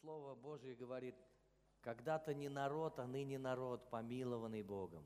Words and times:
Слово 0.00 0.36
Божье 0.36 0.76
говорит, 0.76 1.16
когда-то 1.80 2.32
не 2.32 2.48
народ, 2.48 2.98
а 2.98 3.06
ныне 3.06 3.38
народ, 3.38 3.90
помилованный 3.90 4.62
Богом, 4.62 5.04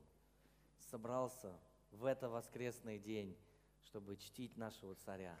собрался 0.79 1.59
в 1.91 2.05
это 2.05 2.29
воскресный 2.29 2.99
день, 2.99 3.35
чтобы 3.81 4.17
чтить 4.17 4.55
нашего 4.55 4.93
царя. 4.95 5.39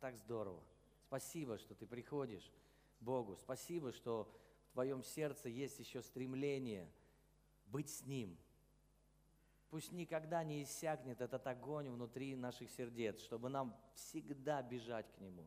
Так 0.00 0.16
здорово. 0.16 0.62
Спасибо, 1.06 1.58
что 1.58 1.74
ты 1.74 1.86
приходишь 1.86 2.52
Богу. 3.00 3.36
Спасибо, 3.36 3.92
что 3.92 4.28
в 4.68 4.72
твоем 4.72 5.02
сердце 5.02 5.48
есть 5.48 5.78
еще 5.78 6.02
стремление 6.02 6.90
быть 7.66 7.90
с 7.90 8.04
Ним. 8.04 8.36
Пусть 9.70 9.92
никогда 9.92 10.42
не 10.42 10.62
иссякнет 10.62 11.20
этот 11.20 11.46
огонь 11.46 11.88
внутри 11.88 12.34
наших 12.34 12.70
сердец, 12.70 13.20
чтобы 13.20 13.48
нам 13.48 13.76
всегда 13.94 14.62
бежать 14.62 15.12
к 15.12 15.18
Нему, 15.18 15.46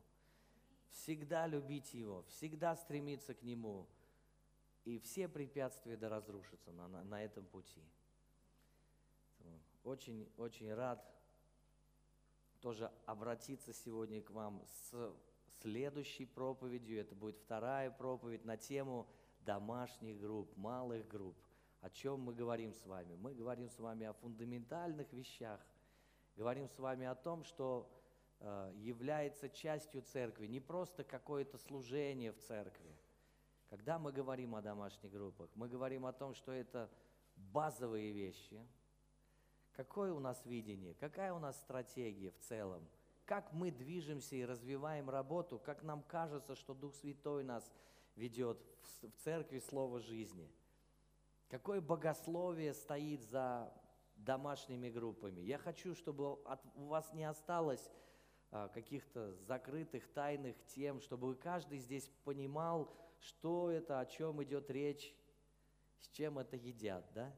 всегда 0.91 1.47
любить 1.47 1.93
Его, 1.93 2.23
всегда 2.23 2.75
стремиться 2.75 3.33
к 3.33 3.41
Нему. 3.41 3.87
И 4.85 4.99
все 4.99 5.27
препятствия 5.27 5.97
да 5.97 6.09
разрушатся 6.09 6.71
на, 6.71 6.87
на, 6.87 7.03
на 7.03 7.23
этом 7.23 7.45
пути. 7.45 7.83
Очень, 9.83 10.29
очень 10.37 10.73
рад 10.73 11.03
тоже 12.59 12.91
обратиться 13.05 13.73
сегодня 13.73 14.21
к 14.21 14.29
вам 14.29 14.63
с 14.65 15.13
следующей 15.61 16.25
проповедью. 16.25 16.99
Это 16.99 17.15
будет 17.15 17.37
вторая 17.37 17.89
проповедь 17.89 18.45
на 18.45 18.57
тему 18.57 19.07
домашних 19.39 20.19
групп, 20.19 20.55
малых 20.55 21.07
групп. 21.07 21.35
О 21.81 21.89
чем 21.89 22.19
мы 22.21 22.33
говорим 22.33 22.73
с 22.73 22.85
вами? 22.85 23.15
Мы 23.15 23.33
говорим 23.33 23.69
с 23.69 23.79
вами 23.79 24.05
о 24.05 24.13
фундаментальных 24.13 25.11
вещах. 25.13 25.59
Говорим 26.35 26.67
с 26.67 26.77
вами 26.77 27.07
о 27.07 27.15
том, 27.15 27.43
что 27.43 27.89
является 28.75 29.49
частью 29.49 30.01
церкви, 30.01 30.47
не 30.47 30.59
просто 30.59 31.03
какое-то 31.03 31.57
служение 31.57 32.31
в 32.31 32.39
церкви. 32.39 32.95
Когда 33.69 33.99
мы 33.99 34.11
говорим 34.11 34.55
о 34.55 34.61
домашних 34.61 35.11
группах, 35.11 35.49
мы 35.55 35.69
говорим 35.69 36.05
о 36.05 36.13
том, 36.13 36.33
что 36.33 36.51
это 36.51 36.89
базовые 37.35 38.11
вещи– 38.11 38.65
Какое 39.73 40.11
у 40.13 40.19
нас 40.19 40.45
видение, 40.45 40.93
какая 40.95 41.33
у 41.33 41.39
нас 41.39 41.57
стратегия 41.57 42.31
в 42.31 42.39
целом, 42.39 42.87
как 43.25 43.53
мы 43.53 43.71
движемся 43.71 44.35
и 44.35 44.45
развиваем 44.45 45.09
работу, 45.09 45.59
как 45.59 45.83
нам 45.83 46.03
кажется, 46.03 46.55
что 46.55 46.73
Дух 46.73 46.93
Святой 46.95 47.43
нас 47.43 47.71
ведет 48.15 48.59
в 49.01 49.11
церкви 49.23 49.59
Слова 49.59 49.99
жизни. 49.99 50.51
Какое 51.49 51.79
богословие 51.79 52.73
стоит 52.73 53.21
за 53.23 53.73
домашними 54.17 54.89
группами. 54.89 55.39
Я 55.41 55.57
хочу, 55.57 55.95
чтобы 55.95 56.35
у 56.75 56.85
вас 56.85 57.11
не 57.13 57.23
осталось 57.23 57.89
каких-то 58.51 59.33
закрытых, 59.45 60.07
тайных 60.09 60.55
тем, 60.67 60.99
чтобы 60.99 61.35
каждый 61.35 61.79
здесь 61.79 62.11
понимал, 62.25 62.93
что 63.19 63.71
это, 63.71 63.99
о 63.99 64.05
чем 64.05 64.43
идет 64.43 64.69
речь, 64.69 65.15
с 66.01 66.09
чем 66.09 66.37
это 66.37 66.57
едят, 66.57 67.05
да? 67.13 67.33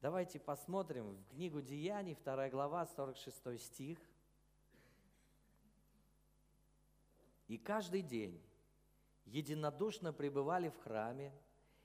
Давайте 0.00 0.40
посмотрим 0.40 1.14
в 1.14 1.28
книгу 1.28 1.60
Деяний, 1.60 2.16
2 2.24 2.48
глава, 2.48 2.86
46 2.86 3.60
стих. 3.60 3.98
«И 7.46 7.58
каждый 7.58 8.02
день 8.02 8.42
единодушно 9.26 10.12
пребывали 10.12 10.70
в 10.70 10.78
храме, 10.78 11.32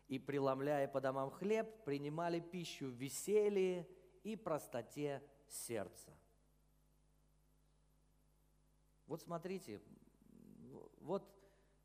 и, 0.08 0.20
преломляя 0.20 0.88
по 0.88 1.02
домам 1.02 1.32
хлеб, 1.32 1.84
принимали 1.84 2.40
пищу 2.40 2.88
в 2.88 2.94
веселье 2.94 3.88
и 4.24 4.36
простоте 4.36 5.22
сердца». 5.48 6.14
Вот 9.08 9.22
смотрите, 9.22 9.82
вот 11.02 11.24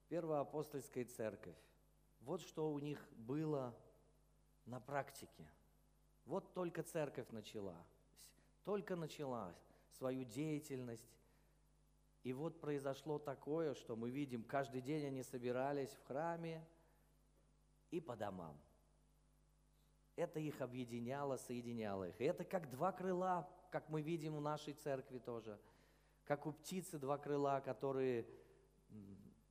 первоапостольская 0.09 1.05
церковь. 1.05 1.57
Вот 2.21 2.41
что 2.41 2.73
у 2.73 2.79
них 2.79 2.99
было 3.17 3.75
на 4.67 4.81
практике– 4.81 5.49
вот 6.31 6.55
только 6.55 6.85
церковь 6.85 7.29
начала, 7.31 7.75
только 8.63 8.95
начала 8.95 9.53
свою 9.99 10.25
деятельность. 10.25 11.11
И 12.23 12.33
вот 12.33 12.61
произошло 12.61 13.19
такое, 13.19 13.75
что 13.75 13.97
мы 13.97 14.11
видим, 14.11 14.45
каждый 14.45 14.81
день 14.81 15.07
они 15.07 15.25
собирались 15.25 15.91
в 15.91 16.07
храме 16.07 16.65
и 17.91 18.01
по 18.01 18.15
домам. 18.15 18.57
Это 20.15 20.39
их 20.39 20.61
объединяло, 20.61 21.37
соединяло 21.37 22.09
их. 22.09 22.21
И 22.21 22.25
это 22.25 22.45
как 22.45 22.71
два 22.71 22.93
крыла, 22.93 23.49
как 23.73 23.89
мы 23.89 24.01
видим 24.01 24.37
в 24.37 24.41
нашей 24.41 24.75
церкви 24.75 25.19
тоже. 25.19 25.59
Как 26.31 26.47
у 26.47 26.53
птицы 26.53 26.97
два 27.01 27.19
крыла, 27.19 27.61
которые, 27.61 28.25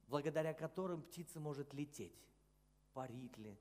благодаря 0.07 0.53
которым 0.53 1.01
птица 1.01 1.38
может 1.41 1.73
лететь, 1.73 2.17
парить 2.94 3.38
ли, 3.38 3.59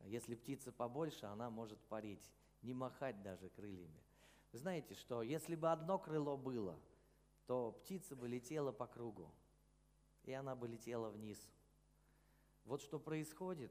если 0.00 0.34
птица 0.34 0.72
побольше, 0.72 1.26
она 1.26 1.48
может 1.48 1.78
парить, 1.82 2.28
не 2.62 2.74
махать 2.74 3.22
даже 3.22 3.50
крыльями. 3.50 4.02
Вы 4.50 4.58
знаете, 4.58 4.96
что 4.96 5.22
если 5.22 5.54
бы 5.54 5.70
одно 5.70 5.96
крыло 5.96 6.36
было, 6.36 6.76
то 7.46 7.70
птица 7.70 8.16
бы 8.16 8.26
летела 8.26 8.72
по 8.72 8.88
кругу, 8.88 9.30
и 10.24 10.32
она 10.32 10.56
бы 10.56 10.66
летела 10.66 11.08
вниз. 11.08 11.38
Вот 12.64 12.82
что 12.82 12.98
происходит, 12.98 13.70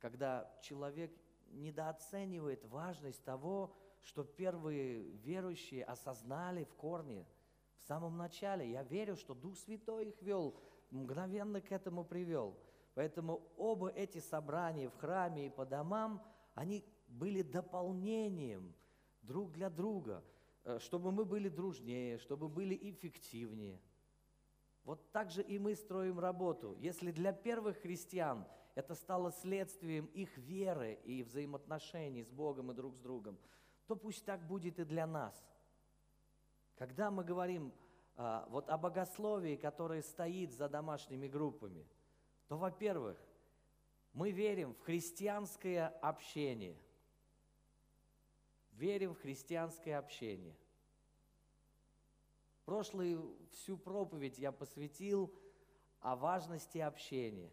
когда 0.00 0.52
человек 0.62 1.16
недооценивает 1.52 2.64
важность 2.64 3.22
того, 3.22 3.72
что 4.00 4.24
первые 4.24 5.02
верующие 5.18 5.84
осознали 5.84 6.64
в 6.64 6.74
корне, 6.74 7.24
в 7.82 7.86
самом 7.86 8.16
начале. 8.16 8.70
Я 8.70 8.82
верю, 8.82 9.16
что 9.16 9.34
Дух 9.34 9.56
Святой 9.58 10.06
их 10.06 10.22
вел, 10.22 10.54
мгновенно 10.90 11.60
к 11.60 11.70
этому 11.70 12.04
привел– 12.04 12.56
Поэтому 12.94 13.42
оба 13.56 13.88
эти 13.88 14.18
собрания 14.18 14.88
в 14.88 14.96
храме 14.96 15.46
и 15.46 15.50
по 15.50 15.64
домам, 15.64 16.22
они 16.54 16.84
были 17.08 17.42
дополнением 17.42 18.74
друг 19.22 19.52
для 19.52 19.70
друга, 19.70 20.22
э, 20.64 20.78
чтобы 20.78 21.10
мы 21.10 21.24
были 21.24 21.48
дружнее, 21.48 22.18
чтобы 22.18 22.48
были 22.48 22.78
эффективнее. 22.90 23.80
Вот 24.84 25.10
так 25.12 25.30
же 25.30 25.42
и 25.42 25.58
мы 25.58 25.74
строим 25.74 26.18
работу. 26.18 26.76
Если 26.80 27.12
для 27.12 27.32
первых 27.32 27.78
христиан 27.78 28.44
это 28.74 28.94
стало 28.94 29.30
следствием 29.30 30.06
их 30.06 30.36
веры 30.36 30.98
и 31.04 31.22
взаимоотношений 31.22 32.24
с 32.24 32.30
Богом 32.30 32.72
и 32.72 32.74
друг 32.74 32.96
с 32.96 32.98
другом, 32.98 33.38
то 33.86 33.96
пусть 33.96 34.24
так 34.24 34.46
будет 34.46 34.78
и 34.78 34.84
для 34.84 35.06
нас. 35.06 35.42
Когда 36.82 37.12
мы 37.12 37.22
говорим 37.22 37.72
а, 38.16 38.44
вот 38.50 38.68
о 38.68 38.76
богословии, 38.76 39.54
которое 39.54 40.02
стоит 40.02 40.52
за 40.52 40.68
домашними 40.68 41.28
группами– 41.28 41.86
то, 42.48 42.58
во-первых, 42.58 43.16
мы 44.12 44.32
верим 44.32 44.74
в 44.74 44.80
христианское 44.80 45.86
общение. 46.02 46.76
Верим 48.72 49.14
в 49.14 49.20
христианское 49.20 49.96
общение. 49.96 50.56
Прошлую 52.64 53.38
всю 53.52 53.78
проповедь 53.78 54.38
я 54.38 54.50
посвятил 54.50 55.32
о 56.00 56.16
важности 56.16 56.78
общения. 56.78 57.52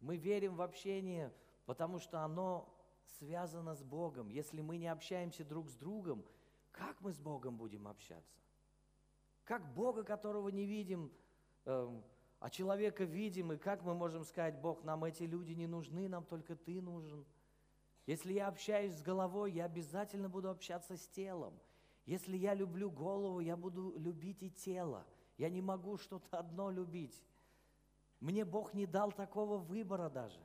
Мы 0.00 0.16
верим 0.16 0.56
в 0.56 0.62
общение, 0.62 1.30
потому 1.66 1.98
что 1.98 2.20
оно 2.20 2.74
связано 3.18 3.74
с 3.74 3.82
Богом. 3.82 4.30
Если 4.30 4.62
мы 4.62 4.78
не 4.78 4.88
общаемся 4.88 5.44
друг 5.44 5.68
с 5.68 5.74
другом, 5.74 6.24
как 6.76 7.00
мы 7.00 7.12
с 7.12 7.18
Богом 7.18 7.56
будем 7.56 7.88
общаться? 7.88 8.38
Как 9.44 9.74
Бога, 9.74 10.04
которого 10.04 10.48
не 10.50 10.66
видим, 10.66 11.10
эм, 11.64 12.04
а 12.38 12.50
человека 12.50 13.04
видим, 13.04 13.52
и 13.52 13.56
как 13.56 13.82
мы 13.82 13.94
можем 13.94 14.24
сказать, 14.24 14.60
Бог, 14.60 14.84
нам 14.84 15.04
эти 15.04 15.22
люди 15.22 15.52
не 15.52 15.66
нужны, 15.66 16.08
нам 16.08 16.24
только 16.24 16.54
Ты 16.54 16.80
нужен. 16.80 17.24
Если 18.06 18.34
я 18.34 18.48
общаюсь 18.48 18.94
с 18.94 19.02
головой, 19.02 19.52
я 19.52 19.64
обязательно 19.64 20.28
буду 20.28 20.50
общаться 20.50 20.96
с 20.96 21.08
телом. 21.08 21.58
Если 22.04 22.36
я 22.36 22.54
люблю 22.54 22.90
голову, 22.90 23.40
я 23.40 23.56
буду 23.56 23.94
любить 23.98 24.42
и 24.42 24.50
тело. 24.50 25.04
Я 25.38 25.48
не 25.48 25.60
могу 25.60 25.98
что-то 25.98 26.38
одно 26.38 26.70
любить. 26.70 27.20
Мне 28.20 28.44
Бог 28.44 28.74
не 28.74 28.86
дал 28.86 29.12
такого 29.12 29.58
выбора 29.58 30.08
даже. 30.08 30.40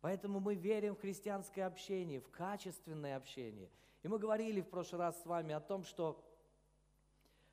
Поэтому 0.00 0.40
мы 0.40 0.54
верим 0.54 0.94
в 0.94 1.00
христианское 1.00 1.64
общение, 1.64 2.20
в 2.20 2.30
качественное 2.30 3.16
общение. 3.16 3.70
И 4.06 4.08
мы 4.08 4.20
говорили 4.20 4.60
в 4.60 4.68
прошлый 4.68 5.00
раз 5.00 5.20
с 5.20 5.26
вами 5.26 5.52
о 5.52 5.58
том, 5.58 5.82
что 5.82 6.24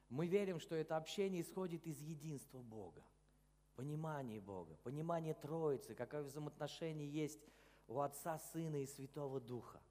мы 0.09 0.27
верим, 0.27 0.59
что 0.59 0.75
это 0.75 0.97
общение 0.97 1.41
исходит 1.41 1.87
из 1.87 1.99
единства 1.99 2.59
Бога 2.59 3.03
понимание 3.75 4.39
Бога, 4.39 4.77
понимание 4.83 5.33
Троицы, 5.33 5.95
какое 5.95 6.21
взаимоотношение 6.21 7.09
есть 7.09 7.39
у 7.87 8.01
Отца, 8.01 8.37
Сына 8.37 8.83
и 8.83 8.85
Святого 8.85 9.41
Духа. 9.41 9.81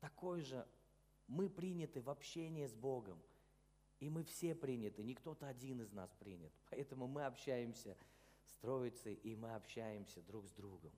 Такой 0.00 0.42
же 0.42 0.68
мы 1.26 1.48
приняты 1.48 2.02
в 2.02 2.10
общении 2.10 2.66
с 2.66 2.74
Богом. 2.74 3.18
И 4.00 4.10
мы 4.10 4.22
все 4.22 4.54
приняты, 4.54 5.02
не 5.02 5.14
кто-то 5.14 5.48
один 5.48 5.80
из 5.80 5.92
нас 5.92 6.10
принят. 6.18 6.52
Поэтому 6.68 7.06
мы 7.06 7.24
общаемся 7.24 7.96
с 8.44 8.58
Троицей, 8.58 9.14
и 9.14 9.34
мы 9.34 9.54
общаемся 9.54 10.20
друг 10.20 10.46
с 10.46 10.50
другом. 10.50 10.92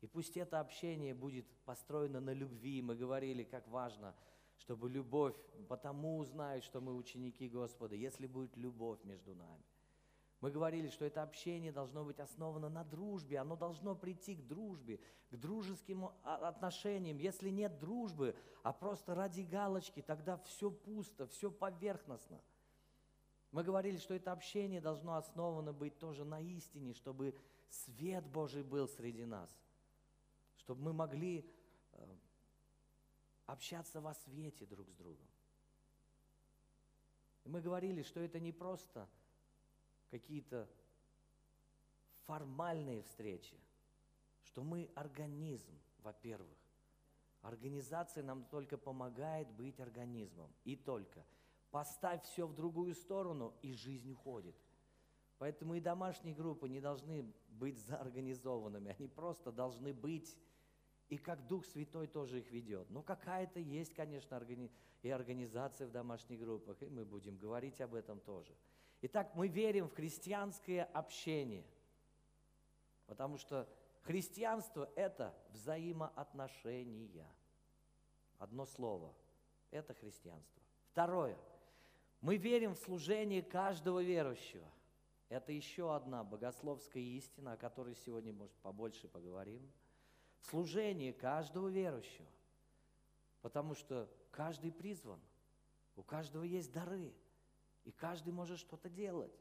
И 0.00 0.06
пусть 0.06 0.36
это 0.36 0.60
общение 0.60 1.14
будет 1.14 1.46
построено 1.64 2.20
на 2.20 2.32
любви. 2.32 2.82
Мы 2.82 2.94
говорили, 2.94 3.42
как 3.42 3.66
важно, 3.68 4.14
чтобы 4.56 4.88
любовь, 4.88 5.36
потому 5.68 6.18
узнают, 6.18 6.64
что 6.64 6.80
мы 6.80 6.94
ученики 6.94 7.48
Господа, 7.48 7.94
если 7.94 8.26
будет 8.26 8.56
любовь 8.56 9.02
между 9.04 9.34
нами. 9.34 9.64
Мы 10.40 10.52
говорили, 10.52 10.88
что 10.88 11.04
это 11.04 11.22
общение 11.22 11.72
должно 11.72 12.04
быть 12.04 12.20
основано 12.20 12.68
на 12.68 12.84
дружбе, 12.84 13.38
оно 13.38 13.56
должно 13.56 13.96
прийти 13.96 14.36
к 14.36 14.46
дружбе, 14.46 15.00
к 15.30 15.36
дружеским 15.36 16.10
отношениям. 16.22 17.18
Если 17.18 17.50
нет 17.50 17.78
дружбы, 17.80 18.36
а 18.62 18.72
просто 18.72 19.16
ради 19.16 19.40
галочки, 19.40 20.00
тогда 20.00 20.36
все 20.38 20.70
пусто, 20.70 21.26
все 21.26 21.50
поверхностно. 21.50 22.40
Мы 23.50 23.64
говорили, 23.64 23.96
что 23.96 24.14
это 24.14 24.30
общение 24.30 24.80
должно 24.80 25.16
основано 25.16 25.72
быть 25.72 25.98
тоже 25.98 26.24
на 26.24 26.40
истине, 26.40 26.94
чтобы 26.94 27.34
свет 27.68 28.24
Божий 28.26 28.62
был 28.62 28.86
среди 28.86 29.24
нас, 29.24 29.50
чтобы 30.68 30.82
мы 30.82 30.92
могли 30.92 31.50
э, 31.92 32.16
общаться 33.46 34.02
во 34.02 34.12
свете 34.12 34.66
друг 34.66 34.86
с 34.90 34.92
другом. 34.92 35.26
И 37.44 37.48
мы 37.48 37.62
говорили, 37.62 38.02
что 38.02 38.20
это 38.20 38.38
не 38.38 38.52
просто 38.52 39.08
какие-то 40.10 40.68
формальные 42.26 43.00
встречи, 43.00 43.58
что 44.42 44.62
мы 44.62 44.90
организм, 44.94 45.72
во-первых. 46.00 46.58
Организация 47.40 48.22
нам 48.22 48.44
только 48.44 48.76
помогает 48.76 49.50
быть 49.52 49.80
организмом. 49.80 50.52
И 50.64 50.76
только. 50.76 51.24
Поставь 51.70 52.22
все 52.24 52.46
в 52.46 52.54
другую 52.54 52.94
сторону, 52.94 53.54
и 53.62 53.72
жизнь 53.72 54.12
уходит. 54.12 54.54
Поэтому 55.38 55.76
и 55.76 55.80
домашние 55.80 56.34
группы 56.34 56.68
не 56.68 56.82
должны 56.82 57.32
быть 57.48 57.78
заорганизованными. 57.86 58.94
Они 58.98 59.08
просто 59.08 59.50
должны 59.50 59.94
быть, 59.94 60.36
и 61.08 61.16
как 61.16 61.46
Дух 61.46 61.64
Святой 61.66 62.06
тоже 62.06 62.40
их 62.40 62.50
ведет. 62.50 62.90
Но 62.90 63.02
какая-то 63.02 63.60
есть, 63.60 63.94
конечно, 63.94 64.36
органи... 64.36 64.70
и 65.02 65.10
организация 65.10 65.86
в 65.86 65.90
домашних 65.90 66.40
группах, 66.40 66.82
и 66.82 66.86
мы 66.86 67.04
будем 67.04 67.36
говорить 67.36 67.80
об 67.80 67.94
этом 67.94 68.20
тоже– 68.20 68.54
Итак, 69.00 69.30
мы 69.34 69.46
верим 69.46 69.88
в 69.88 69.94
христианское 69.94 70.82
общение, 70.82 71.64
потому 73.06 73.38
что 73.38 73.68
христианство– 74.02 74.90
это 74.96 75.34
взаимоотношения. 75.50 77.30
Одно 78.38 78.66
слово– 78.66 79.14
это 79.70 79.94
христианство. 79.94 80.62
Второе– 80.90 81.38
мы 82.20 82.36
верим 82.36 82.74
в 82.74 82.78
служение 82.78 83.42
каждого 83.42 84.02
верующего. 84.02 84.68
Это 85.28 85.52
еще 85.52 85.94
одна 85.94 86.24
богословская 86.24 87.02
истина, 87.02 87.52
о 87.52 87.56
которой 87.56 87.94
сегодня, 87.94 88.32
может, 88.32 88.56
побольше 88.56 89.06
поговорим. 89.06 89.70
В 90.40 90.46
служении 90.46 91.12
каждого 91.12 91.68
верующего. 91.68 92.26
Потому 93.42 93.74
что 93.74 94.08
каждый 94.30 94.72
призван, 94.72 95.20
у 95.96 96.02
каждого 96.02 96.44
есть 96.44 96.72
дары– 96.72 97.12
и 97.88 97.90
каждый 97.90 98.34
может 98.34 98.58
что-то 98.58 98.90
делать. 98.90 99.32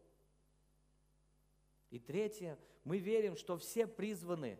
И 1.89 1.99
третье, 1.99 2.57
мы 2.85 2.97
верим, 2.97 3.35
что 3.35 3.57
все 3.57 3.85
призваны 3.85 4.57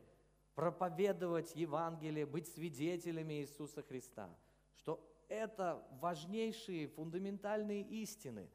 проповедовать 0.55 1.55
Евангелие, 1.55 2.25
быть 2.25 2.49
свидетелями 2.49 3.35
Иисуса 3.35 3.81
Христа, 3.81 4.29
что 4.75 5.01
это 5.29 5.87
важнейшие 6.01 6.89
фундаментальные 6.89 7.81
истины, 7.83 8.49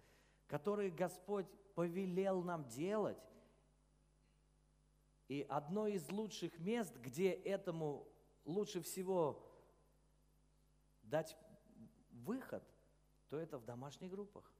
которые 0.49 0.90
Господь 0.90 1.46
повелел 1.75 2.43
нам 2.43 2.69
делать. 2.69 3.17
И 5.32 5.46
одно 5.49 5.87
из 5.87 6.11
лучших 6.11 6.58
мест, 6.58 6.94
где 6.99 7.31
этому 7.31 8.06
лучше 8.44 8.82
всего 8.82 9.43
дать 11.05 11.38
выход, 12.11 12.62
то 13.31 13.38
это 13.38 13.56
в 13.56 13.64
домашних 13.64 14.11
группах 14.11 14.52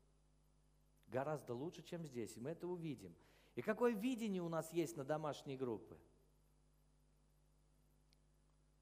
гораздо 1.09 1.53
лучше, 1.53 1.83
чем 1.83 2.07
здесь, 2.07 2.39
и 2.39 2.41
мы 2.41 2.53
это 2.53 2.67
увидим. 2.67 3.15
И 3.55 3.61
какое 3.61 3.93
видение 3.93 4.41
у 4.41 4.49
нас 4.49 4.73
есть 4.73 4.97
на 4.97 5.05
домашние 5.05 5.59
группы? 5.59 5.99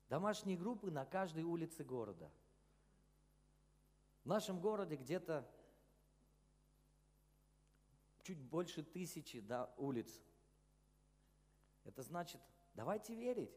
Домашние 0.08 0.56
группы 0.56 0.92
на 0.92 1.04
каждой 1.04 1.42
улице 1.42 1.82
города. 1.82 2.30
В 4.22 4.28
нашем 4.28 4.60
городе 4.60 4.94
где-то 4.94 5.44
чуть 8.22 8.38
больше 8.38 8.84
тысячи 8.84 9.40
да, 9.40 9.74
улиц. 9.76 10.22
Это 11.84 12.02
значит, 12.02 12.40
давайте 12.74 13.14
верить, 13.14 13.50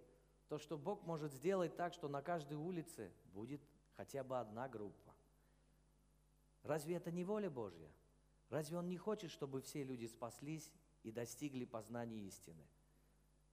то, 0.48 0.60
что 0.60 0.78
Бог 0.78 1.04
может 1.04 1.34
сделать 1.34 1.76
так, 1.76 1.94
что 1.94 2.08
на 2.08 2.22
каждой 2.22 2.58
улице 2.58 3.12
будет 3.34 3.62
хотя 3.96 4.24
бы 4.24 4.40
одна 4.40 4.68
группа. 4.68 5.14
Разве 6.64 6.96
это 6.96 7.12
не 7.12 7.24
воля 7.24 7.50
Божья? 7.50 7.90
Разве 8.50 8.78
Он 8.78 8.88
не 8.88 8.98
хочет, 8.98 9.32
чтобы 9.32 9.62
все 9.62 9.84
люди 9.84 10.06
спаслись 10.06 10.72
и 11.04 11.12
достигли 11.12 11.66
познания 11.66 12.22
истины? 12.28 12.66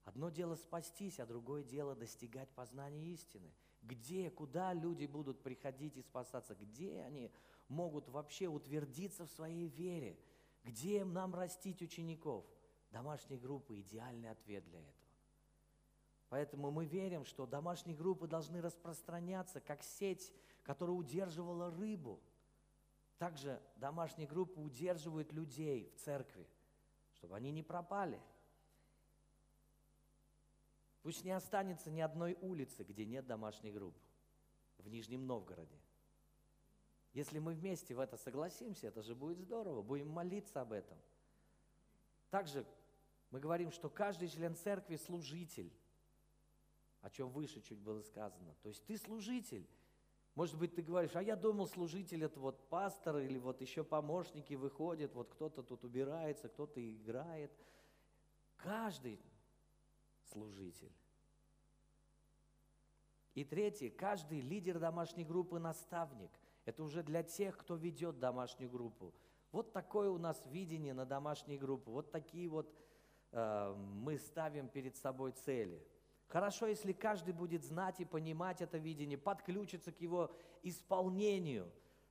Одно 0.05 0.31
дело 0.31 0.57
спастись, 0.57 1.21
а 1.21 1.27
другое 1.27 1.63
дело 1.63 1.95
достигать 1.95 2.49
познания 2.51 3.13
истины. 3.13 3.53
Где, 3.83 4.31
куда 4.31 4.73
люди 4.73 5.07
будут 5.07 5.43
приходить 5.43 5.97
и 5.97 6.03
спасаться? 6.03 6.55
Где 6.55 7.01
они 7.03 7.31
могут 7.69 8.09
вообще 8.09 8.47
утвердиться 8.47 9.27
в 9.27 9.31
своей 9.31 9.69
вере? 9.69 10.19
Где 10.65 11.05
нам 11.05 11.35
растить 11.35 11.81
учеников? 11.81 12.45
Домашние 12.91 13.39
группы– 13.39 13.81
идеальный 13.81 14.31
ответ 14.31 14.65
для 14.65 14.81
этого. 14.81 14.95
Поэтому 16.29 16.71
мы 16.71 16.87
верим, 16.87 17.25
что 17.25 17.47
домашние 17.47 17.97
группы 17.97 18.27
должны 18.27 18.61
распространяться, 18.61 19.61
как 19.61 19.83
сеть, 19.83 20.33
которая 20.63 20.97
удерживала 20.97 21.71
рыбу– 21.71 22.21
также 23.21 23.61
домашние 23.77 24.27
группы 24.27 24.59
удерживают 24.59 25.31
людей 25.31 25.93
в 25.95 26.01
церкви, 26.01 26.49
чтобы 27.13 27.37
они 27.37 27.51
не 27.51 27.63
пропали. 27.63 28.19
Пусть 31.03 31.23
не 31.23 31.31
останется 31.33 31.91
ни 31.91 32.01
одной 32.01 32.39
улицы, 32.41 32.83
где 32.83 33.05
нет 33.05 33.27
домашних 33.27 33.75
групп 33.75 33.95
в 34.79 34.89
Нижнем 34.89 35.27
Новгороде. 35.27 35.79
Если 37.13 37.39
мы 37.41 37.53
вместе 37.53 37.95
в 37.95 38.01
это 38.01 38.17
согласимся, 38.17 38.87
это 38.87 39.03
же 39.03 39.15
будет 39.15 39.39
здорово, 39.39 39.83
будем 39.83 40.09
молиться 40.09 40.63
об 40.63 40.73
этом. 40.73 40.97
Также 42.31 42.65
мы 43.31 43.41
говорим, 43.41 43.71
что 43.71 43.89
каждый 43.89 44.29
член 44.29 44.57
церкви 44.57 44.97
служитель, 44.97 45.73
о 47.01 47.11
чем 47.11 47.31
выше 47.31 47.61
чуть 47.61 47.79
было 47.79 48.03
сказано. 48.03 48.55
То 48.63 48.69
есть 48.69 48.85
ты 48.85 48.97
служитель, 48.99 49.67
может 50.35 50.57
быть, 50.57 50.75
ты 50.75 50.83
говоришь, 50.83 51.15
а 51.15 51.23
я 51.23 51.37
думал, 51.37 51.67
служитель 51.67 52.25
это 52.25 52.41
вот 52.41 52.69
пастор 52.69 53.19
или 53.19 53.39
вот 53.39 53.61
еще 53.61 53.85
помощники 53.85 54.55
выходят, 54.55 55.15
вот 55.15 55.29
кто-то 55.31 55.63
тут 55.63 55.85
убирается, 55.85 56.49
кто-то 56.49 56.81
играет. 56.81 57.53
Каждый 58.57 59.21
служитель. 60.33 60.93
И 63.35 63.45
третье, 63.45 63.91
каждый 63.91 64.41
лидер 64.41 64.79
домашней 64.79 65.25
группы 65.25 65.59
наставник. 65.59 66.31
Это 66.65 66.83
уже 66.83 67.03
для 67.03 67.23
тех, 67.23 67.57
кто 67.57 67.77
ведет 67.77 68.19
домашнюю 68.19 68.71
группу. 68.71 69.15
Вот 69.53 69.73
такое 69.73 70.11
у 70.11 70.19
нас 70.19 70.43
видение 70.47 70.95
на 70.95 71.07
домашней 71.07 71.59
группы. 71.59 71.91
Вот 71.91 72.13
такие 72.13 72.49
вот 72.49 72.73
мы 73.33 74.19
ставим 74.19 74.69
перед 74.69 74.97
собой 74.97 75.33
цели– 75.33 75.87
Хорошо, 76.31 76.67
если 76.67 76.93
каждый 76.93 77.35
будет 77.35 77.65
знать 77.65 77.99
и 77.99 78.05
понимать 78.05 78.63
это 78.63 78.79
видение, 78.79 79.19
подключиться 79.19 79.91
к 79.91 80.01
его 80.01 80.31
исполнению. 80.63 81.69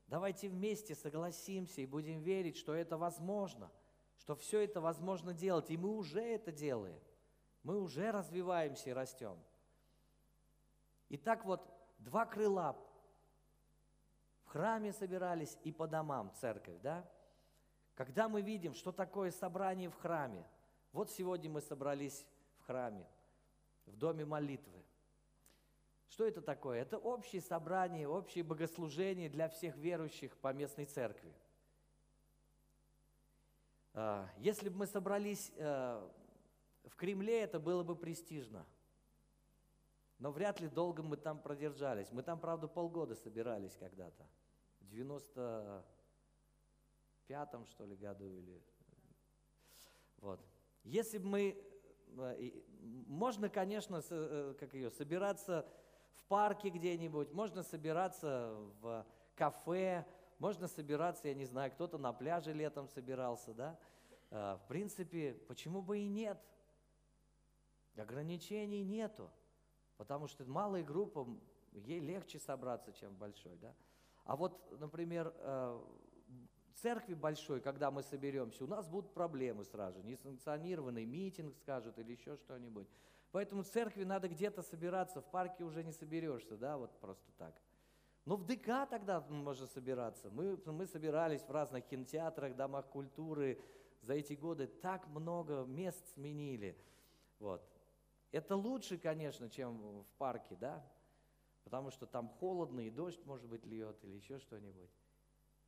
Давайте 0.08 0.50
вместе 0.50 0.94
согласимся 0.94 1.80
и 1.80 1.86
будем 1.86 2.20
верить, 2.20 2.58
что 2.58 2.74
это 2.74 2.98
возможно, 2.98 3.72
что 4.18 4.36
все 4.36 4.60
это 4.60 4.82
возможно 4.82 5.34
делать. 5.34 5.72
И 5.72 5.78
мы 5.78 5.96
уже 5.96 6.20
это 6.20 6.52
делаем. 6.52 7.00
Мы 7.64 7.80
уже 7.80 8.12
развиваемся 8.12 8.90
и 8.90 8.94
растем. 8.94 9.38
Итак, 11.08 11.46
вот 11.46 11.62
два 12.00 12.26
крыла 12.26 12.76
в 14.44 14.50
храме 14.50 14.92
собирались 14.92 15.58
и 15.64 15.72
по 15.72 15.88
домам 15.88 16.34
церковь, 16.36 16.82
да? 16.82 17.10
Когда 17.96 18.28
мы 18.28 18.42
видим, 18.42 18.74
что 18.74 18.92
такое 18.92 19.32
собрание 19.32 19.90
в 19.90 19.96
храме, 19.96 20.46
вот 20.92 21.12
сегодня 21.12 21.50
мы 21.50 21.62
собрались 21.62 22.26
в 22.60 22.66
храме– 22.66 23.08
в 23.90 23.98
доме 23.98 24.24
молитвы. 24.26 24.84
Что 26.10 26.26
это 26.26 26.42
такое? 26.42 26.82
Это 26.82 26.98
общее 26.98 27.42
собрание, 27.42 28.06
общее 28.08 28.44
богослужение 28.44 29.30
для 29.30 29.48
всех 29.50 29.76
верующих 29.78 30.36
по 30.38 30.52
местной 30.54 30.86
церкви. 30.86 31.32
А, 33.94 34.28
если 34.38 34.70
бы 34.70 34.78
мы 34.78 34.88
собрались 34.88 35.52
э, 35.56 36.10
в 36.86 36.96
Кремле, 36.96 37.42
это 37.42 37.60
было 37.60 37.84
бы 37.84 37.96
престижно. 37.96 38.66
Но 40.18 40.32
вряд 40.32 40.60
ли 40.60 40.68
долго 40.68 41.04
мы 41.04 41.16
там 41.16 41.40
продержались. 41.40 42.12
Мы 42.12 42.24
там, 42.24 42.40
правда, 42.40 42.68
полгода 42.68 43.14
собирались 43.16 43.78
когда-то. 43.78 44.28
В 44.82 44.92
95-м, 44.92 47.66
что 47.68 47.86
ли, 47.86 47.96
году 47.96 48.30
или... 48.30 48.62
Вот. 50.18 50.42
Если 50.84 51.18
бы 51.18 51.28
мы 51.28 51.70
Э, 52.18 52.52
можно, 53.08 53.50
конечно, 53.50 54.02
э, 54.10 54.56
как 54.60 54.74
ее, 54.74 54.90
собираться 54.92 55.68
в 56.14 56.24
парке 56.26 56.70
где-нибудь, 56.70 57.32
можно 57.32 57.64
собираться 57.64 58.56
в 58.82 59.06
кафе, 59.36 60.06
можно 60.38 60.68
собираться, 60.68 61.28
я 61.28 61.34
не 61.34 61.46
знаю, 61.46 61.72
кто-то 61.72 61.98
на 61.98 62.14
пляже 62.14 62.54
летом 62.54 62.88
собирался, 62.88 63.54
да? 63.54 63.80
э, 64.32 64.58
в 64.64 64.68
принципе, 64.68 65.34
почему 65.48 65.82
бы 65.82 66.00
и 66.00 66.08
нет? 66.08 66.40
Ограничений 67.98 68.84
нету, 68.84 69.30
потому 69.98 70.28
что 70.28 70.46
малой 70.46 70.84
группа, 70.84 71.28
ей 71.74 72.00
легче 72.00 72.40
собраться, 72.40 72.94
чем 72.94 73.14
большой, 73.16 73.58
да? 73.58 73.76
А 74.24 74.36
вот, 74.36 74.80
например, 74.80 75.34
церкви 76.82 77.14
большой, 77.14 77.62
когда 77.62 77.92
мы 77.92 78.04
соберемся, 78.04 78.64
у 78.64 78.68
нас 78.68 78.88
будут 78.88 79.14
проблемы 79.14 79.64
сразу, 79.66 80.02
несанкционированный 80.02 81.06
митинг 81.06 81.56
скажут 81.56 81.98
или 82.00 82.12
еще 82.12 82.36
что-нибудь. 82.38 82.88
Поэтому 83.32 83.64
церкви 83.64 84.04
надо 84.04 84.28
где-то 84.28 84.62
собираться, 84.62 85.22
в 85.22 85.26
парке 85.26 85.64
уже 85.64 85.84
не 85.84 85.92
соберешься, 85.92 86.58
да, 86.58 86.78
вот 86.78 87.00
просто 87.00 87.32
так. 87.38 87.62
Но 88.26 88.36
в 88.36 88.46
ДК 88.46 88.88
тогда 88.90 89.22
можно 89.22 89.66
собираться. 89.68 90.30
Мы, 90.30 90.60
мы 90.66 90.86
собирались 90.86 91.42
в 91.42 91.52
разных 91.52 91.86
кинотеатрах, 91.86 92.56
домах 92.56 92.86
культуры. 92.88 93.60
За 94.02 94.14
эти 94.14 94.34
годы 94.34 94.68
так 94.68 95.08
много 95.08 95.64
мест 95.64 96.06
сменили. 96.14 96.78
Вот. 97.40 97.68
Это 98.32 98.56
лучше, 98.56 98.98
конечно, 98.98 99.50
чем 99.50 100.04
в 100.04 100.14
парке, 100.18 100.56
да? 100.56 100.86
Потому 101.64 101.90
что 101.92 102.06
там 102.06 102.30
холодно, 102.30 102.82
и 102.82 102.90
дождь, 102.90 103.24
может 103.26 103.48
быть, 103.48 103.66
льет, 103.66 103.98
или 104.04 104.16
еще 104.16 104.38
что-нибудь 104.38 104.92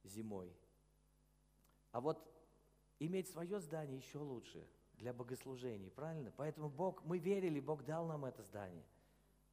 зимой. 0.03 0.55
А 1.91 2.01
вот 2.01 2.25
иметь 2.99 3.29
свое 3.29 3.59
здание 3.59 3.97
еще 3.97 4.19
лучше 4.19 4.67
для 4.93 5.13
богослужений, 5.13 5.91
правильно? 5.91 6.31
Поэтому 6.37 6.69
Бог, 6.69 7.03
мы 7.03 7.17
верили, 7.17 7.59
Бог 7.59 7.83
дал 7.83 8.05
нам 8.05 8.25
это 8.25 8.43
здание. 8.43 8.85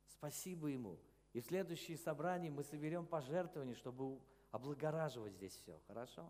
Спасибо 0.06 0.68
Ему. 0.68 0.98
И 1.32 1.40
в 1.40 1.46
следующие 1.46 1.96
собрания 1.96 2.50
мы 2.50 2.62
соберем 2.62 3.06
пожертвования, 3.06 3.74
чтобы 3.74 4.18
облагораживать 4.50 5.34
здесь 5.34 5.54
все. 5.54 5.78
Хорошо? 5.86 6.28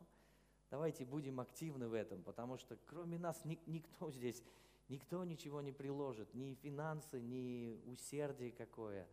Давайте 0.71 1.05
будем 1.05 1.41
активны 1.41 1.89
в 1.89 1.95
этом, 1.95 2.23
потому 2.23 2.59
что 2.59 2.77
кроме 2.87 3.19
нас 3.19 3.43
ни, 3.45 3.59
никто 3.67 4.11
здесь, 4.11 4.43
никто 4.89 5.25
ничего 5.25 5.63
не 5.63 5.73
приложит, 5.73 6.35
ни 6.35 6.55
финансы, 6.55 7.21
ни 7.21 7.81
усердие 7.87 8.53
какое. 8.53 9.09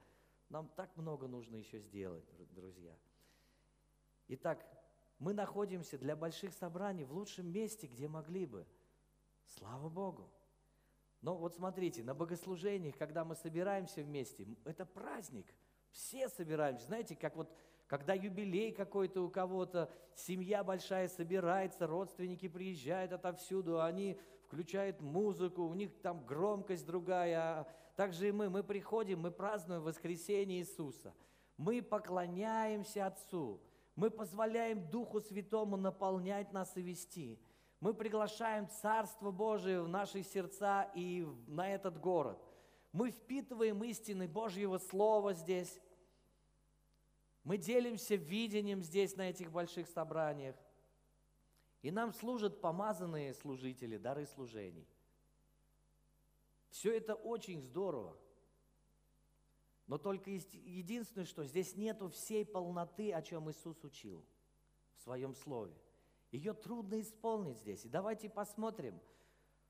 Нам 0.49 0.67
так 0.75 0.95
много 0.97 1.27
нужно 1.27 1.55
еще 1.55 1.79
сделать, 1.79 2.25
друзья. 2.51 2.93
Итак, 4.27 4.65
мы 5.19 5.33
находимся 5.33 5.97
для 5.97 6.15
больших 6.15 6.53
собраний 6.53 7.05
в 7.05 7.13
лучшем 7.13 7.51
месте, 7.51 7.87
где 7.87 8.07
могли 8.07 8.45
бы. 8.45 8.65
Слава 9.45 9.89
Богу. 9.89 10.29
Но 11.21 11.35
вот 11.35 11.55
смотрите, 11.55 12.03
на 12.03 12.13
богослужениях, 12.13 12.97
когда 12.97 13.25
мы 13.25 13.35
собираемся 13.35 14.03
вместе, 14.03 14.47
это 14.65 14.85
праздник. 14.85 15.47
Все 15.91 16.29
собираемся. 16.29 16.85
Знаете, 16.85 17.15
как 17.15 17.35
вот 17.35 17.51
когда 17.87 18.13
юбилей 18.13 18.71
какой-то 18.71 19.21
у 19.21 19.29
кого-то, 19.29 19.91
семья 20.15 20.63
большая 20.63 21.07
собирается, 21.07 21.85
родственники 21.87 22.47
приезжают 22.47 23.11
отовсюду, 23.11 23.81
они 23.81 24.19
включают 24.47 25.01
музыку, 25.01 25.63
у 25.63 25.73
них 25.73 25.91
там 26.01 26.25
громкость 26.25 26.85
другая. 26.85 27.39
А 27.39 27.67
также 27.95 28.29
и 28.29 28.31
мы, 28.31 28.49
мы 28.49 28.63
приходим, 28.63 29.19
мы 29.19 29.31
празднуем 29.31 29.83
воскресение 29.83 30.59
Иисуса. 30.59 31.13
Мы 31.57 31.81
поклоняемся 31.81 33.05
Отцу. 33.05 33.61
Мы 33.95 34.09
позволяем 34.09 34.89
Духу 34.89 35.21
Святому 35.21 35.77
наполнять 35.77 36.51
нас 36.51 36.75
и 36.75 36.81
вести. 36.81 37.39
Мы 37.79 37.93
приглашаем 37.93 38.67
Царство 38.67 39.31
Божие 39.31 39.81
в 39.81 39.87
наши 39.87 40.23
сердца 40.23 40.91
и 40.95 41.25
на 41.47 41.69
этот 41.73 41.99
город. 41.99 42.37
Мы 42.91 43.11
впитываем 43.11 43.83
истины 43.83 44.27
Божьего 44.27 44.77
Слова 44.77 45.33
здесь. 45.33 45.79
Мы 47.43 47.57
делимся 47.57 48.15
видением 48.15 48.81
здесь, 48.81 49.15
на 49.15 49.29
этих 49.29 49.51
больших 49.51 49.87
собраниях. 49.87 50.55
И 51.81 51.91
нам 51.91 52.11
служат 52.13 52.59
помазанные 52.61 53.33
служители, 53.33 53.97
дары 53.97 54.25
служений. 54.25 54.87
Все 56.69 56.97
это 56.97 57.13
очень 57.13 57.61
здорово. 57.61 58.17
Но 59.87 59.97
только 59.97 60.31
единственное, 60.31 61.25
что 61.25 61.45
здесь 61.45 61.75
нету 61.75 62.09
всей 62.09 62.45
полноты, 62.45 63.13
о 63.13 63.21
чем 63.21 63.49
Иисус 63.51 63.83
учил 63.83 64.25
в 64.95 65.01
своем 65.01 65.35
слове. 65.35 65.75
Ее 66.31 66.53
трудно 66.53 66.99
исполнить 66.99 67.59
здесь. 67.59 67.85
И 67.85 67.89
давайте 67.89 68.29
посмотрим, 68.29 68.99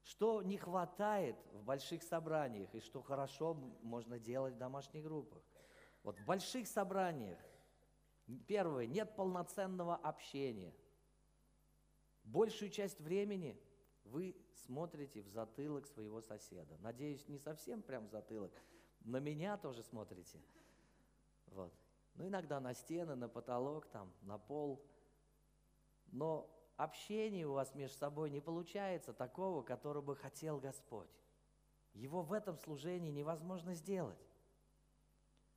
что 0.04 0.42
не 0.42 0.58
хватает 0.58 1.36
в 1.52 1.64
больших 1.64 2.04
собраниях 2.04 2.74
и 2.74 2.80
что 2.80 3.02
хорошо 3.02 3.56
можно 3.82 4.20
делать 4.20 4.54
в 4.54 4.58
домашних 4.58 5.04
группах. 5.04 5.44
Вот 6.04 6.18
в 6.20 6.26
больших 6.26 6.68
собраниях, 6.68 7.40
первое, 8.48 8.86
нет 8.86 9.16
полноценного 9.16 9.96
общения. 9.96 10.74
Большую 12.24 12.70
часть 12.70 13.02
времени 13.02 13.60
вы 14.06 14.36
смотрите 14.66 15.22
в 15.22 15.28
затылок 15.28 15.88
своего 15.88 16.22
соседа. 16.22 16.78
Надеюсь, 16.80 17.28
не 17.28 17.38
совсем 17.38 17.82
прям 17.82 18.06
в 18.06 18.10
затылок, 18.10 18.54
на 19.06 19.18
меня 19.18 19.58
тоже 19.58 19.84
смотрите. 19.84 20.42
Вот. 21.48 21.74
Ну, 22.16 22.28
иногда 22.28 22.60
на 22.60 22.74
стены, 22.74 23.16
на 23.16 23.30
потолок, 23.30 23.86
там, 23.88 24.12
на 24.22 24.38
пол. 24.38 24.84
Но 26.08 26.50
общение 26.76 27.48
у 27.48 27.54
вас 27.54 27.74
между 27.76 27.98
собой 27.98 28.30
не 28.30 28.42
получается 28.42 29.14
такого, 29.14 29.62
которого 29.62 30.02
бы 30.02 30.16
хотел 30.16 30.60
Господь. 30.60 31.10
Его 31.94 32.22
в 32.22 32.34
этом 32.34 32.58
служении 32.58 33.12
невозможно 33.12 33.74
сделать. 33.76 34.20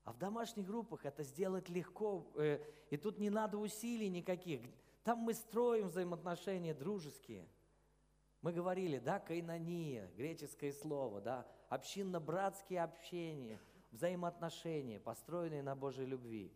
А 0.05 0.13
в 0.13 0.19
домашних 0.19 0.67
группах 0.67 1.05
это 1.05 1.23
сделать 1.23 1.69
легко, 1.69 2.27
э, 2.37 2.65
и 2.91 2.97
тут 2.97 3.19
не 3.19 3.29
надо 3.29 3.59
усилий 3.59 4.09
никаких. 4.09 4.63
Там 5.05 5.19
мы 5.19 5.35
строим 5.35 5.89
взаимоотношения 5.89 6.75
дружеские. 6.75 7.47
Мы 8.43 8.53
говорили, 8.53 8.99
да, 8.99 9.19
кайнония, 9.19 10.11
греческое 10.17 10.73
слово, 10.73 11.21
да, 11.21 11.47
общинно-братские 11.69 12.83
общения, 12.83 13.61
взаимоотношения, 13.91 15.01
построенные 15.01 15.63
на 15.63 15.75
Божьей 15.75 16.07
любви. 16.07 16.53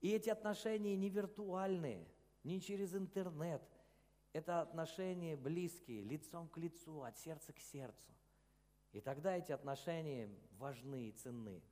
И 0.00 0.10
эти 0.10 0.28
отношения 0.28 0.96
не 0.96 1.08
виртуальные, 1.08 2.06
не 2.44 2.60
через 2.60 2.94
интернет. 2.94 3.62
Это 4.32 4.60
отношения 4.60 5.36
близкие, 5.36 6.02
лицом 6.02 6.48
к 6.48 6.58
лицу, 6.58 7.02
от 7.02 7.16
сердца 7.18 7.52
к 7.52 7.58
сердцу. 7.58 8.10
И 8.92 9.00
тогда 9.00 9.36
эти 9.36 9.52
отношения 9.52 10.28
важны 10.58 11.08
и 11.08 11.12
ценны. 11.12 11.62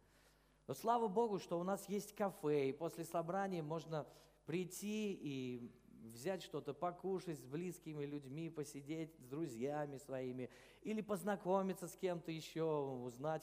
Но 0.66 0.74
слава 0.74 1.08
Богу, 1.08 1.38
что 1.38 1.58
у 1.60 1.62
нас 1.62 1.88
есть 1.88 2.14
кафе, 2.14 2.68
и 2.68 2.72
после 2.72 3.04
собрания 3.04 3.62
можно 3.62 4.06
прийти 4.46 5.12
и 5.12 5.72
взять 6.12 6.42
что-то 6.42 6.74
покушать 6.74 7.38
с 7.38 7.44
близкими 7.44 8.04
людьми, 8.04 8.50
посидеть 8.50 9.14
с 9.18 9.24
друзьями 9.24 9.98
своими, 9.98 10.50
или 10.82 11.00
познакомиться 11.00 11.88
с 11.88 11.96
кем-то 11.96 12.30
еще, 12.30 12.64
узнать, 12.64 13.42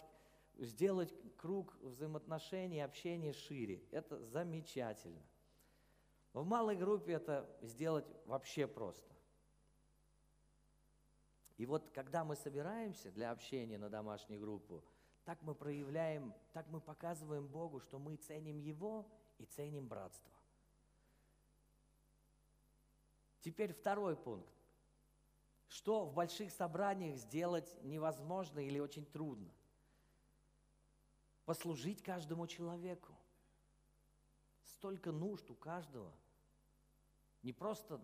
сделать 0.58 1.14
круг 1.38 1.76
взаимоотношений, 1.82 2.82
общения 2.82 3.34
шире. 3.34 3.84
Это 3.92 4.20
замечательно. 4.26 5.22
в 6.34 6.46
малой 6.46 6.76
группе 6.76 7.14
это 7.14 7.50
сделать 7.62 8.06
вообще 8.26 8.68
просто. 8.68 9.14
И 11.58 11.66
вот 11.66 11.90
когда 11.92 12.24
мы 12.24 12.36
собираемся 12.36 13.12
для 13.12 13.32
общения 13.32 13.78
на 13.78 13.90
домашнюю 13.90 14.42
группу, 14.42 14.84
так 15.24 15.42
мы 15.42 15.56
проявляем, 15.56 16.34
так 16.52 16.68
мы 16.68 16.82
показываем 16.82 17.48
Богу, 17.48 17.80
что 17.80 18.00
мы 18.00 18.16
ценим 18.18 18.58
Его 18.60 19.08
и 19.38 19.46
ценим 19.46 19.88
братство. 19.88 20.32
Теперь 23.44 23.74
второй 23.74 24.16
пункт. 24.16 24.50
Что 25.68 26.06
в 26.06 26.14
больших 26.14 26.52
собраниях 26.52 27.18
сделать 27.18 27.76
невозможно 27.84 28.60
или 28.60 28.80
очень 28.80 29.06
трудно? 29.06 29.52
Послужить 31.46 32.02
каждому 32.02 32.48
человеку. 32.48 33.14
Столько 34.64 35.12
нужд 35.12 35.50
у 35.52 35.56
каждого. 35.56 36.12
Не 37.42 37.52
просто 37.52 38.00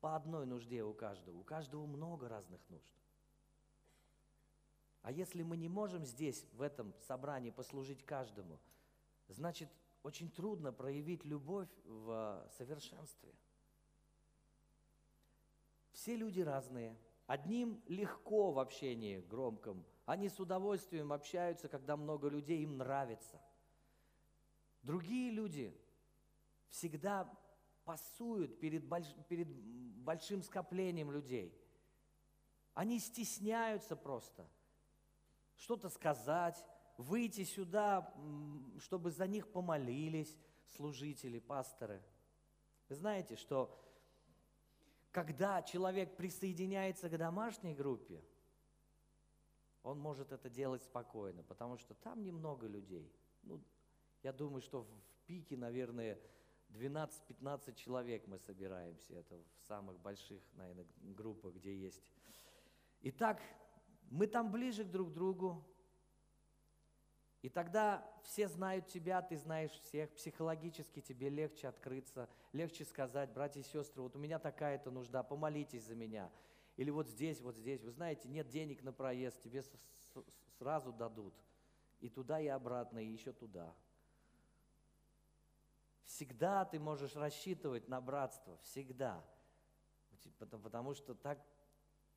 по 0.00 0.14
одной 0.14 0.44
нужде 0.44 0.84
у 0.84 0.92
каждого, 0.92 1.38
у 1.38 1.42
каждого 1.42 1.86
много 1.86 2.28
разных 2.28 2.60
нужд. 2.68 2.92
А 5.00 5.10
если 5.10 5.42
мы 5.42 5.56
не 5.56 5.68
можем 5.68 6.04
здесь, 6.04 6.44
в 6.52 6.60
этом 6.60 6.94
собрании, 7.00 7.50
послужить 7.50 8.04
каждому, 8.04 8.60
значит, 9.28 9.70
очень 10.02 10.30
трудно 10.30 10.70
проявить 10.72 11.24
любовь 11.24 11.68
в 11.84 12.46
совершенстве. 12.58 13.32
Все 15.94 16.16
люди 16.16 16.40
разные. 16.40 16.98
Одним 17.26 17.82
легко 17.86 18.52
в 18.52 18.58
общении 18.58 19.20
громком. 19.20 19.86
Они 20.04 20.28
с 20.28 20.38
удовольствием 20.38 21.12
общаются, 21.12 21.68
когда 21.68 21.96
много 21.96 22.28
людей, 22.28 22.62
им 22.62 22.76
нравится. 22.76 23.40
Другие 24.82 25.30
люди 25.30 25.74
всегда 26.68 27.32
пасуют 27.84 28.58
перед, 28.58 28.84
больш, 28.84 29.06
перед 29.28 29.48
большим 29.48 30.42
скоплением 30.42 31.10
людей. 31.10 31.56
Они 32.74 32.98
стесняются 32.98 33.96
просто 33.96 34.46
что-то 35.56 35.88
сказать, 35.88 36.62
выйти 36.98 37.44
сюда, 37.44 38.12
чтобы 38.80 39.12
за 39.12 39.28
них 39.28 39.50
помолились 39.50 40.36
служители, 40.66 41.38
пасторы. 41.38 42.02
Вы 42.88 42.96
знаете, 42.96 43.36
что 43.36 43.80
когда 45.14 45.62
человек 45.62 46.16
присоединяется 46.16 47.08
к 47.08 47.16
домашней 47.16 47.72
группе, 47.72 48.20
он 49.84 50.00
может 50.00 50.32
это 50.32 50.50
делать 50.50 50.82
спокойно, 50.82 51.44
потому 51.44 51.78
что 51.78 51.94
там 51.94 52.24
немного 52.24 52.66
людей. 52.66 53.14
Ну, 53.44 53.62
я 54.24 54.32
думаю, 54.32 54.60
что 54.60 54.82
в 54.82 54.88
пике, 55.26 55.56
наверное, 55.56 56.18
12-15 56.70 57.76
человек 57.76 58.26
мы 58.26 58.40
собираемся. 58.40 59.14
Это 59.14 59.36
в 59.36 59.66
самых 59.68 60.00
больших, 60.00 60.42
наверное, 60.54 60.86
группах, 60.96 61.54
где 61.54 61.78
есть. 61.78 62.12
Итак, 63.02 63.40
мы 64.10 64.26
там 64.26 64.50
ближе 64.50 64.82
друг 64.82 65.10
к 65.10 65.12
другу. 65.12 65.64
И 67.44 67.50
тогда 67.50 68.02
все 68.22 68.48
знают 68.48 68.86
тебя, 68.86 69.20
ты 69.20 69.36
знаешь 69.36 69.70
всех. 69.72 70.10
Психологически 70.14 71.02
тебе 71.02 71.28
легче 71.28 71.68
открыться, 71.68 72.26
легче 72.54 72.86
сказать, 72.86 73.30
братья 73.34 73.60
и 73.60 73.64
сестры, 73.64 74.00
вот 74.00 74.16
у 74.16 74.18
меня 74.18 74.38
такая-то 74.38 74.90
нужда, 74.90 75.22
помолитесь 75.22 75.84
за 75.84 75.94
меня. 75.94 76.30
Или 76.78 76.88
вот 76.88 77.06
здесь, 77.06 77.42
вот 77.42 77.54
здесь. 77.54 77.82
Вы 77.82 77.90
знаете, 77.90 78.30
нет 78.30 78.48
денег 78.48 78.82
на 78.82 78.94
проезд, 78.94 79.42
тебе 79.42 79.62
сразу 80.56 80.90
дадут. 80.90 81.34
И 82.00 82.08
туда, 82.08 82.40
и 82.40 82.46
обратно, 82.46 82.98
и 82.98 83.12
еще 83.12 83.34
туда. 83.34 83.74
Всегда 86.06 86.64
ты 86.64 86.80
можешь 86.80 87.14
рассчитывать 87.14 87.88
на 87.88 88.00
братство, 88.00 88.56
всегда. 88.62 89.22
Потому 90.38 90.94
что 90.94 91.14
так, 91.14 91.38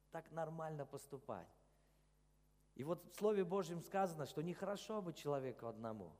так 0.10 0.32
нормально 0.32 0.86
поступать. 0.86 1.50
И 2.78 2.84
вот 2.84 3.04
в 3.12 3.16
Слове 3.18 3.44
Божьем 3.44 3.82
сказано, 3.82 4.26
что 4.26 4.42
нехорошо 4.42 5.02
быть 5.02 5.18
человеку 5.18 5.68
одному. 5.68 6.12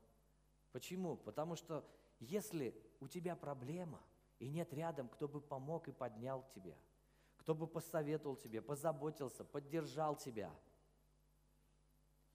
Почему? 0.72 1.16
Потому 1.16 1.56
что 1.56 1.82
если 2.20 2.74
у 3.00 3.08
тебя 3.08 3.34
проблема, 3.34 4.00
и 4.38 4.48
нет 4.48 4.72
рядом, 4.74 5.08
кто 5.08 5.26
бы 5.26 5.40
помог 5.40 5.88
и 5.88 5.92
поднял 5.92 6.44
тебя, 6.54 6.76
кто 7.38 7.54
бы 7.54 7.66
посоветовал 7.66 8.36
тебе, 8.36 8.60
позаботился, 8.60 9.44
поддержал 9.44 10.14
тебя– 10.14 10.54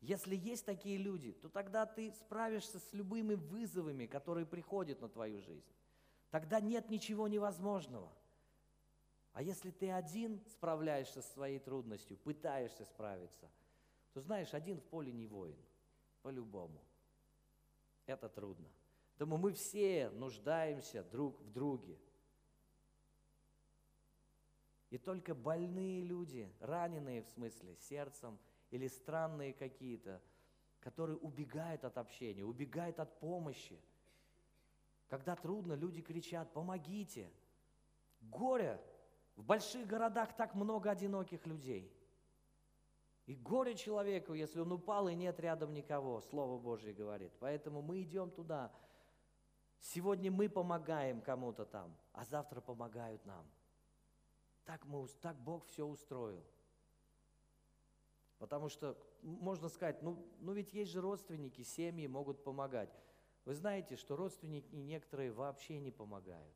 если 0.04 0.36
есть 0.36 0.66
такие 0.66 0.98
люди, 0.98 1.32
то 1.32 1.48
тогда 1.48 1.86
ты 1.86 2.12
справишься 2.12 2.78
с 2.78 2.92
любыми 2.92 3.36
вызовами, 3.36 4.06
которые 4.06 4.46
приходят 4.46 5.00
на 5.00 5.08
твою 5.08 5.40
жизнь. 5.42 5.64
Тогда 6.30 6.60
нет 6.60 6.90
ничего 6.90 7.30
невозможного. 7.30 8.12
А 9.32 9.42
если 9.42 9.72
ты 9.72 9.90
один 9.90 10.44
справляешься 10.50 11.22
с 11.22 11.32
своей 11.32 11.60
трудностью, 11.60 12.18
пытаешься 12.18 12.84
справиться, 12.84 13.50
то 14.14 14.22
знаешь, 14.22 14.54
один 14.54 14.80
в 14.80 14.84
поле 14.86 15.12
не 15.12 15.28
воин, 15.28 15.58
по-любому. 16.22 16.84
Это 18.06 18.30
трудно. 18.30 18.70
Поэтому 19.12 19.38
мы 19.38 19.54
все 19.54 20.10
нуждаемся 20.10 21.04
друг 21.04 21.40
в 21.42 21.52
друге. 21.52 21.98
И 24.90 24.98
только 24.98 25.34
больные 25.34 26.04
люди, 26.04 26.52
раненые 26.60 27.24
в 27.24 27.28
смысле 27.28 27.76
сердцем– 27.76 28.40
или 28.74 28.88
странные 28.88 29.54
какие-то, 29.54 30.20
которые 30.80 31.16
убегают 31.18 31.86
от 31.86 32.00
общения, 32.00 32.44
убегают 32.44 33.00
от 33.00 33.20
помощи. 33.20 33.80
Когда 35.08 35.36
трудно, 35.36 35.74
люди 35.74 36.02
кричат, 36.02 36.52
помогите. 36.54 37.32
Горе. 38.20 38.82
В 39.36 39.44
больших 39.44 39.86
городах 39.86 40.36
так 40.36 40.56
много 40.56 40.90
одиноких 40.90 41.46
людей. 41.46 41.96
И 43.26 43.36
горе 43.36 43.76
человеку, 43.76 44.34
если 44.34 44.60
он 44.60 44.72
упал 44.72 45.08
и 45.08 45.16
нет 45.16 45.40
рядом 45.40 45.74
никого, 45.74 46.20
Слово 46.22 46.60
Божье 46.60 46.94
говорит. 46.94 47.32
Поэтому 47.40 47.82
мы 47.82 48.02
идем 48.02 48.30
туда. 48.32 48.72
Сегодня 49.80 50.32
мы 50.32 50.50
помогаем 50.50 51.22
кому-то 51.22 51.66
там, 51.66 51.96
а 52.14 52.26
завтра 52.26 52.60
помогают 52.62 53.26
нам. 53.26 53.46
Так, 54.66 54.86
мы, 54.86 55.08
так 55.22 55.38
Бог 55.38 55.66
все 55.66 55.86
устроил. 55.86 56.44
Потому 58.40 58.68
что 58.68 58.98
можно 59.22 59.70
сказать, 59.70 60.02
ну, 60.02 60.26
ну 60.40 60.52
ведь 60.54 60.74
есть 60.74 60.92
же 60.92 61.00
родственники, 61.00 61.62
семьи 61.62 62.08
могут 62.08 62.44
помогать. 62.44 62.90
Вы 63.46 63.56
знаете, 63.56 63.96
что 63.96 64.16
родственники 64.16 64.74
некоторые 64.74 65.32
вообще 65.32 65.80
не 65.80 65.92
помогают. 65.92 66.56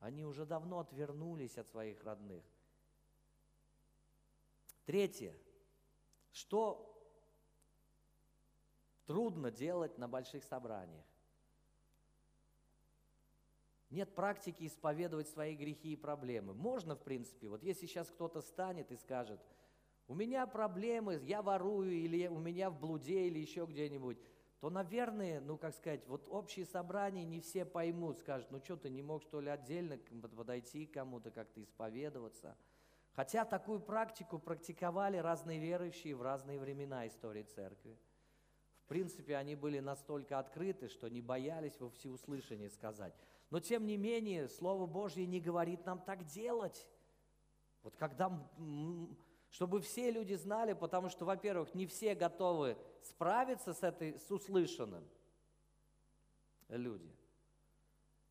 Они 0.00 0.24
уже 0.24 0.44
давно 0.46 0.80
отвернулись 0.80 1.58
от 1.58 1.68
своих 1.68 2.02
родных. 2.04 2.44
Третье. 4.86 5.34
Что 6.32 6.84
трудно 9.06 9.50
делать 9.50 9.98
на 9.98 10.08
больших 10.08 10.44
собраниях? 10.44 11.04
Нет 13.90 14.14
практики 14.14 14.66
исповедовать 14.66 15.28
свои 15.28 15.54
грехи 15.54 15.92
и 15.92 15.96
проблемы. 15.96 16.54
Можно, 16.54 16.94
в 16.94 17.02
принципе, 17.02 17.48
вот 17.48 17.62
если 17.62 17.86
сейчас 17.86 18.08
кто-то 18.08 18.42
станет 18.42 18.92
и 18.92 18.96
скажет– 18.96 19.40
у 20.08 20.14
меня 20.14 20.46
проблемы, 20.46 21.20
я 21.24 21.42
ворую, 21.42 21.92
или 21.92 22.26
у 22.28 22.38
меня 22.38 22.70
в 22.70 22.80
блуде, 22.80 23.26
или 23.26 23.38
еще 23.38 23.66
где-нибудь, 23.66 24.16
то, 24.58 24.70
наверное, 24.70 25.38
ну, 25.40 25.58
как 25.58 25.74
сказать, 25.74 26.06
вот 26.08 26.26
общие 26.30 26.64
собрания 26.64 27.24
не 27.24 27.40
все 27.40 27.66
поймут, 27.66 28.18
скажут, 28.18 28.50
ну, 28.50 28.58
что 28.64 28.76
ты 28.76 28.88
не 28.88 29.02
мог, 29.02 29.22
что 29.22 29.40
ли, 29.42 29.50
отдельно 29.50 29.98
подойти 30.34 30.86
к 30.86 30.94
кому-то, 30.94 31.30
как-то 31.30 31.62
исповедоваться. 31.62 32.56
Хотя 33.18 33.44
такую 33.44 33.80
практику 33.80 34.38
практиковали 34.38 35.16
разные 35.16 35.58
верующие 35.58 36.14
в 36.14 36.22
разные 36.22 36.60
времена 36.60 37.04
истории 37.08 37.42
церкви. 37.42 37.98
В 38.84 38.86
принципе, 38.86 39.34
они 39.34 39.56
были 39.56 39.80
настолько 39.80 40.38
открыты, 40.38 40.86
что 40.86 41.08
не 41.08 41.20
боялись 41.20 41.80
во 41.80 41.90
всеуслышание 41.90 42.70
сказать. 42.70 43.12
Но, 43.50 43.58
тем 43.58 43.86
не 43.86 43.96
менее, 43.96 44.48
Слово 44.48 44.86
Божье 44.86 45.26
не 45.26 45.40
говорит 45.40 45.84
нам 45.84 45.98
так 45.98 46.26
делать. 46.26 46.88
Вот 47.82 47.96
когда 47.96 48.30
чтобы 49.50 49.80
все 49.80 50.12
люди 50.12 50.34
знали, 50.34 50.74
потому 50.74 51.08
что, 51.08 51.24
во-первых, 51.24 51.74
не 51.74 51.86
все 51.86 52.14
готовы 52.14 52.78
справиться 53.02 53.74
с, 53.74 53.82
этой, 53.82 54.16
с 54.20 54.30
услышанным. 54.30 55.04
Люди. 56.68 57.12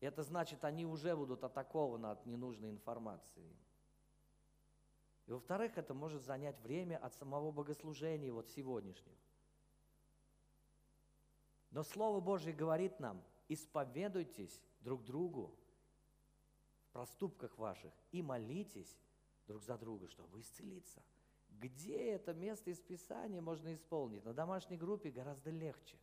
Это 0.00 0.22
значит, 0.22 0.64
они 0.64 0.86
уже 0.86 1.14
будут 1.14 1.44
атакованы 1.44 2.06
от 2.06 2.24
ненужной 2.24 2.70
информации. 2.70 3.54
И 5.28 5.32
во-вторых, 5.32 5.76
это 5.76 5.92
может 5.92 6.24
занять 6.24 6.58
время 6.62 6.96
от 6.96 7.14
самого 7.14 7.52
богослужения, 7.52 8.32
вот 8.32 8.48
сегодняшнего. 8.48 9.14
Но 11.70 11.82
Слово 11.82 12.20
Божье 12.20 12.54
говорит 12.54 12.98
нам, 12.98 13.22
исповедуйтесь 13.46 14.62
друг 14.80 15.04
другу 15.04 15.54
в 16.88 16.92
проступках 16.92 17.58
ваших 17.58 17.92
и 18.10 18.22
молитесь 18.22 18.98
друг 19.46 19.62
за 19.62 19.76
друга, 19.76 20.08
чтобы 20.08 20.40
исцелиться. 20.40 21.02
Где 21.50 22.12
это 22.12 22.32
место 22.32 22.70
из 22.70 22.80
Писания 22.80 23.42
можно 23.42 23.74
исполнить? 23.74 24.24
На 24.24 24.32
домашней 24.32 24.78
группе 24.78 25.10
гораздо 25.10 25.50
легче. 25.50 25.98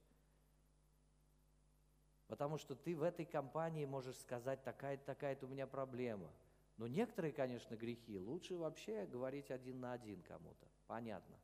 Потому 2.28 2.60
что 2.60 2.76
ты 2.76 2.96
в 2.96 3.02
этой 3.02 3.26
компании 3.26 3.86
можешь 3.86 4.18
сказать, 4.18 4.64
такая-то 4.64 5.04
такая 5.04 5.36
у 5.42 5.48
меня 5.48 5.66
проблема. 5.66 6.30
Но 6.78 6.88
некоторые, 6.88 7.32
конечно, 7.32 7.76
грехи 7.76 8.20
лучше 8.20 8.58
вообще 8.58 9.06
говорить 9.06 9.50
один 9.50 9.80
на 9.80 9.94
один 9.94 10.22
кому-то. 10.24 10.68
Понятно. 10.88 11.36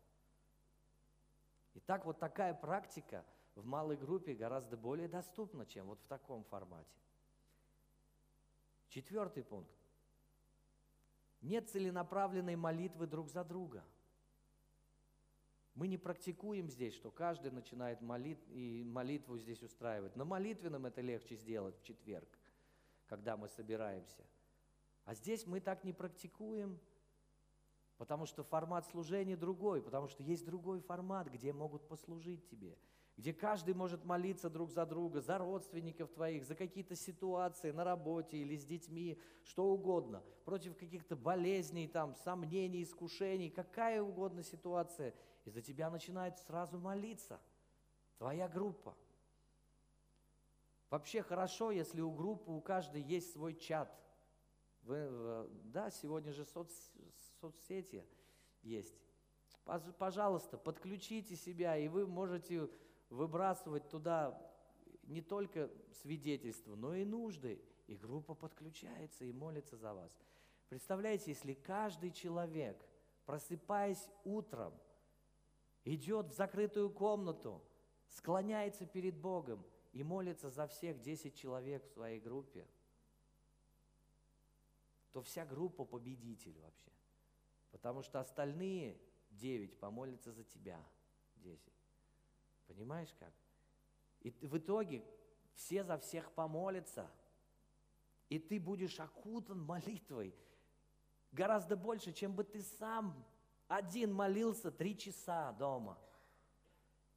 Итак, 1.76 2.06
вот 2.06 2.20
такая 2.20 2.54
практика 2.54 3.26
в 3.56 3.66
малой 3.66 3.96
группе 3.96 4.34
гораздо 4.34 4.76
более 4.76 5.08
доступна, 5.08 5.66
чем 5.66 5.88
вот 5.88 6.00
в 6.02 6.08
таком 6.08 6.44
формате. 6.46 7.00
Четвертый 8.90 9.44
пункт. 9.44 9.72
Нет 11.42 11.70
целенаправленной 11.70 12.58
молитвы 12.58 13.08
друг 13.08 13.30
за 13.30 13.44
друга. 13.44 13.84
Мы 15.76 15.88
не 15.88 15.98
практикуем 15.98 16.70
здесь, 16.70 16.94
что 16.94 17.10
каждый 17.10 17.52
начинает 17.52 18.02
молит, 18.02 18.40
и 18.50 18.84
молитву 18.84 19.38
здесь 19.38 19.64
устраивать. 19.64 20.18
На 20.18 20.26
молитвенном 20.26 20.86
это 20.86 21.00
легче 21.00 21.36
сделать 21.36 21.78
в 21.80 21.84
четверг, 21.84 22.28
когда 23.08 23.38
мы 23.38 23.48
собираемся. 23.48 24.26
А 25.06 25.14
здесь 25.14 25.46
мы 25.48 25.60
так 25.60 25.84
не 25.84 25.94
практикуем, 25.94 26.80
потому 27.98 28.26
что 28.26 28.44
формат 28.44 28.86
служения 28.88 29.36
другой, 29.36 29.82
потому 29.82 30.08
что 30.08 30.24
есть 30.24 30.46
другой 30.46 30.80
формат, 30.82 31.28
где 31.28 31.54
могут 31.54 31.88
послужить 31.88 32.48
тебе– 32.48 32.78
где 33.18 33.34
каждый 33.34 33.74
может 33.74 34.04
молиться 34.04 34.50
друг 34.50 34.72
за 34.72 34.86
друга, 34.86 35.22
за 35.22 35.38
родственников 35.38 36.12
твоих, 36.12 36.46
за 36.46 36.56
какие-то 36.56 36.96
ситуации 36.96 37.72
на 37.72 37.84
работе 37.84 38.38
или 38.38 38.56
с 38.56 38.66
детьми, 38.66 39.20
что 39.44 39.66
угодно, 39.66 40.24
против 40.46 40.76
каких-то 40.76 41.16
болезней, 41.16 41.88
там, 41.88 42.16
сомнений, 42.16 42.82
искушений, 42.82 43.50
какая 43.50 44.02
угодно 44.02 44.44
ситуация, 44.44 45.14
и 45.46 45.52
за 45.52 45.62
тебя 45.62 45.90
начинают 45.90 46.40
сразу 46.40 46.80
молиться. 46.80 47.40
Твоя 48.18 48.48
группа. 48.48 48.96
Вообще 50.90 51.22
хорошо, 51.22 51.72
если 51.72 52.02
у 52.02 52.12
группы, 52.12 52.52
у 52.52 52.62
каждой 52.62 53.02
есть 53.02 53.34
свой 53.34 53.56
чат. 53.56 53.96
Вы, 54.84 55.48
да, 55.66 55.90
сегодня 55.92 56.32
же 56.32 56.46
соц, 56.46 56.72
соцсети 57.40 58.06
есть. 58.64 58.96
Пожалуйста, 59.98 60.58
подключите 60.58 61.36
себя, 61.36 61.78
и 61.78 61.88
вы 61.88 62.08
можете 62.08 62.70
выбрасывать 63.10 63.90
туда 63.90 64.40
не 65.04 65.22
только 65.22 65.70
свидетельства, 66.02 66.76
но 66.76 66.96
и 66.96 67.06
нужды. 67.06 67.62
И 67.88 67.96
группа 67.96 68.34
подключается 68.34 69.26
и 69.26 69.34
молится 69.34 69.76
за 69.76 69.94
вас. 69.94 70.18
Представляете, 70.70 71.32
если 71.32 71.54
каждый 71.54 72.12
человек, 72.12 72.78
просыпаясь 73.26 74.08
утром, 74.24 74.74
идет 75.84 76.28
в 76.28 76.34
закрытую 76.34 76.90
комнату, 76.90 77.62
склоняется 78.08 78.86
перед 78.86 79.18
Богом 79.18 79.66
и 79.92 80.04
молится 80.04 80.50
за 80.50 80.68
всех 80.68 81.02
10 81.02 81.36
человек 81.36 81.84
в 81.84 81.90
своей 81.90 82.20
группе, 82.20 82.66
то 85.12 85.22
вся 85.22 85.46
группа 85.46 85.86
победитель 85.86 86.58
вообще. 86.60 86.92
Потому 87.72 88.02
что 88.02 88.20
остальные 88.20 89.00
9 89.32 89.80
помолятся 89.80 90.32
за 90.32 90.44
тебя, 90.44 90.84
10. 91.38 91.62
Понимаешь 92.68 93.14
как? 93.20 93.34
И 94.22 94.30
в 94.30 94.58
итоге 94.58 95.04
все 95.54 95.84
за 95.84 95.98
всех 95.98 96.32
помолятся, 96.34 97.10
и 98.30 98.40
ты 98.40 98.60
будешь 98.60 99.00
окутан 99.00 99.62
молитвой 99.62 100.34
гораздо 101.32 101.76
больше, 101.76 102.14
чем 102.14 102.34
бы 102.34 102.44
ты 102.44 102.62
сам 102.62 103.26
один 103.68 104.14
молился 104.14 104.72
три 104.72 104.98
часа 104.98 105.52
дома. 105.54 105.98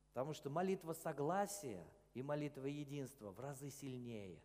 Потому 0.09 0.33
что 0.33 0.51
молитва 0.51 0.93
согласия 0.93 1.85
и 2.15 2.23
молитва 2.23 2.67
единства 2.67 3.33
в 3.33 3.41
разы 3.41 3.71
сильнее. 3.71 4.41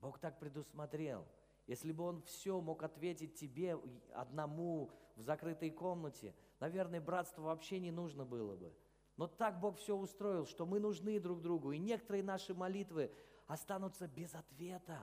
Бог 0.00 0.18
так 0.18 0.38
предусмотрел. 0.38 1.26
Если 1.68 1.92
бы 1.92 2.04
Он 2.04 2.22
все 2.22 2.60
мог 2.60 2.82
ответить 2.82 3.34
тебе 3.34 3.78
одному 4.14 4.90
в 5.16 5.22
закрытой 5.22 5.70
комнате, 5.70 6.34
наверное, 6.60 7.00
братство 7.00 7.42
вообще 7.42 7.78
не 7.78 7.92
нужно 7.92 8.24
было 8.24 8.56
бы. 8.56 8.74
Но 9.18 9.26
так 9.26 9.60
Бог 9.60 9.76
все 9.76 9.94
устроил, 9.94 10.46
что 10.46 10.64
мы 10.64 10.80
нужны 10.80 11.20
друг 11.20 11.42
другу. 11.42 11.72
И 11.72 11.78
некоторые 11.78 12.22
наши 12.24 12.54
молитвы 12.54 13.12
останутся 13.46 14.08
без 14.08 14.34
ответа, 14.34 14.98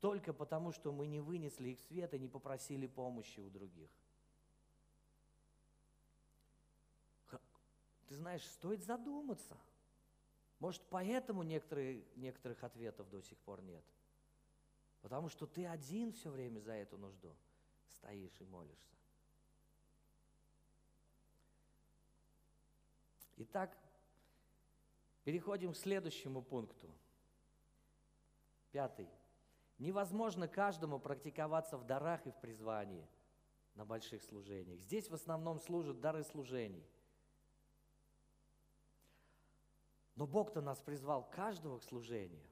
только 0.00 0.32
потому, 0.32 0.72
что 0.72 0.90
мы 0.90 1.06
не 1.06 1.20
вынесли 1.20 1.70
их 1.70 1.80
в 1.80 1.82
свет 1.82 2.14
и 2.14 2.18
не 2.18 2.28
попросили 2.28 2.86
помощи 2.86 3.40
у 3.40 3.50
других. 3.50 3.90
Ты 8.08 8.16
знаешь, 8.16 8.44
стоит 8.44 8.82
задуматься. 8.82 9.56
Может, 10.60 10.82
поэтому 10.88 11.42
некоторые, 11.42 12.04
некоторых 12.16 12.64
ответов 12.64 13.08
до 13.10 13.20
сих 13.20 13.38
пор 13.38 13.62
нет. 13.62 13.84
Потому 15.02 15.28
что 15.28 15.46
ты 15.46 15.66
один 15.66 16.12
все 16.12 16.30
время 16.30 16.60
за 16.60 16.72
эту 16.72 16.98
нужду 16.98 17.34
стоишь 17.88 18.40
и 18.40 18.44
молишься. 18.44 18.96
Итак, 23.36 23.76
переходим 25.24 25.72
к 25.72 25.76
следующему 25.76 26.42
пункту. 26.42 26.90
Пятый. 28.70 29.08
Невозможно 29.78 30.46
каждому 30.46 30.98
практиковаться 30.98 31.78
в 31.78 31.86
дарах 31.86 32.26
и 32.26 32.30
в 32.30 32.36
призвании 32.40 33.08
на 33.74 33.86
больших 33.86 34.22
служениях. 34.22 34.78
Здесь 34.80 35.08
в 35.08 35.14
основном 35.14 35.58
служат 35.58 36.00
дары 36.00 36.22
служений– 36.24 36.86
Но 40.20 40.26
Бог-то 40.26 40.60
нас 40.60 40.78
призвал 40.82 41.24
каждого 41.30 41.78
к 41.78 41.82
служению. 41.82 42.46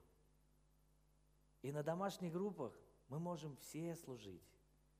И 1.61 1.71
на 1.71 1.83
домашних 1.83 2.31
группах 2.31 2.73
мы 3.07 3.19
можем 3.19 3.55
все 3.57 3.95
служить. 3.95 4.43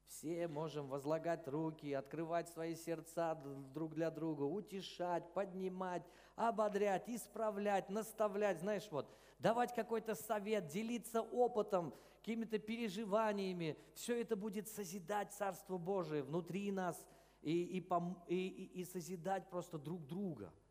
Все 0.08 0.48
можем 0.48 0.89
возлагать 0.89 1.48
руки, 1.48 1.93
открывать 1.93 2.50
свои 2.50 2.76
сердца 2.76 3.36
друг 3.74 3.93
для 3.93 4.10
друга, 4.10 4.43
утешать, 4.43 5.34
поднимать, 5.34 6.04
ободрять, 6.36 7.08
исправлять, 7.08 7.89
наставлять, 7.89 8.60
знаешь, 8.60 8.88
вот, 8.89 9.15
давать 9.38 9.74
какой-то 9.76 10.15
совет, 10.15 10.67
делиться 10.67 11.22
опытом, 11.22 11.93
какими-то 12.17 12.58
переживаниями. 12.58 13.78
Все 13.93 14.19
это 14.19 14.36
будет 14.36 14.67
созидать 14.67 15.32
Царство 15.32 15.78
Божие 15.78 16.24
внутри 16.24 16.72
нас 16.72 17.06
и, 17.41 17.78
и, 17.78 17.88
и, 18.28 18.82
и 18.82 18.86
созидать 18.86 19.48
просто 19.50 19.78
друг 19.78 20.08
друга– 20.08 20.52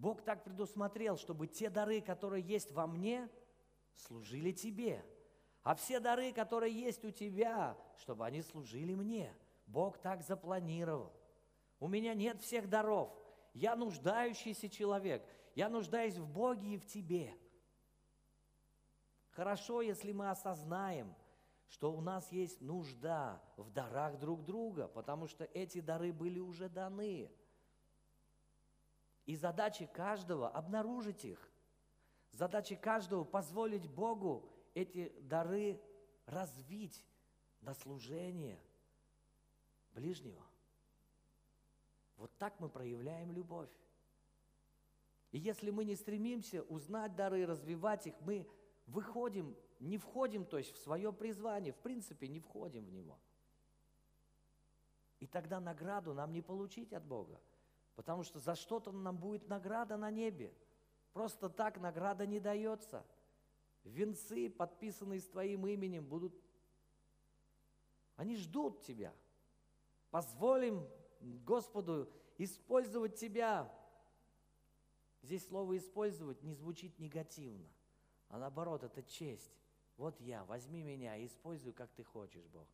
Бог 0.00 0.22
так 0.22 0.44
предусмотрел, 0.44 1.18
чтобы 1.18 1.46
те 1.46 1.68
дары, 1.68 2.00
которые 2.00 2.42
есть 2.42 2.72
во 2.72 2.86
мне, 2.86 3.28
служили 4.00 4.52
тебе. 4.52 5.04
А 5.62 5.74
все 5.74 6.00
дары, 6.00 6.32
которые 6.32 6.74
есть 6.74 7.04
у 7.04 7.10
тебя, 7.10 7.76
чтобы 7.98 8.24
они 8.24 8.42
служили 8.42 8.94
мне. 8.94 9.34
Бог 9.66 9.98
так 9.98 10.22
запланировал. 10.22 11.12
У 11.78 11.88
меня 11.88 12.14
нет 12.14 12.40
всех 12.40 12.68
даров. 12.68 13.14
Я 13.54 13.76
нуждающийся 13.76 14.68
человек. 14.68 15.24
Я 15.54 15.68
нуждаюсь 15.68 16.16
в 16.16 16.26
Боге 16.26 16.74
и 16.74 16.78
в 16.78 16.86
тебе. 16.86 17.36
Хорошо, 19.30 19.80
если 19.82 20.12
мы 20.12 20.30
осознаем, 20.30 21.14
что 21.68 21.92
у 21.92 22.00
нас 22.00 22.30
есть 22.32 22.60
нужда 22.60 23.40
в 23.56 23.70
дарах 23.70 24.18
друг 24.18 24.44
друга, 24.44 24.88
потому 24.88 25.26
что 25.28 25.44
эти 25.44 25.80
дары 25.80 26.12
были 26.12 26.40
уже 26.40 26.68
даны. 26.68 27.30
И 29.26 29.36
задача 29.36 29.86
каждого– 29.86 30.48
обнаружить 30.50 31.24
их. 31.24 31.49
Задача 32.32 32.76
каждого– 32.76 33.24
позволить 33.24 33.88
Богу 33.88 34.48
эти 34.74 35.12
дары 35.20 35.80
развить 36.26 37.04
на 37.60 37.74
служение 37.74 38.58
ближнего. 39.92 40.44
Вот 42.16 42.30
так 42.38 42.58
мы 42.60 42.68
проявляем 42.68 43.32
любовь. 43.32 43.70
И 45.32 45.38
если 45.38 45.70
мы 45.70 45.84
не 45.84 45.96
стремимся 45.96 46.62
узнать 46.64 47.14
дары, 47.14 47.46
развивать 47.46 48.06
их, 48.06 48.14
мы 48.20 48.48
выходим, 48.86 49.56
не 49.78 49.96
входим, 49.96 50.44
то 50.44 50.58
есть 50.58 50.72
в 50.72 50.78
свое 50.78 51.12
призвание, 51.12 51.72
в 51.72 51.78
принципе, 51.78 52.28
не 52.28 52.40
входим 52.40 52.84
в 52.84 52.92
него. 52.92 53.18
И 55.20 55.26
тогда 55.26 55.60
награду 55.60 56.14
нам 56.14 56.32
не 56.32 56.42
получить 56.42 56.92
от 56.92 57.04
Бога. 57.04 57.40
Потому 57.94 58.22
что 58.22 58.38
за 58.38 58.54
что-то 58.54 58.92
нам 58.92 59.18
будет 59.18 59.48
награда 59.48 59.96
на 59.96 60.10
небе. 60.10 60.52
Просто 61.12 61.48
так 61.48 61.78
награда 61.80 62.26
не 62.26 62.40
дается. 62.40 63.04
Венцы, 63.84 64.50
подписанные 64.50 65.20
с 65.20 65.26
твоим 65.26 65.66
именем, 65.66 66.04
будут... 66.04 66.34
Они 68.16 68.36
ждут 68.36 68.82
тебя. 68.82 69.14
Позволим 70.10 70.86
Господу 71.20 72.12
использовать 72.36 73.16
тебя. 73.16 73.72
Здесь 75.22 75.46
слово 75.46 75.76
«использовать» 75.76 76.42
не 76.42 76.54
звучит 76.54 76.98
негативно, 76.98 77.68
а 78.28 78.38
наоборот, 78.38 78.82
это 78.82 79.02
честь. 79.02 79.52
Вот 79.98 80.18
я, 80.20 80.44
возьми 80.44 80.82
меня 80.82 81.16
и 81.16 81.26
используй, 81.26 81.74
как 81.74 81.90
ты 81.92 82.04
хочешь, 82.04 82.46
Бог. 82.46 82.66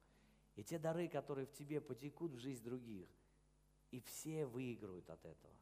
И 0.54 0.62
те 0.62 0.78
дары, 0.78 1.08
которые 1.08 1.46
в 1.46 1.52
тебе 1.52 1.80
потекут 1.80 2.32
в 2.32 2.38
жизнь 2.38 2.62
других– 2.62 3.08
и 3.90 4.00
все 4.00 4.46
выиграют 4.46 5.08
от 5.08 5.24
этого. 5.24 5.54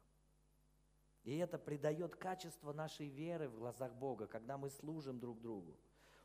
И 1.25 1.37
это 1.39 1.59
придает 1.59 2.17
качество 2.17 2.73
нашей 2.73 3.09
веры 3.09 3.49
в 3.49 3.59
глазах 3.59 3.95
Бога, 3.95 4.27
когда 4.27 4.59
мы 4.59 4.71
служим 4.71 5.19
друг 5.19 5.41
другу. 5.41 5.75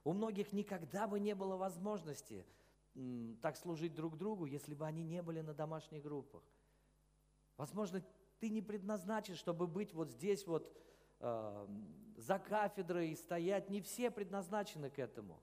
У 0.04 0.14
многих 0.14 0.52
никогда 0.54 1.08
бы 1.08 1.20
не 1.20 1.36
было 1.36 1.56
возможности 1.56 2.46
так 3.42 3.56
служить 3.56 3.96
друг 3.96 4.18
другу, 4.18 4.46
если 4.46 4.74
бы 4.74 4.86
они 4.86 5.04
не 5.04 5.22
были 5.22 5.42
на 5.42 5.54
домашних 5.54 6.04
группах. 6.04 6.44
Возможно, 7.56 8.04
ты 8.40 8.50
не 8.50 8.62
предназначен, 8.62 9.36
чтобы 9.36 9.68
быть 9.68 9.94
вот 9.94 10.10
здесь 10.10 10.46
вот 10.48 10.76
э, 11.20 11.68
за 12.18 12.40
кафедрой 12.40 13.12
и 13.12 13.16
стоять. 13.16 13.70
Не 13.70 13.82
все 13.82 14.12
предназначены 14.12 14.90
к 14.90 15.00
этому. 15.00 15.42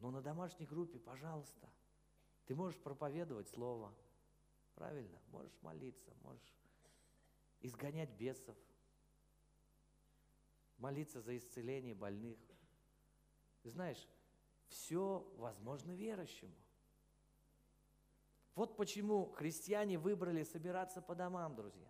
Но 0.00 0.10
на 0.10 0.20
домашней 0.20 0.66
группе, 0.66 0.98
пожалуйста– 0.98 1.68
ты 2.46 2.54
можешь 2.54 2.78
проповедовать 2.78 3.48
Слово, 3.48 3.92
правильно? 4.74 5.18
Можешь 5.30 5.56
молиться, 5.62 6.12
можешь 6.22 6.54
изгонять 7.60 8.10
бесов, 8.10 8.56
молиться 10.78 11.20
за 11.20 11.36
исцеление 11.36 11.94
больных. 11.94 12.38
знаешь, 13.64 14.06
все 14.68 15.26
возможно 15.36 15.92
верующему. 15.92 16.54
Вот 18.54 18.76
почему 18.76 19.30
христиане 19.30 19.98
выбрали 19.98 20.42
собираться 20.42 21.00
по 21.02 21.14
домам, 21.14 21.56
друзья. 21.56 21.88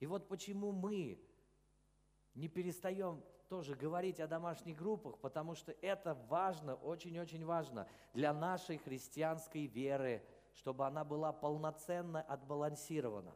И 0.00 0.06
вот 0.06 0.28
почему 0.28 0.72
мы 0.72 1.22
не 2.34 2.48
перестаем 2.48 3.22
тоже 3.48 3.74
говорить 3.74 4.18
о 4.20 4.26
домашних 4.26 4.76
группах, 4.76 5.18
потому 5.18 5.54
что 5.54 5.72
это 5.80 6.14
важно, 6.14 6.74
очень-очень 6.74 7.44
важно 7.44 7.86
для 8.12 8.32
нашей 8.32 8.78
христианской 8.78 9.66
веры, 9.66 10.24
чтобы 10.54 10.86
она 10.86 11.04
была 11.04 11.32
полноценно 11.32 12.22
отбалансирована. 12.22 13.34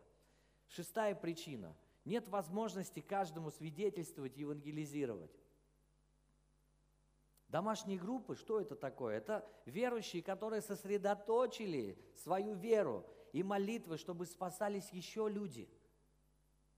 Шестая 0.69 1.15
причина. 1.15 1.75
Нет 2.05 2.29
возможности 2.29 3.01
каждому 3.01 3.51
свидетельствовать 3.51 4.37
и 4.37 4.41
евангелизировать. 4.41 5.31
Домашние 7.49 7.99
группы, 7.99 8.37
что 8.37 8.61
это 8.61 8.77
такое? 8.77 9.17
Это 9.17 9.45
верующие, 9.65 10.23
которые 10.23 10.61
сосредоточили 10.61 11.99
свою 12.17 12.55
веру 12.55 13.05
и 13.33 13.43
молитвы, 13.43 13.97
чтобы 13.97 14.27
спасались 14.27 14.91
еще 14.91 15.29
люди. 15.29 15.69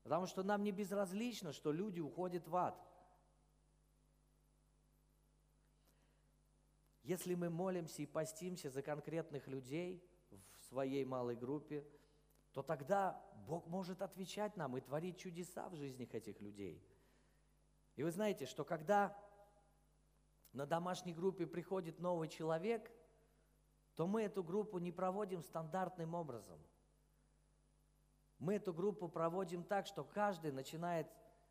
Потому 0.05 0.27
что 0.27 0.43
нам 0.43 0.63
не 0.63 0.71
безразлично, 0.71 1.53
что 1.53 1.73
люди 1.73 2.01
уходят 2.01 2.47
в 2.47 2.57
ад– 2.57 2.81
если 7.11 7.35
мы 7.35 7.51
молимся 7.51 8.03
и 8.03 8.07
постимся 8.07 8.71
за 8.71 8.83
конкретных 8.83 9.49
людей 9.49 10.01
своей 10.71 11.05
малой 11.05 11.37
группе, 11.37 11.85
то 12.53 12.63
тогда 12.63 13.21
Бог 13.47 13.67
может 13.67 14.03
отвечать 14.03 14.57
нам 14.57 14.77
и 14.77 14.81
творить 14.81 15.19
чудеса 15.19 15.69
в 15.69 15.75
жизнях 15.75 16.15
этих 16.15 16.41
людей. 16.41 16.83
И 17.97 18.03
вы 18.03 18.11
знаете, 18.13 18.47
что 18.47 18.65
когда 18.65 19.17
на 20.53 20.67
домашней 20.67 21.13
группе 21.13 21.47
приходит 21.47 21.99
новый 21.99 22.29
человек, 22.29 22.91
то 23.97 24.07
мы 24.07 24.23
эту 24.23 24.43
группу 24.43 24.79
не 24.79 24.93
проводим 24.93 25.43
стандартным 25.43 26.15
образом. 26.15 26.59
Мы 28.39 28.55
эту 28.55 28.73
группу 28.73 29.09
проводим 29.09 29.65
так, 29.65 29.87
что 29.87 30.05
каждый 30.05 30.53
начинает 30.53 31.09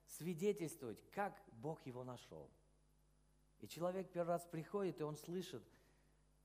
свидетельствовать, 0.07 1.03
как 1.11 1.39
Бог 1.51 1.85
его 1.85 2.03
нашел. 2.03 2.49
И 3.59 3.67
человек 3.67 4.11
первый 4.11 4.29
раз 4.29 4.45
приходит, 4.45 5.01
и 5.01 5.03
он 5.03 5.17
слышит, 5.17 5.61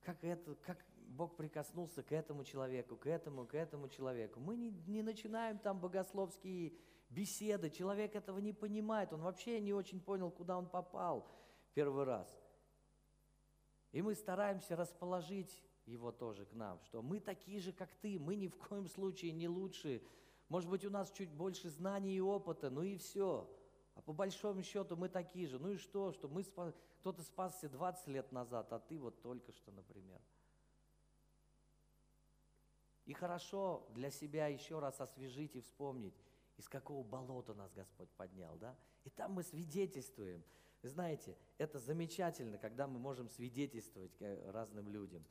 как, 0.01 0.23
это, 0.23 0.55
как 0.55 0.85
Бог 1.09 1.35
прикоснулся 1.35 2.03
к 2.03 2.11
этому 2.11 2.43
человеку, 2.43 2.95
к 2.95 3.07
этому, 3.07 3.45
к 3.45 3.55
этому 3.55 3.89
человеку. 3.89 4.39
Мы 4.39 4.55
не, 4.55 4.69
не 4.87 5.01
начинаем 5.01 5.57
там 5.59 5.79
богословские 5.79 6.73
беседы, 7.09 7.69
человек 7.69 8.15
этого 8.15 8.39
не 8.39 8.53
понимает, 8.53 9.13
он 9.13 9.21
вообще 9.21 9.59
не 9.61 9.73
очень 9.73 10.01
понял, 10.01 10.31
куда 10.31 10.57
он 10.57 10.67
попал 10.67 11.27
первый 11.73 12.05
раз. 12.05 12.27
И 13.91 14.01
мы 14.01 14.15
стараемся 14.15 14.75
расположить 14.75 15.63
его 15.85 16.11
тоже 16.11 16.45
к 16.45 16.53
нам, 16.53 16.81
что 16.83 17.01
мы 17.01 17.19
такие 17.19 17.59
же, 17.59 17.71
как 17.71 17.93
ты, 17.95 18.19
мы 18.19 18.35
ни 18.35 18.47
в 18.47 18.57
коем 18.57 18.87
случае 18.87 19.31
не 19.31 19.47
лучше. 19.47 20.01
Может 20.49 20.69
быть, 20.69 20.85
у 20.85 20.89
нас 20.89 21.11
чуть 21.11 21.31
больше 21.31 21.69
знаний 21.69 22.15
и 22.15 22.21
опыта, 22.21 22.69
ну 22.69 22.81
и 22.81 22.97
все. 22.97 23.49
А 23.95 24.01
по 24.01 24.13
большому 24.13 24.61
счету 24.61 24.97
мы 24.97 25.09
такие 25.09 25.47
же. 25.47 25.57
Ну 25.59 25.71
и 25.71 25.77
что, 25.77 26.11
что 26.11 26.27
мы 26.27 26.43
спас... 26.43 26.73
кто-то 26.99 27.23
спасся 27.23 27.69
20 27.69 28.07
лет 28.07 28.31
назад, 28.31 28.71
а 28.73 28.79
ты 28.79 28.99
вот 28.99 29.21
только 29.21 29.51
что, 29.53 29.71
например. 29.71 30.19
И 33.05 33.13
хорошо 33.13 33.87
для 33.91 34.09
себя 34.09 34.47
еще 34.47 34.79
раз 34.79 34.99
освежить 34.99 35.55
и 35.55 35.61
вспомнить, 35.61 36.15
из 36.57 36.67
какого 36.67 37.03
болота 37.03 37.53
нас 37.53 37.71
Господь 37.73 38.09
поднял, 38.11 38.55
да? 38.57 38.75
И 39.03 39.09
там 39.09 39.33
мы 39.33 39.43
свидетельствуем. 39.43 40.43
знаете, 40.81 41.37
это 41.57 41.79
замечательно, 41.79 42.57
когда 42.57 42.87
мы 42.87 42.99
можем 42.99 43.29
свидетельствовать 43.29 44.11
разным 44.47 44.89
людям. 44.89 45.23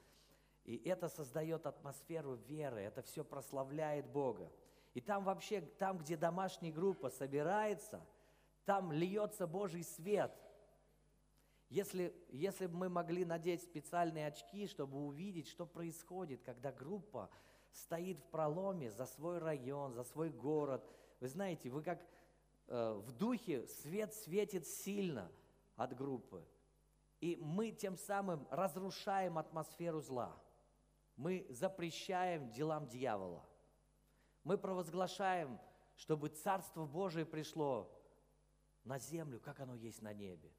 И 0.65 0.77
это 0.89 1.09
создает 1.09 1.67
атмосферу 1.67 2.35
веры, 2.49 2.81
это 2.81 3.03
все 3.03 3.25
прославляет 3.25 4.07
Бога. 4.07 4.51
И 4.95 5.01
там 5.01 5.25
вообще, 5.25 5.61
там, 5.61 5.99
где 5.99 6.17
домашняя 6.17 6.73
группа 6.73 7.11
собирается, 7.11 8.05
там 8.65 8.93
льется 8.93 9.47
Божий 9.47 9.83
свет. 9.83 10.33
Если, 11.69 12.15
если 12.31 12.67
бы 12.67 12.77
мы 12.77 12.89
могли 12.89 13.25
надеть 13.25 13.63
специальные 13.63 14.29
очки, 14.29 14.67
чтобы 14.67 14.99
увидеть, 14.99 15.49
что 15.49 15.67
происходит, 15.67 16.43
когда 16.43 16.71
группа 16.71 17.29
стоит 17.75 18.19
в 18.21 18.25
проломе 18.31 18.91
за 18.91 19.07
свой 19.07 19.39
район, 19.39 19.93
за 19.93 20.05
свой 20.05 20.31
город. 20.31 20.89
Вы 21.21 21.29
знаете, 21.29 21.71
вы 21.71 21.83
как 21.83 22.01
э, 22.69 22.93
в 22.93 23.13
духе 23.13 23.67
свет 23.67 24.15
светит 24.15 24.67
сильно 24.67 25.31
от 25.77 25.97
группы. 25.97 26.45
И 27.21 27.37
мы 27.37 27.73
тем 27.73 27.97
самым 27.97 28.47
разрушаем 28.51 29.39
атмосферу 29.39 30.01
зла. 30.01 30.37
Мы 31.17 31.47
запрещаем 31.51 32.51
делам 32.53 32.87
дьявола. 32.87 33.45
Мы 34.43 34.59
провозглашаем, 34.59 35.59
чтобы 35.97 36.29
Царство 36.29 36.87
Божие 36.87 37.25
пришло 37.25 37.91
на 38.85 38.99
землю, 38.99 39.41
как 39.41 39.61
оно 39.61 39.75
есть 39.75 40.03
на 40.03 40.13
небе. 40.13 40.53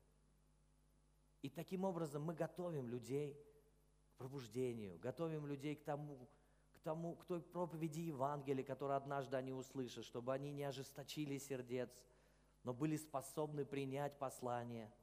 И 1.42 1.50
таким 1.50 1.84
образом 1.84 2.24
мы 2.24 2.34
готовим 2.34 2.90
людей 2.90 3.38
к 4.10 4.18
пробуждению, 4.18 4.98
готовим 4.98 5.46
людей 5.46 5.76
к 5.76 5.84
тому, 5.84 6.28
тому, 6.86 7.16
к 7.16 7.26
той 7.26 7.42
проповеди 7.42 8.02
Евангелия, 8.02 8.64
которую 8.64 8.96
однажды 8.96 9.36
они 9.36 9.52
услышат, 9.52 10.06
чтобы 10.06 10.34
они 10.34 10.52
не 10.52 10.64
ожесточили 10.64 11.40
сердец, 11.40 11.90
но 12.64 12.74
были 12.74 12.96
способны 12.96 13.66
принять 13.66 14.18
послание. 14.20 14.94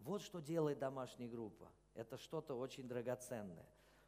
Вот 0.00 0.20
что 0.20 0.40
делает 0.40 0.78
домашняя 0.78 1.28
группа. 1.28 1.72
Это 1.94 2.18
что-то 2.18 2.54
очень 2.54 2.86
драгоценное. 2.86 3.66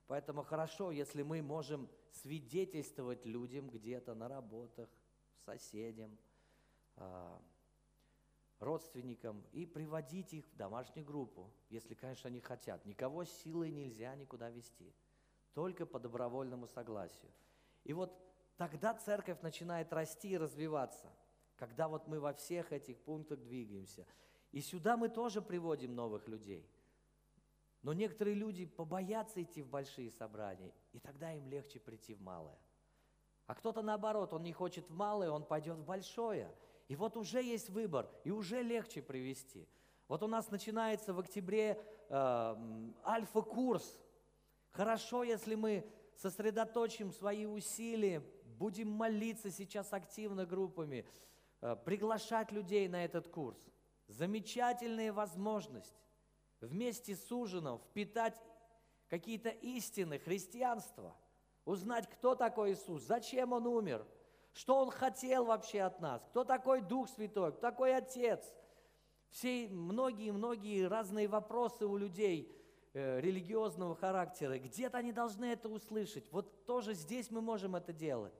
Поэтому 0.08 0.42
хорошо, 0.42 0.92
если 0.92 1.22
мы 1.22 1.40
можем 1.40 1.88
свидетельствовать 2.10 3.24
людям 3.24 3.70
где-то 3.70 4.14
на 4.14 4.28
работах, 4.28 4.90
соседям, 5.46 6.18
а, 6.96 7.40
родственникам 8.58 9.42
и 9.52 9.64
приводить 9.64 10.34
их 10.34 10.46
в 10.52 10.56
домашнюю 10.56 11.06
группу, 11.06 11.50
если, 11.70 11.94
конечно, 11.94 12.28
они 12.28 12.40
хотят. 12.40 12.84
Никого 12.84 13.24
силой 13.24 13.70
нельзя 13.70 14.14
никуда 14.16 14.50
вести 14.50 14.92
только 15.54 15.86
по 15.86 15.98
добровольному 15.98 16.66
согласию. 16.66 17.30
И 17.84 17.92
вот 17.92 18.12
тогда 18.56 18.94
церковь 18.94 19.40
начинает 19.42 19.92
расти 19.92 20.30
и 20.30 20.38
развиваться, 20.38 21.10
когда 21.56 21.88
вот 21.88 22.06
мы 22.06 22.20
во 22.20 22.32
всех 22.32 22.72
этих 22.72 22.98
пунктах 23.00 23.40
двигаемся. 23.40 24.06
И 24.52 24.60
сюда 24.60 24.96
мы 24.96 25.08
тоже 25.08 25.40
приводим 25.40 25.94
новых 25.94 26.28
людей. 26.28 26.68
Но 27.82 27.92
некоторые 27.92 28.34
люди 28.34 28.66
побоятся 28.66 29.42
идти 29.42 29.62
в 29.62 29.68
большие 29.68 30.10
собрания, 30.10 30.72
и 30.92 30.98
тогда 30.98 31.32
им 31.32 31.48
легче 31.48 31.80
прийти 31.80 32.14
в 32.14 32.20
малое. 32.20 32.58
А 33.46 33.54
кто-то 33.54 33.82
наоборот, 33.82 34.32
он 34.32 34.42
не 34.42 34.52
хочет 34.52 34.88
в 34.88 34.94
малое, 34.94 35.30
он 35.30 35.44
пойдет 35.44 35.78
в 35.78 35.84
большое. 35.84 36.54
И 36.88 36.96
вот 36.96 37.16
уже 37.16 37.42
есть 37.42 37.70
выбор, 37.70 38.08
и 38.22 38.30
уже 38.30 38.62
легче 38.62 39.00
привести. 39.00 39.66
Вот 40.08 40.22
у 40.22 40.26
нас 40.26 40.50
начинается 40.50 41.14
в 41.14 41.20
октябре 41.20 41.80
э, 42.08 42.56
альфа-курс 43.04 44.00
Хорошо, 44.70 45.24
если 45.24 45.56
мы 45.56 45.84
сосредоточим 46.14 47.12
свои 47.12 47.46
усилия, 47.46 48.22
будем 48.44 48.90
молиться 48.90 49.50
сейчас 49.50 49.92
активно 49.92 50.46
группами, 50.46 51.04
э, 51.60 51.76
приглашать 51.84 52.52
людей 52.52 52.88
на 52.88 53.04
этот 53.04 53.28
курс. 53.28 53.58
Замечательная 54.06 55.12
возможность 55.12 55.94
вместе 56.60 57.16
с 57.16 57.32
ужином 57.32 57.78
впитать 57.78 58.40
какие-то 59.08 59.48
истины 59.48 60.18
христианства, 60.18 61.16
узнать, 61.64 62.08
кто 62.08 62.34
такой 62.34 62.72
Иисус, 62.72 63.02
зачем 63.02 63.52
Он 63.52 63.66
умер, 63.66 64.06
что 64.52 64.76
Он 64.78 64.90
хотел 64.90 65.46
вообще 65.46 65.80
от 65.82 66.00
нас, 66.00 66.22
кто 66.30 66.44
такой 66.44 66.80
Дух 66.80 67.08
Святой, 67.08 67.52
кто 67.52 67.60
такой 67.60 67.96
Отец. 67.96 68.44
Все 69.30 69.68
многие-многие 69.68 70.86
разные 70.86 71.26
вопросы 71.26 71.86
у 71.86 71.96
людей– 71.96 72.56
религиозного 72.92 73.94
характера, 73.94 74.58
где-то 74.58 74.98
они 74.98 75.12
должны 75.12 75.44
это 75.46 75.68
услышать. 75.68 76.30
Вот 76.32 76.66
тоже 76.66 76.94
здесь 76.94 77.30
мы 77.30 77.40
можем 77.40 77.76
это 77.76 77.92
делать. 77.92 78.34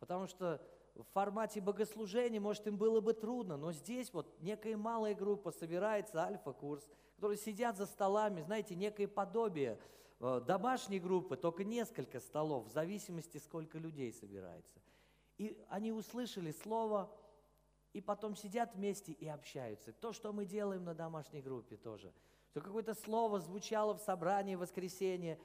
Потому 0.00 0.26
что 0.26 0.60
в 0.94 1.04
формате 1.12 1.60
богослужения, 1.60 2.40
может, 2.40 2.66
им 2.66 2.76
было 2.76 3.00
бы 3.00 3.14
трудно, 3.14 3.56
но 3.56 3.72
здесь 3.72 4.12
вот 4.12 4.40
некая 4.40 4.76
малая 4.76 5.14
группа 5.14 5.50
собирается, 5.50 6.24
альфа-курс, 6.24 6.88
которые 7.16 7.38
сидят 7.38 7.76
за 7.76 7.86
столами, 7.86 8.42
знаете, 8.42 8.74
некое 8.74 9.08
подобие 9.08 9.78
э, 10.20 10.40
домашней 10.46 11.00
группы, 11.00 11.36
только 11.36 11.64
несколько 11.64 12.20
столов, 12.20 12.66
в 12.66 12.72
зависимости, 12.72 13.38
сколько 13.38 13.78
людей 13.78 14.12
собирается. 14.12 14.80
И 15.38 15.64
они 15.68 15.92
услышали 15.92 16.52
слово, 16.52 17.10
и 17.92 18.00
потом 18.00 18.36
сидят 18.36 18.74
вместе 18.74 19.12
и 19.12 19.26
общаются. 19.28 19.92
То, 19.92 20.12
что 20.12 20.32
мы 20.32 20.44
делаем 20.44 20.84
на 20.84 20.94
домашней 20.94 21.42
группе 21.42 21.76
тоже– 21.76 22.12
что 22.54 22.60
какое-то 22.60 22.94
слово 22.94 23.40
звучало 23.40 23.94
в 23.94 24.00
собрании 24.00 24.54
в 24.54 24.60
воскресенье, 24.60 25.40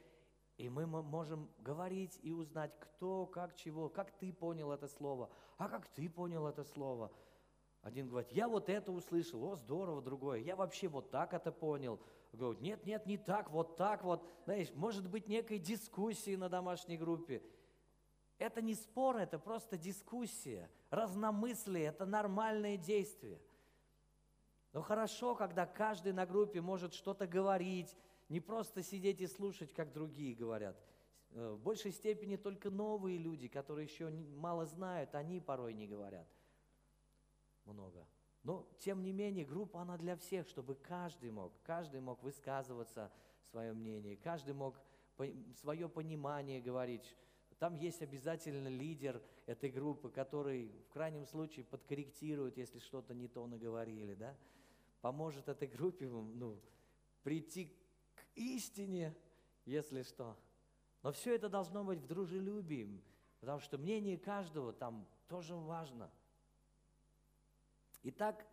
и 0.58 0.70
мы 0.70 0.86
можем 0.86 1.50
говорить 1.58 2.20
и 2.22 2.32
узнать, 2.32 2.72
кто, 2.80 3.26
как, 3.26 3.56
чего, 3.56 3.90
как 3.90 4.12
ты 4.12 4.32
понял 4.32 4.72
это 4.72 4.88
слово, 4.88 5.32
а 5.58 5.70
как 5.70 5.88
ты 5.88 6.08
понял 6.08 6.46
это 6.46 6.64
слово. 6.64 7.12
Один 7.82 8.10
говорит, 8.10 8.32
я 8.32 8.48
вот 8.48 8.70
это 8.70 8.92
услышал, 8.92 9.44
о, 9.44 9.56
здорово, 9.56 10.04
другое, 10.04 10.42
я 10.42 10.56
вообще 10.56 10.88
вот 10.88 11.10
так 11.10 11.34
это 11.34 11.52
понял. 11.52 12.00
Говорит, 12.32 12.62
нет, 12.62 12.86
нет, 12.86 13.08
не 13.08 13.18
так, 13.18 13.50
вот 13.50 13.76
так 13.76 14.04
вот. 14.04 14.24
Знаешь, 14.44 14.72
может 14.76 15.10
быть 15.10 15.28
некой 15.28 15.58
дискуссии 15.58 16.36
на 16.36 16.48
домашней 16.48 17.00
группе. 17.00 17.42
Это 18.38 18.62
не 18.62 18.76
спор, 18.76 19.18
это 19.18 19.40
просто 19.40 19.80
дискуссия, 19.80 20.70
разномыслие, 20.92 21.86
это 21.86 22.06
нормальное 22.06 22.78
действие. 22.78 23.42
Но 24.74 24.82
хорошо, 24.82 25.36
когда 25.36 25.66
каждый 25.66 26.14
на 26.14 26.26
группе 26.26 26.62
может 26.62 26.94
что-то 26.94 27.28
говорить, 27.28 27.96
не 28.30 28.40
просто 28.40 28.84
сидеть 28.84 29.22
и 29.22 29.28
слушать, 29.28 29.74
как 29.74 29.92
другие 29.92 30.36
говорят. 30.36 30.78
Э, 31.32 31.52
в 31.52 31.60
большей 31.60 31.92
степени 31.92 32.36
только 32.36 32.70
новые 32.70 33.18
люди, 33.18 33.48
которые 33.48 33.86
еще 33.86 34.10
мало 34.10 34.66
знают, 34.66 35.16
они 35.16 35.40
порой 35.40 35.74
не 35.74 35.88
говорят 35.88 36.28
много. 37.66 38.08
Но, 38.44 38.68
тем 38.80 39.04
не 39.04 39.12
менее, 39.12 39.46
группа, 39.46 39.82
она 39.82 39.98
для 39.98 40.16
всех, 40.16 40.48
чтобы 40.48 40.76
каждый 40.76 41.32
мог, 41.32 41.54
каждый 41.64 42.02
мог 42.02 42.24
высказываться 42.24 43.12
свое 43.52 43.74
мнение, 43.74 44.16
каждый 44.16 44.54
мог 44.54 44.80
свое 45.56 45.90
понимание 45.90 46.62
говорить. 46.62 47.16
Там 47.58 47.76
есть 47.76 48.02
обязательно 48.02 48.70
лидер 48.70 49.22
этой 49.46 49.70
группы, 49.70 50.10
который 50.10 50.72
в 50.88 50.94
крайнем 50.94 51.26
случае 51.26 51.66
подкорректирует, 51.66 52.58
если 52.58 52.80
что-то 52.80 53.14
не 53.14 53.28
то 53.28 53.46
наговорили, 53.46 54.14
да? 54.14 54.38
Поможет 55.02 55.48
этой 55.48 55.68
группе 55.68 56.08
ну, 56.08 56.60
прийти 57.24 57.66
к 58.16 58.26
истине, 58.36 59.16
если 59.66 60.04
что. 60.04 60.38
Но 61.04 61.12
все 61.12 61.36
это 61.36 61.50
должно 61.50 61.84
быть 61.84 62.00
в 62.00 62.08
дружелюбии, 62.08 63.02
потому 63.40 63.60
что 63.60 63.78
мнение 63.78 64.18
каждого 64.18 64.74
там 64.74 65.08
тоже 65.28 65.56
важно. 65.56 66.10
Итак, 68.04 68.46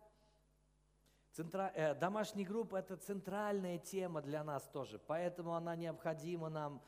центра... 1.31 1.71
э, 1.75 1.95
домашняя 1.95 2.45
группа– 2.45 2.75
это 2.77 2.97
центральная 2.97 3.77
тема 3.77 4.21
для 4.21 4.43
нас 4.43 4.67
тоже, 4.69 4.99
поэтому 4.99 5.53
она 5.53 5.75
необходима 5.75 6.49
нам. 6.49 6.81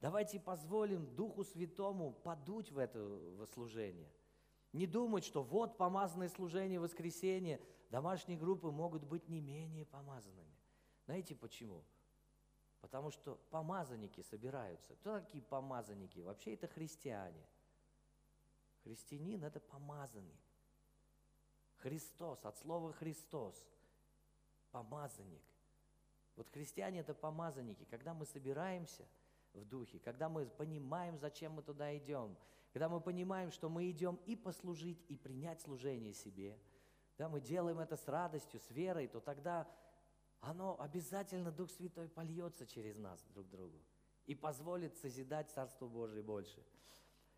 Давайте 0.00 0.38
позволим 0.38 1.14
Духу 1.14 1.44
Святому 1.44 2.12
подуть 2.12 2.70
в 2.70 2.78
это 2.78 3.46
служение. 3.52 4.10
Не 4.74 4.88
думать, 4.88 5.24
что 5.24 5.40
вот 5.40 5.78
помазанное 5.78 6.28
служение 6.28 6.80
воскресенье, 6.80 7.60
домашние 7.90 8.36
группы 8.36 8.72
могут 8.72 9.04
быть 9.04 9.28
не 9.28 9.40
менее 9.40 9.86
помазанными. 9.86 10.52
Знаете 11.04 11.36
почему? 11.36 11.84
Потому 12.80 13.12
что 13.12 13.36
помазанники 13.50 14.20
собираются. 14.22 14.96
Кто 14.96 15.20
такие 15.20 15.44
помазанники? 15.44 16.18
Вообще 16.18 16.54
это 16.54 16.66
христиане. 16.66 17.46
Христианин– 18.82 19.44
это 19.44 19.60
помазанник. 19.60 20.40
Христос, 21.76 22.44
от 22.44 22.58
слова 22.58 22.92
Христос, 22.94 23.64
помазанник. 24.72 25.42
Вот 26.34 26.48
христиане– 26.48 26.98
это 27.00 27.14
помазанники. 27.14 27.84
Когда 27.84 28.12
мы 28.12 28.26
собираемся 28.26 29.06
в 29.52 29.64
духе, 29.64 30.00
когда 30.00 30.28
мы 30.28 30.46
понимаем, 30.46 31.16
зачем 31.16 31.52
мы 31.52 31.62
туда 31.62 31.96
идем, 31.96 32.36
когда 32.74 32.88
мы 32.88 33.00
понимаем, 33.00 33.52
что 33.52 33.68
мы 33.68 33.88
идем 33.88 34.18
и 34.26 34.34
послужить, 34.34 34.98
и 35.08 35.16
принять 35.16 35.60
служение 35.60 36.12
себе, 36.12 36.58
когда 37.16 37.28
мы 37.28 37.40
делаем 37.40 37.78
это 37.78 37.96
с 37.96 38.08
радостью, 38.08 38.58
с 38.58 38.68
верой, 38.72 39.06
то 39.06 39.20
тогда 39.20 39.68
оно 40.40 40.76
обязательно, 40.80 41.52
Дух 41.52 41.70
Святой 41.70 42.08
польется 42.08 42.66
через 42.66 42.98
нас 42.98 43.22
друг 43.32 43.48
другу 43.48 43.80
и 44.26 44.34
позволит 44.34 44.96
созидать 44.96 45.52
Царство 45.52 45.86
Божие 45.86 46.24
больше. 46.24 46.64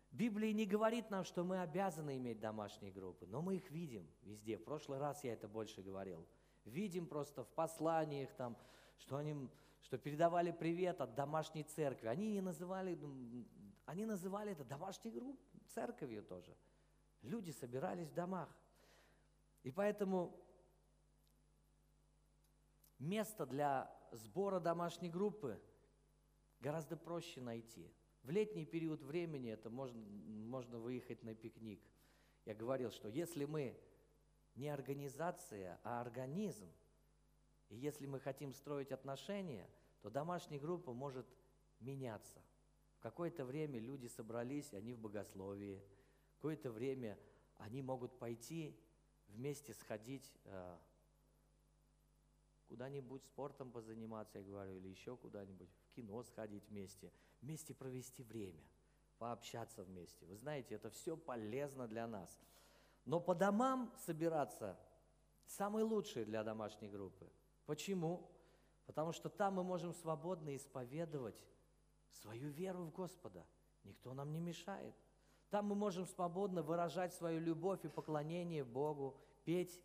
Библия 0.09 0.51
не 0.53 0.65
говорит 0.65 1.11
нам, 1.11 1.23
что 1.23 1.43
мы 1.43 1.61
обязаны 1.61 2.17
иметь 2.17 2.39
домашние 2.39 2.91
группы, 2.91 3.27
но 3.27 3.43
мы 3.43 3.57
их 3.57 3.69
видим 3.69 4.09
везде. 4.23 4.57
В 4.57 4.63
прошлый 4.63 4.97
раз 4.97 5.23
я 5.23 5.33
это 5.33 5.47
больше 5.47 5.83
говорил. 5.83 6.25
Видим 6.65 7.05
просто 7.05 7.43
в 7.43 7.49
посланиях 7.49 8.33
там, 8.33 8.57
что 8.97 9.17
они 9.17 9.47
что 9.83 9.99
передавали 9.99 10.51
привет 10.51 10.99
от 10.99 11.13
домашней 11.13 11.63
церкви. 11.63 12.07
Они 12.07 12.31
не 12.31 12.41
называли, 12.41 12.97
они 13.87 14.05
называли 14.05 14.51
это 14.51 14.65
домашней 14.65 15.11
группой, 15.11 15.61
церковью 15.69 16.21
тоже. 16.21 16.53
Люди 17.21 17.51
собирались 17.51 18.09
в 18.09 18.13
домах. 18.13 18.49
И 19.63 19.71
поэтому 19.71 20.37
место 22.99 23.45
для 23.45 23.89
сбора 24.11 24.59
домашней 24.59 25.09
группы 25.09 25.57
гораздо 26.59 26.97
проще 26.97 27.39
найти. 27.39 27.89
В 28.23 28.29
летний 28.29 28.65
период 28.65 29.01
времени 29.03 29.49
это 29.49 29.69
можно, 29.69 29.97
можно 30.03 30.79
выехать 30.79 31.23
на 31.23 31.33
пикник. 31.33 31.81
Я 32.43 32.55
говорил, 32.55 32.91
что 32.91 33.07
если 33.07 33.45
мы 33.45 33.79
не 34.55 34.67
организация, 34.67 35.79
а 35.85 36.01
организм, 36.01 36.69
и 37.69 37.77
если 37.77 38.05
мы 38.05 38.19
хотим 38.19 38.51
строить 38.51 38.91
отношения, 38.91 39.69
то 40.01 40.09
домашняя 40.09 40.59
группа 40.59 40.91
может 40.91 41.25
меняться. 41.79 42.41
Какое-то 42.99 43.45
время 43.45 43.79
люди 43.79 44.07
собрались, 44.07 44.73
они 44.73 44.93
в 44.93 44.99
богословии. 44.99 45.81
Какое-то 46.35 46.71
время 46.71 47.17
они 47.57 47.81
могут 47.81 48.17
пойти 48.17 48.75
вместе 49.27 49.73
сходить 49.73 50.31
э, 50.45 50.77
куда-нибудь 52.67 53.23
спортом 53.23 53.71
позаниматься, 53.71 54.39
я 54.39 54.45
говорю, 54.45 54.75
или 54.77 54.87
еще 54.87 55.15
куда-нибудь, 55.17 55.69
в 55.85 55.95
кино 55.95 56.23
сходить 56.23 56.67
вместе, 56.69 57.11
вместе 57.41 57.73
провести 57.73 58.23
время, 58.23 58.63
пообщаться 59.17 59.83
вместе. 59.83 60.25
Вы 60.25 60.35
знаете, 60.35 60.75
это 60.75 60.89
все 60.89 61.17
полезно 61.17 61.87
для 61.87 62.07
нас. 62.07 62.37
Но 63.05 63.19
по 63.19 63.33
домам 63.33 63.93
собираться 64.05 64.77
самое 65.45 65.85
лучшее 65.85 66.25
для 66.25 66.43
домашней 66.43 66.89
группы. 66.89 67.29
Почему? 67.65 68.29
Потому 68.85 69.11
что 69.11 69.29
там 69.29 69.55
мы 69.55 69.63
можем 69.63 69.93
свободно 69.93 70.55
исповедовать 70.55 71.43
свою 72.11 72.49
веру 72.49 72.85
в 72.85 72.91
Господа. 72.91 73.45
Никто 73.83 74.13
нам 74.13 74.31
не 74.31 74.39
мешает. 74.39 74.95
Там 75.49 75.67
мы 75.67 75.75
можем 75.75 76.05
свободно 76.05 76.61
выражать 76.61 77.13
свою 77.13 77.39
любовь 77.39 77.85
и 77.85 77.89
поклонение 77.89 78.63
Богу, 78.63 79.17
петь 79.45 79.81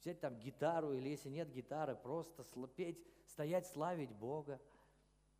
взять 0.00 0.20
там 0.20 0.38
гитару, 0.38 0.92
или 0.92 1.08
если 1.08 1.30
нет 1.30 1.50
гитары, 1.50 1.96
просто 1.96 2.44
петь, 2.76 3.04
стоять, 3.26 3.66
славить 3.66 4.12
Бога. 4.12 4.60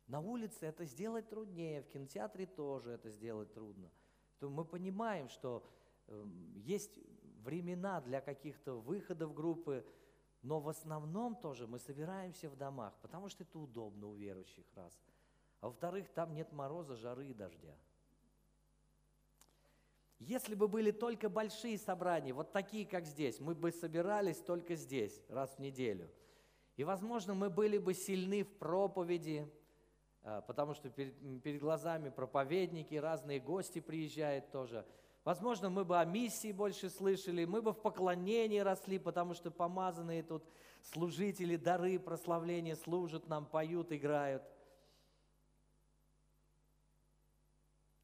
На 0.07 0.19
улице 0.19 0.65
это 0.65 0.85
сделать 0.85 1.29
труднее, 1.29 1.81
в 1.81 1.89
кинотеатре 1.89 2.45
тоже 2.45 2.91
это 2.91 3.09
сделать 3.09 3.53
трудно. 3.53 3.89
То 4.39 4.49
мы 4.49 4.65
понимаем, 4.65 5.29
что 5.29 5.65
эм, 6.07 6.53
есть 6.55 6.99
времена 7.43 8.01
для 8.01 8.21
каких-то 8.21 8.75
выходов 8.79 9.33
группы, 9.33 9.85
но 10.41 10.59
в 10.59 10.69
основном 10.69 11.35
тоже 11.35 11.67
мы 11.67 11.79
собираемся 11.79 12.49
в 12.49 12.55
домах, 12.55 12.93
потому 13.01 13.29
что 13.29 13.43
это 13.43 13.59
удобно 13.59 14.07
у 14.07 14.15
верующих, 14.15 14.65
раз. 14.75 15.01
А 15.61 15.67
во-вторых, 15.67 16.07
там 16.09 16.33
нет 16.33 16.51
мороза, 16.51 16.95
жары 16.95 17.27
и 17.27 17.33
дождя. 17.33 17.75
Если 20.19 20.55
бы 20.55 20.67
были 20.67 20.91
только 20.91 21.29
большие 21.29 21.77
собрания, 21.77 22.33
вот 22.33 22.51
такие, 22.51 22.85
как 22.85 23.05
здесь, 23.05 23.39
мы 23.39 23.53
бы 23.53 23.71
собирались 23.71 24.39
только 24.39 24.75
здесь, 24.75 25.21
раз 25.29 25.55
в 25.55 25.59
неделю. 25.59 26.09
И, 26.75 26.83
возможно, 26.83 27.33
мы 27.33 27.49
были 27.49 27.77
бы 27.77 27.93
сильны 27.93 28.43
в 28.43 28.51
проповеди, 28.57 29.51
а, 30.23 30.41
потому 30.41 30.73
что 30.73 30.89
перед 30.89 31.59
глазами 31.59 32.09
проповедники, 32.09 32.95
разные 32.95 33.39
гости 33.39 33.79
приезжают 33.79 34.51
тоже. 34.51 34.85
Возможно, 35.23 35.69
мы 35.69 35.85
бы 35.85 35.99
о 35.99 36.05
миссии 36.05 36.51
больше 36.51 36.89
слышали, 36.89 37.45
мы 37.45 37.61
бы 37.61 37.73
в 37.73 37.81
поклонении 37.81 38.59
росли, 38.59 38.97
потому 38.97 39.33
что 39.33 39.51
помазанные 39.51 40.23
тут 40.23 40.43
служители, 40.81 41.57
дары 41.57 41.99
прославления 41.99 42.75
служат 42.75 43.27
нам, 43.27 43.45
поют, 43.45 43.91
играют. 43.91 44.43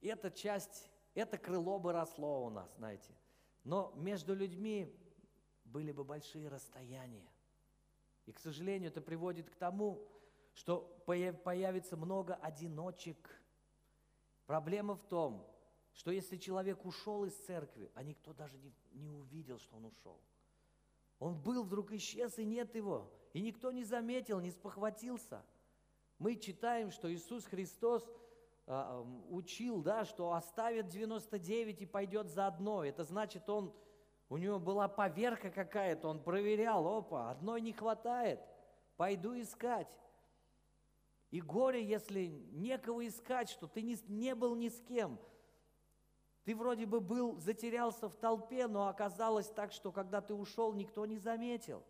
И 0.04 0.08
это 0.08 0.30
часть 0.30 0.92
это 1.16 1.38
крыло 1.38 1.80
бы 1.80 1.94
росло 1.94 2.46
у 2.46 2.50
нас, 2.50 2.70
знаете. 2.76 3.16
Но 3.64 3.94
между 3.96 4.36
людьми 4.36 4.94
были 5.64 5.94
бы 5.94 6.04
большие 6.04 6.50
расстояния. 6.50 7.26
И, 8.26 8.34
к 8.34 8.40
сожалению, 8.40 8.90
это 8.90 9.00
приводит 9.00 9.50
к 9.50 9.56
тому, 9.56 10.06
что 10.56 10.82
появится 11.06 11.96
много 11.96 12.36
одиночек. 12.36 13.18
Проблема 14.46 14.96
в 14.96 15.04
том, 15.04 15.48
что 15.94 16.12
если 16.12 16.36
человек 16.36 16.84
ушел 16.84 17.24
из 17.24 17.36
церкви, 17.46 17.90
а 17.96 18.04
никто 18.04 18.34
даже 18.34 18.58
не, 18.58 18.74
не 18.92 19.10
увидел, 19.10 19.58
что 19.58 19.78
он 19.78 19.86
ушел. 19.86 20.20
Он 21.20 21.40
был, 21.40 21.64
вдруг 21.64 21.94
исчез, 21.94 22.38
и 22.40 22.44
нет 22.44 22.76
его. 22.76 23.10
И 23.32 23.40
никто 23.40 23.72
не 23.72 23.86
заметил, 23.86 24.42
не 24.42 24.52
спохватился. 24.52 25.46
Мы 26.20 26.36
читаем, 26.36 26.92
что 26.92 27.10
Иисус 27.14 27.46
Христос– 27.46 28.06
учил, 28.66 29.82
да, 29.82 30.06
что 30.06 30.34
оставит 30.34 30.88
99 30.88 31.82
и 31.82 31.86
пойдет 31.86 32.30
за 32.30 32.48
одной. 32.48 32.90
Это 32.90 33.04
значит, 33.04 33.50
он, 33.50 33.74
у 34.30 34.38
него 34.38 34.60
была 34.60 34.88
поверка 34.88 35.50
какая-то, 35.50 36.08
он 36.08 36.24
проверял, 36.24 36.88
опа, 36.88 37.30
одной 37.30 37.62
не 37.62 37.74
хватает, 37.74 38.40
пойду 38.96 39.40
искать. 39.40 40.00
И 41.30 41.42
горе, 41.42 41.84
если 41.84 42.28
некого 42.52 43.06
искать, 43.06 43.50
что 43.50 43.68
ты 43.68 43.82
не, 43.82 43.98
не 44.08 44.36
был 44.36 44.56
ни 44.56 44.70
с 44.70 44.80
кем. 44.82 45.20
Ты 46.46 46.56
вроде 46.56 46.86
бы 46.86 47.00
был, 47.00 47.38
затерялся 47.40 48.08
в 48.08 48.16
толпе, 48.16 48.68
но 48.68 48.88
оказалось 48.88 49.48
так, 49.50 49.72
что 49.72 49.92
когда 49.92 50.22
ты 50.22 50.34
ушел, 50.34 50.74
никто 50.74 51.06
не 51.06 51.18
заметил. 51.18 51.84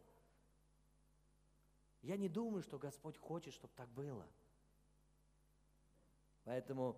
Я 2.01 2.17
не 2.17 2.29
думаю, 2.29 2.61
что 2.61 2.77
Господь 2.77 3.17
хочет, 3.17 3.53
чтобы 3.53 3.73
так 3.75 3.89
было– 3.89 4.27
Поэтому 6.43 6.97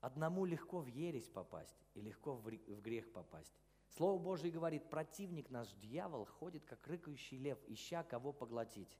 одному 0.00 0.44
легко 0.44 0.80
в 0.80 0.86
ересь 0.86 1.28
попасть 1.28 1.76
и 1.94 2.00
легко 2.00 2.34
в 2.34 2.80
грех 2.80 3.12
попасть. 3.12 3.54
Слово 3.90 4.20
Божье 4.20 4.50
говорит, 4.50 4.88
противник 4.88 5.50
наш, 5.50 5.72
дьявол, 5.74 6.24
ходит, 6.24 6.64
как 6.64 6.86
рыкающий 6.86 7.38
лев, 7.38 7.58
ища 7.66 8.02
кого 8.04 8.32
поглотить. 8.32 8.98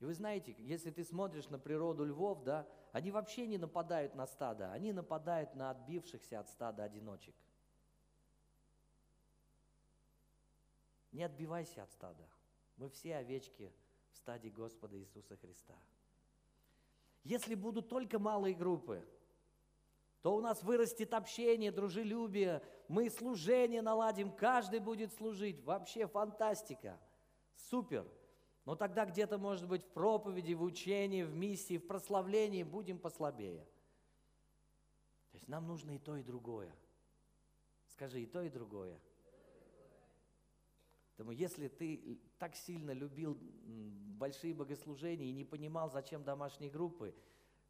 И 0.00 0.04
вы 0.04 0.14
знаете, 0.14 0.54
если 0.58 0.90
ты 0.90 1.04
смотришь 1.04 1.48
на 1.48 1.58
природу 1.58 2.04
львов, 2.04 2.42
да, 2.44 2.68
они 2.92 3.10
вообще 3.10 3.46
не 3.46 3.58
нападают 3.58 4.14
на 4.14 4.26
стадо, 4.26 4.72
они 4.72 4.92
нападают 4.92 5.54
на 5.54 5.70
отбившихся 5.70 6.40
от 6.40 6.48
стада 6.48 6.84
одиночек. 6.84 7.34
Не 11.12 11.24
отбивайся 11.24 11.82
от 11.82 11.90
стада. 11.90 12.28
Мы 12.76 12.88
все 12.90 13.16
овечки 13.16 13.72
в 14.12 14.16
стаде 14.16 14.50
Господа 14.50 14.96
Иисуса 14.96 15.36
Христа. 15.36 15.74
Если 17.24 17.54
будут 17.54 17.88
только 17.88 18.18
малые 18.18 18.54
группы, 18.54 19.06
то 20.22 20.34
у 20.34 20.40
нас 20.40 20.62
вырастет 20.62 21.14
общение, 21.14 21.70
дружелюбие, 21.70 22.62
мы 22.88 23.10
служение 23.10 23.82
наладим, 23.82 24.32
каждый 24.32 24.80
будет 24.80 25.12
служить. 25.12 25.62
Вообще 25.64 26.06
фантастика, 26.06 26.98
супер. 27.54 28.06
Но 28.64 28.74
тогда 28.74 29.06
где-то, 29.06 29.38
может 29.38 29.66
быть, 29.66 29.82
в 29.82 29.88
проповеди, 29.88 30.52
в 30.54 30.62
учении, 30.62 31.22
в 31.22 31.34
миссии, 31.34 31.78
в 31.78 31.86
прославлении 31.86 32.62
будем 32.62 32.98
послабее. 32.98 33.64
То 35.30 35.36
есть 35.36 35.48
нам 35.48 35.66
нужно 35.66 35.92
и 35.92 35.98
то, 35.98 36.16
и 36.16 36.22
другое. 36.22 36.74
Скажи, 37.86 38.22
и 38.22 38.26
то, 38.26 38.42
и 38.42 38.50
другое. 38.50 38.98
Поэтому 41.18 41.32
если 41.32 41.66
ты 41.66 42.20
так 42.38 42.54
сильно 42.54 42.92
любил 42.92 43.36
большие 44.20 44.54
богослужения 44.54 45.26
и 45.26 45.32
не 45.32 45.44
понимал, 45.44 45.90
зачем 45.90 46.22
домашние 46.22 46.70
группы, 46.70 47.12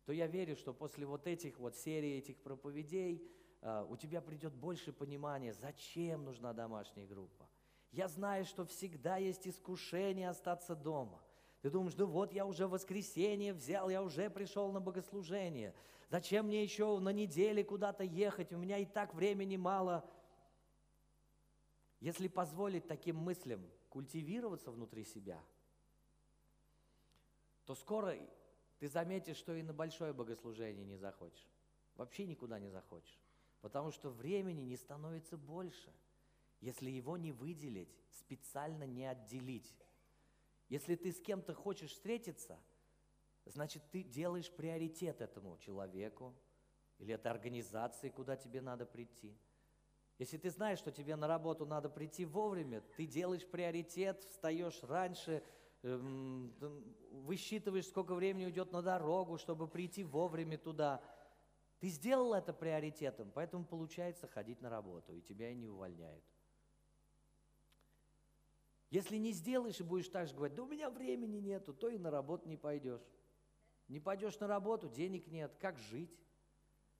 то 0.05 0.13
я 0.13 0.27
верю, 0.27 0.55
что 0.55 0.75
после 0.75 1.07
вот 1.07 1.27
этих 1.27 1.59
вот 1.59 1.75
серий 1.75 2.19
этих 2.19 2.37
проповедей 2.37 3.27
а, 3.63 3.87
у 3.89 3.97
тебя 3.97 4.21
придет 4.21 4.53
больше 4.53 4.93
понимания, 4.93 5.55
зачем 5.55 6.27
нужна 6.27 6.53
домашняя 6.53 7.07
группа. 7.07 7.49
Я 7.91 8.09
знаю, 8.09 8.45
что 8.45 8.67
всегда 8.67 9.17
есть 9.17 9.49
искушение 9.49 10.29
остаться 10.29 10.77
дома. 10.77 11.19
Ты 11.63 11.71
думаешь, 11.71 11.97
ну 11.97 12.05
вот 12.05 12.35
я 12.35 12.45
уже 12.45 12.69
воскресенье 12.69 13.55
взял, 13.55 13.89
я 13.89 14.03
уже 14.03 14.29
пришел 14.29 14.71
на 14.73 14.81
богослужение. 14.83 15.75
Зачем 16.11 16.49
мне 16.49 16.63
еще 16.63 16.99
на 16.99 17.15
неделе 17.15 17.65
куда-то 17.65 18.05
ехать? 18.05 18.53
У 18.53 18.59
меня 18.59 18.77
и 18.77 18.85
так 18.85 19.15
времени 19.15 19.57
мало. 19.57 20.07
Если 22.01 22.29
позволить 22.29 22.87
таким 22.87 23.17
мыслям 23.17 23.61
культивироваться 23.89 24.71
внутри 24.71 25.05
себя, 25.05 25.43
то 27.65 27.75
скоро 27.75 28.17
ты 28.79 28.89
заметишь, 28.89 29.37
что 29.37 29.55
и 29.55 29.63
на 29.63 29.73
большое 29.73 30.13
богослужение 30.13 30.85
не 30.85 30.97
захочешь. 30.97 31.49
Вообще 31.97 32.27
никуда 32.27 32.59
не 32.59 32.69
захочешь. 32.71 33.21
Потому 33.61 33.91
что 33.91 34.11
времени 34.11 34.63
не 34.63 34.77
становится 34.77 35.37
больше– 35.37 35.93
если 36.61 36.91
его 36.91 37.17
не 37.17 37.33
выделить, 37.33 37.95
специально 38.11 38.85
не 38.85 39.07
отделить. 39.07 39.77
Если 40.69 40.97
ты 40.97 41.13
с 41.13 41.21
кем-то 41.21 41.55
хочешь 41.55 41.93
встретиться, 41.93 42.59
значит, 43.45 43.83
ты 43.91 44.03
делаешь 44.03 44.51
приоритет 44.51 45.21
этому 45.21 45.57
человеку 45.59 46.35
или 46.99 47.15
этой 47.15 47.31
организации, 47.31 48.11
куда 48.11 48.37
тебе 48.37 48.61
надо 48.61 48.87
прийти. 48.87 49.37
Если 50.19 50.37
ты 50.37 50.51
знаешь, 50.51 50.81
что 50.81 50.91
тебе 50.91 51.15
на 51.15 51.29
работу 51.29 51.65
надо 51.65 51.89
прийти 51.89 52.25
вовремя, 52.25 52.81
ты 52.97 53.07
делаешь 53.07 53.47
приоритет, 53.47 54.25
встаешь 54.25 54.83
раньше, 54.83 55.45
эм, 55.83 56.53
высчитываешь, 57.11 57.87
сколько 57.87 58.15
времени 58.15 58.47
уйдет 58.47 58.73
на 58.73 58.83
дорогу, 58.83 59.39
чтобы 59.39 59.69
прийти 59.69 60.03
вовремя 60.03 60.59
туда. 60.59 61.01
Ты 61.79 61.89
сделал 61.89 62.35
это 62.35 62.53
приоритетом, 62.53 63.31
поэтому 63.33 63.65
получается 63.65 64.27
ходить 64.27 64.61
на 64.61 64.69
работу, 64.69 65.15
и 65.15 65.21
тебя 65.21 65.51
и 65.51 65.55
не 65.55 65.69
увольняют. 65.69 66.25
Если 68.91 69.19
не 69.19 69.33
сделаешь 69.33 69.79
и 69.79 69.85
будешь 69.85 70.09
так 70.09 70.27
же 70.27 70.35
говорить, 70.35 70.57
да 70.57 70.65
у 70.65 70.67
меня 70.67 70.91
времени 70.91 71.37
нету, 71.37 71.73
то 71.73 71.89
и 71.89 71.99
на 71.99 72.11
работу 72.11 72.49
не 72.49 72.57
пойдешь. 72.57 73.07
Не 73.87 74.01
пойдешь 74.01 74.41
на 74.41 74.49
работу, 74.49 74.89
денег 74.89 75.29
нет, 75.29 75.55
как 75.61 75.79
жить? 75.79 76.19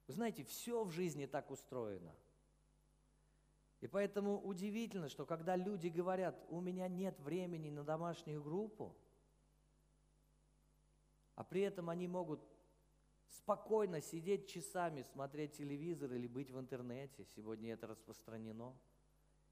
Вы 0.07 0.15
знаете, 0.15 0.45
все 0.45 0.85
в 0.85 0.91
жизни 0.93 1.27
так 1.27 1.51
устроено. 1.51 2.15
И 3.81 3.87
поэтому 3.87 4.41
удивительно, 4.41 5.09
что 5.09 5.25
когда 5.25 5.55
люди 5.57 5.89
говорят, 5.89 6.45
у 6.49 6.61
меня 6.61 6.89
нет 6.89 7.19
времени 7.21 7.71
на 7.71 7.85
домашнюю 7.85 8.43
группу, 8.43 8.97
а 11.35 11.45
при 11.45 11.61
этом 11.61 11.89
они 11.89 12.09
могут 12.09 12.41
спокойно 13.29 14.01
сидеть 14.01 14.49
часами, 14.49 15.03
смотреть 15.03 15.53
телевизор 15.53 16.13
или 16.13 16.27
быть 16.27 16.51
в 16.51 16.59
интернете, 16.59 17.25
сегодня 17.37 17.73
это 17.73 17.87
распространено– 17.87 18.75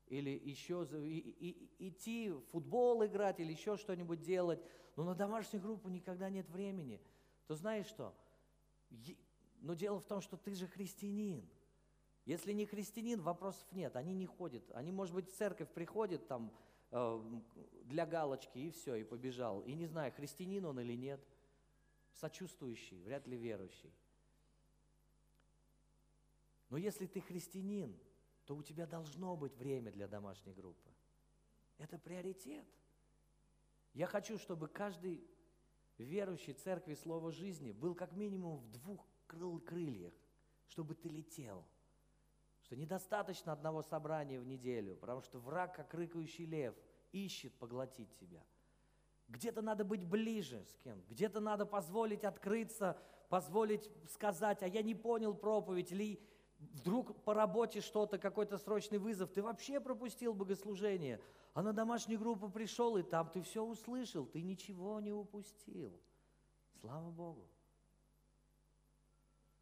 или 0.09 0.31
еще 0.31 0.87
и, 0.93 1.19
и, 1.19 1.89
идти 1.89 2.31
в 2.31 2.41
футбол 2.53 3.05
играть, 3.05 3.41
или 3.41 3.53
еще 3.53 3.77
что-нибудь 3.77 4.23
делать, 4.23 4.61
но 4.95 5.05
на 5.05 5.15
домашнюю 5.15 5.63
группу 5.63 5.89
никогда 5.89 6.31
нет 6.31 6.49
времени, 6.49 7.01
то 7.47 7.55
знаешь 7.55 7.87
что? 7.87 8.15
Но 9.61 9.75
дело 9.75 9.99
в 9.99 10.05
том, 10.05 10.21
что 10.21 10.37
ты 10.37 10.55
же 10.55 10.67
христианин. 10.69 11.49
Если 12.27 12.53
не 12.53 12.67
христианин, 12.67 13.21
вопросов 13.21 13.65
нет, 13.71 13.95
они 13.95 14.13
не 14.13 14.27
ходят. 14.27 14.65
Они, 14.75 14.91
может 14.91 15.15
быть, 15.15 15.31
в 15.31 15.37
церковь 15.37 15.71
приходят 15.73 16.27
там 16.27 16.53
э, 16.91 17.41
для 17.85 18.05
галочки 18.05 18.59
и 18.59 18.71
все, 18.73 18.97
и 18.97 19.05
побежал. 19.05 19.61
И 19.61 19.73
не 19.75 19.87
знаю, 19.87 20.13
христианин 20.13 20.65
он 20.65 20.81
или 20.81 20.95
нет. 20.95 21.25
Сочувствующий, 22.15 23.01
вряд 23.03 23.29
ли 23.29 23.37
верующий. 23.37 23.95
Но 26.69 26.77
если 26.77 27.07
ты 27.07 27.21
христианин, 27.21 27.97
то 28.45 28.57
у 28.57 28.63
тебя 28.63 28.87
должно 28.87 29.37
быть 29.37 29.57
время 29.57 29.93
для 29.93 30.09
домашней 30.09 30.53
группы. 30.53 30.91
Это 31.79 31.97
приоритет. 31.97 32.67
Я 33.93 34.09
хочу, 34.09 34.37
чтобы 34.37 34.67
каждый 34.67 35.25
верующий 35.97 36.55
церкви 36.55 36.95
Слова 36.95 37.31
жизни 37.31 37.71
был 37.71 37.95
как 37.95 38.13
минимум 38.17 38.59
в 38.59 38.69
двух 38.69 39.07
крыл 39.29 39.61
крыльях, 39.61 40.15
чтобы 40.67 40.97
ты 40.97 41.09
летел. 41.09 41.65
Что 42.67 42.75
недостаточно 42.75 43.53
одного 43.53 43.81
собрания 43.81 44.41
в 44.41 44.45
неделю, 44.45 44.97
потому 44.97 45.21
что 45.21 45.39
враг, 45.39 45.77
как 45.77 45.95
рыкающий 45.95 46.47
лев, 46.47 46.75
ищет 47.13 47.57
поглотить 47.61 48.13
тебя. 48.17 48.43
Где-то 49.29 49.63
надо 49.63 49.85
быть 49.85 50.05
ближе 50.05 50.65
с 50.65 50.75
кем, 50.83 51.01
где-то 51.09 51.39
надо 51.39 51.65
позволить 51.65 52.25
открыться, 52.25 53.01
позволить 53.29 53.89
сказать, 54.11 54.65
а 54.65 54.67
я 54.67 54.83
не 54.83 54.97
понял 54.97 55.33
проповедь, 55.33 55.93
или 55.93 56.21
вдруг 56.59 57.23
по 57.23 57.35
работе 57.35 57.81
что-то, 57.81 58.19
какой-то 58.19 58.59
срочный 58.59 58.99
вызов, 58.99 59.31
ты 59.31 59.43
вообще 59.43 59.79
пропустил 59.79 60.35
богослужение, 60.35 61.21
а 61.55 61.63
на 61.63 61.73
домашнюю 61.73 62.19
группу 62.19 62.49
пришел, 62.49 62.97
и 62.97 63.05
там 63.05 63.31
ты 63.31 63.43
все 63.43 63.63
услышал, 63.63 64.27
ты 64.27 64.43
ничего 64.43 64.99
не 64.99 65.13
упустил. 65.13 66.01
Слава 66.81 67.13
Богу. 67.13 67.49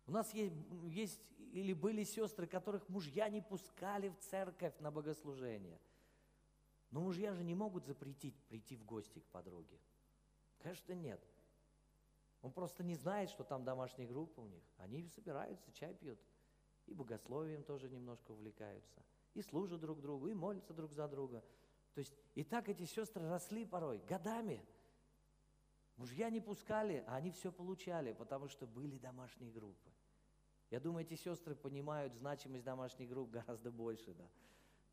У 0.07 0.13
нас 0.13 0.33
есть, 0.35 0.55
есть 0.89 1.21
или 1.53 1.73
были 1.73 2.05
сестры, 2.05 2.47
которых 2.47 2.89
мужья 2.89 3.29
не 3.29 3.41
пускали 3.41 4.09
в 4.09 4.19
церковь 4.19 4.75
на 4.81 4.91
богослужение. 4.91 5.81
Но 6.91 7.01
мужья 7.01 7.35
же 7.35 7.43
не 7.43 7.55
могут 7.55 7.87
запретить 7.87 8.37
прийти 8.45 8.77
в 8.77 8.85
гости 8.85 9.19
к 9.19 9.27
подруге. 9.27 9.79
Конечно, 10.59 10.93
нет. 10.93 11.21
Он 12.43 12.53
просто 12.53 12.85
не 12.85 12.95
знает, 12.95 13.31
что 13.31 13.45
там 13.45 13.65
домашняя 13.65 14.07
группа 14.07 14.41
у 14.41 14.47
них. 14.47 14.63
Они 14.79 15.09
собираются, 15.09 15.73
чай 15.73 15.95
пьют 15.95 16.19
и 16.87 16.95
богословием 16.95 17.63
тоже 17.63 17.89
немножко 17.89 18.33
увлекаются, 18.33 19.03
и 19.35 19.43
служат 19.43 19.81
друг 19.81 20.01
другу, 20.01 20.29
и 20.29 20.35
молятся 20.35 20.75
друг 20.75 20.93
за 20.93 21.09
друга. 21.09 21.43
То 21.95 22.01
есть 22.01 22.15
и 22.35 22.45
так 22.45 22.69
эти 22.69 22.85
сестры 22.85 23.29
росли 23.29 23.65
порой, 23.65 23.99
годами. 24.09 24.65
Мужья 25.97 26.29
не 26.29 26.41
пускали, 26.41 27.05
а 27.07 27.17
они 27.17 27.31
все 27.31 27.53
получали, 27.53 28.13
потому 28.13 28.49
что 28.49 28.67
были 28.67 28.99
домашние 28.99 29.53
группы. 29.53 29.91
Я 30.71 30.81
думаю, 30.81 31.05
эти 31.05 31.15
сестры 31.15 31.55
понимают 31.55 32.15
значимость 32.15 32.65
домашних 32.65 33.09
групп 33.09 33.31
гораздо 33.31 33.71
больше, 33.71 34.15
да. 34.15 34.29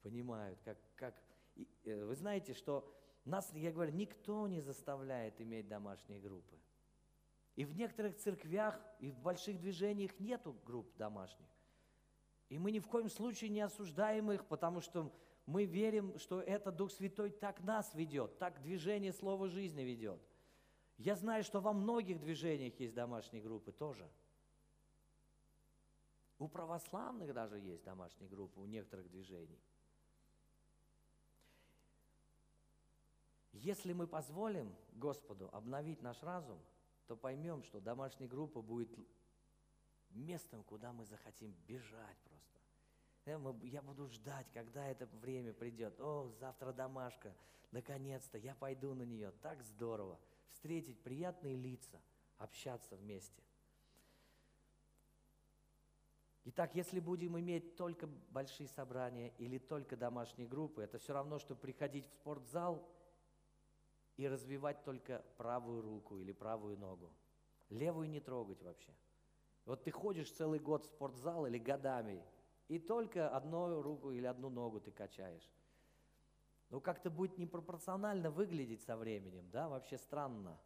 Понимают, 0.01 0.59
как, 0.63 0.77
как... 0.95 1.15
И, 1.55 1.67
э, 1.85 2.05
вы 2.05 2.15
знаете, 2.15 2.53
что 2.53 2.91
нас, 3.25 3.51
я 3.53 3.71
говорю, 3.71 3.93
никто 3.93 4.47
не 4.47 4.61
заставляет 4.61 5.39
иметь 5.41 5.67
домашние 5.67 6.19
группы. 6.19 6.57
И 7.55 7.65
в 7.65 7.75
некоторых 7.75 8.15
церквях, 8.15 8.79
и 8.99 9.11
в 9.11 9.19
больших 9.19 9.59
движениях 9.59 10.19
нету 10.19 10.55
групп 10.65 10.95
домашних. 10.97 11.47
И 12.49 12.57
мы 12.57 12.71
ни 12.71 12.79
в 12.79 12.87
коем 12.87 13.09
случае 13.09 13.49
не 13.49 13.61
осуждаем 13.61 14.31
их, 14.31 14.45
потому 14.45 14.81
что 14.81 15.11
мы 15.45 15.65
верим, 15.65 16.17
что 16.17 16.41
это 16.41 16.71
Дух 16.71 16.91
Святой 16.91 17.29
так 17.29 17.61
нас 17.61 17.93
ведет, 17.93 18.37
так 18.39 18.61
движение 18.61 19.13
Слова 19.13 19.47
жизни 19.47 19.81
ведет. 19.81 20.21
Я 20.97 21.15
знаю, 21.15 21.43
что 21.43 21.61
во 21.61 21.73
многих 21.73 22.19
движениях 22.19 22.79
есть 22.79 22.93
домашние 22.93 23.41
группы 23.41 23.71
тоже. 23.71 24.09
У 26.41 26.47
православных 26.47 27.35
даже 27.35 27.59
есть 27.59 27.83
домашние 27.83 28.27
группы, 28.27 28.59
у 28.59 28.65
некоторых 28.65 29.07
движений. 29.11 29.61
Если 33.53 33.93
мы 33.93 34.07
позволим 34.07 34.75
Господу 34.93 35.49
обновить 35.53 36.01
наш 36.01 36.23
разум, 36.23 36.57
то 37.05 37.15
поймем, 37.15 37.61
что 37.61 37.79
домашняя 37.79 38.27
группа 38.27 38.63
будет 38.63 38.89
местом, 40.09 40.63
куда 40.63 40.91
мы 40.91 41.05
захотим 41.05 41.53
бежать 41.67 42.17
я 43.25 43.81
буду 43.81 44.07
ждать, 44.07 44.47
когда 44.51 44.87
это 44.87 45.05
время 45.21 45.53
придет. 45.53 45.99
О, 45.99 46.31
завтра 46.39 46.73
домашка, 46.73 47.33
наконец-то, 47.71 48.39
я 48.39 48.55
пойду 48.55 48.93
на 48.95 49.03
нее. 49.03 49.31
Так 49.41 49.61
здорово. 49.61 50.19
Встретить 50.49 50.99
приятные 51.01 51.55
лица, 51.55 52.01
общаться 52.39 52.95
вместе. 52.95 53.43
Итак, 56.43 56.73
если 56.73 56.99
будем 56.99 57.39
иметь 57.39 57.75
только 57.75 58.07
большие 58.31 58.67
собрания 58.67 59.31
или 59.37 59.59
только 59.59 59.95
домашние 59.95 60.47
группы, 60.47 60.81
это 60.81 60.97
все 60.97 61.13
равно, 61.13 61.37
что 61.37 61.55
приходить 61.55 62.07
в 62.07 62.13
спортзал 62.13 62.87
и 64.17 64.27
развивать 64.27 64.83
только 64.83 65.23
правую 65.37 65.81
руку 65.81 66.17
или 66.17 66.31
правую 66.31 66.77
ногу. 66.77 67.11
Левую 67.69 68.09
не 68.09 68.19
трогать 68.19 68.61
вообще. 68.63 68.91
Вот 69.65 69.83
ты 69.83 69.91
ходишь 69.91 70.31
целый 70.31 70.59
год 70.59 70.83
в 70.83 70.87
спортзал 70.87 71.45
или 71.45 71.59
годами, 71.59 72.23
и 72.67 72.79
только 72.79 73.29
одну 73.29 73.81
руку 73.81 74.11
или 74.11 74.25
одну 74.25 74.49
ногу 74.49 74.79
ты 74.79 74.91
качаешь. 74.91 75.47
ну 76.69 76.81
как-то 76.81 77.09
будет 77.11 77.37
непропорционально 77.37 78.31
выглядеть 78.31 78.81
со 78.81 78.97
временем, 78.97 79.47
да, 79.51 79.69
вообще 79.69 79.97
странно. 79.97 80.57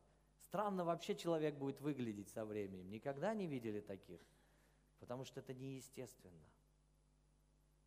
Странно 0.42 0.86
вообще 0.86 1.16
человек 1.16 1.56
будет 1.58 1.82
выглядеть 1.82 2.30
со 2.30 2.46
временем. 2.46 2.90
Никогда 2.90 3.34
не 3.34 3.48
видели 3.48 3.82
таких, 3.82 4.22
потому 5.06 5.24
что 5.24 5.40
это 5.40 5.54
неестественно. 5.54 6.42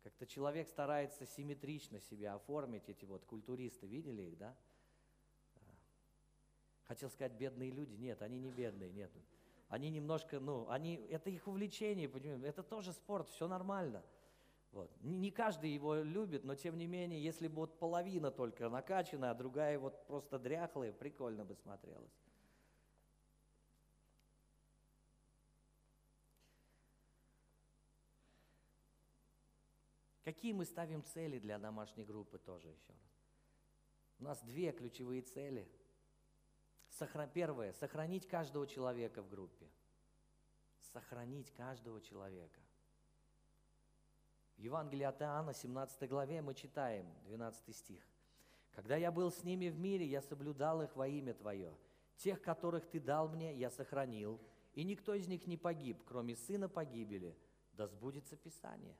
Как-то 0.03 0.25
человек 0.25 0.69
старается 0.69 1.25
симметрично 1.25 1.99
себя 1.99 2.35
оформить, 2.35 2.87
эти 2.87 3.03
вот 3.03 3.25
культуристы, 3.25 3.87
видели 3.87 4.21
их, 4.21 4.37
да? 4.37 4.55
Хотел 6.85 7.09
сказать, 7.09 7.33
бедные 7.33 7.71
люди. 7.71 7.93
Нет, 7.95 8.21
они 8.21 8.39
не 8.39 8.51
бедные, 8.51 8.89
нет. 8.89 9.11
Они 9.67 9.89
немножко, 9.89 10.39
ну, 10.39 10.69
они, 10.69 10.95
это 10.95 11.29
их 11.29 11.45
увлечение, 11.45 12.07
понимаете, 12.07 12.47
это 12.47 12.63
тоже 12.63 12.93
спорт, 12.93 13.27
все 13.27 13.49
нормально. 13.49 14.01
Вот. 14.71 14.89
Не 15.01 15.29
каждый 15.29 15.71
его 15.71 15.95
любит, 15.95 16.45
но 16.45 16.55
тем 16.55 16.77
не 16.77 16.87
менее, 16.87 17.21
если 17.21 17.49
бы 17.49 17.55
вот 17.55 17.79
половина 17.79 18.31
только 18.31 18.69
накачана, 18.69 19.31
а 19.31 19.35
другая 19.35 19.77
вот 19.77 20.07
просто 20.07 20.39
дряхлая, 20.39 20.93
прикольно 20.93 21.43
бы 21.43 21.53
смотрелось. 21.55 22.17
Какие 30.29 30.53
мы 30.53 30.65
ставим 30.65 31.03
цели 31.03 31.39
для 31.39 31.57
домашней 31.57 32.05
группы 32.05 32.37
тоже 32.37 32.67
еще 32.67 32.93
раз? 32.93 33.11
У 34.19 34.23
нас 34.25 34.39
две 34.43 34.71
ключевые 34.71 35.23
цели– 35.23 35.67
Первое, 37.33 37.73
сохранить 37.73 38.27
каждого 38.27 38.67
человека 38.67 39.23
в 39.23 39.29
группе. 39.29 39.67
Сохранить 40.93 41.49
каждого 41.53 41.99
человека. 41.99 42.59
В 44.57 44.59
Евангелии 44.59 45.03
от 45.03 45.19
Иоанна, 45.19 45.55
17 45.55 46.07
главе, 46.07 46.43
мы 46.43 46.53
читаем, 46.53 47.07
12 47.25 47.75
стих. 47.75 48.07
«Когда 48.71 48.97
я 48.97 49.11
был 49.11 49.31
с 49.31 49.43
ними 49.43 49.69
в 49.69 49.79
мире, 49.79 50.05
я 50.05 50.21
соблюдал 50.21 50.83
их 50.83 50.95
во 50.95 51.07
имя 51.07 51.33
Твое. 51.33 51.75
Тех, 52.17 52.39
которых 52.43 52.87
Ты 52.87 52.99
дал 52.99 53.29
мне, 53.29 53.55
я 53.55 53.71
сохранил, 53.71 54.39
и 54.73 54.83
никто 54.83 55.15
из 55.15 55.27
них 55.27 55.47
не 55.47 55.57
погиб, 55.57 56.03
кроме 56.05 56.35
сына 56.35 56.69
погибели. 56.69 57.35
Да 57.73 57.87
сбудется 57.87 58.35
Писание». 58.35 58.95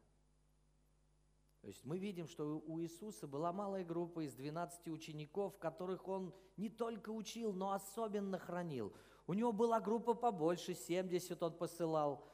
То 1.61 1.67
есть 1.67 1.83
мы 1.83 1.97
видим, 1.97 2.27
что 2.27 2.63
у 2.65 2.79
Иисуса 2.79 3.27
была 3.27 3.51
малая 3.51 3.83
группа 3.83 4.25
из 4.25 4.33
12 4.33 4.87
учеников, 4.87 5.57
которых 5.57 6.07
он 6.07 6.33
не 6.55 6.69
только 6.69 7.09
учил, 7.09 7.51
но 7.51 7.73
особенно 7.73 8.39
хранил. 8.39 8.93
У 9.27 9.33
него 9.33 9.51
была 9.51 9.81
группа 9.81 10.13
побольше, 10.13 10.73
70 10.73 11.43
он 11.43 11.53
посылал. 11.53 12.25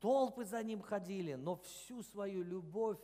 Толпы 0.00 0.44
за 0.44 0.62
ним 0.62 0.82
ходили, 0.82 1.34
но 1.34 1.56
всю 1.56 2.02
свою 2.02 2.42
любовь, 2.42 2.98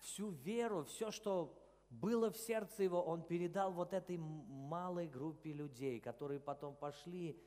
всю 0.00 0.30
веру, 0.30 0.84
все, 0.84 1.10
что 1.10 1.62
было 1.90 2.30
в 2.30 2.36
сердце 2.36 2.82
его, 2.82 3.02
он 3.02 3.22
передал 3.22 3.72
вот 3.72 3.92
этой 3.92 4.16
малой 4.16 5.06
группе 5.06 5.52
людей, 5.52 6.00
которые 6.00 6.40
потом 6.40 6.74
пошли 6.74 7.40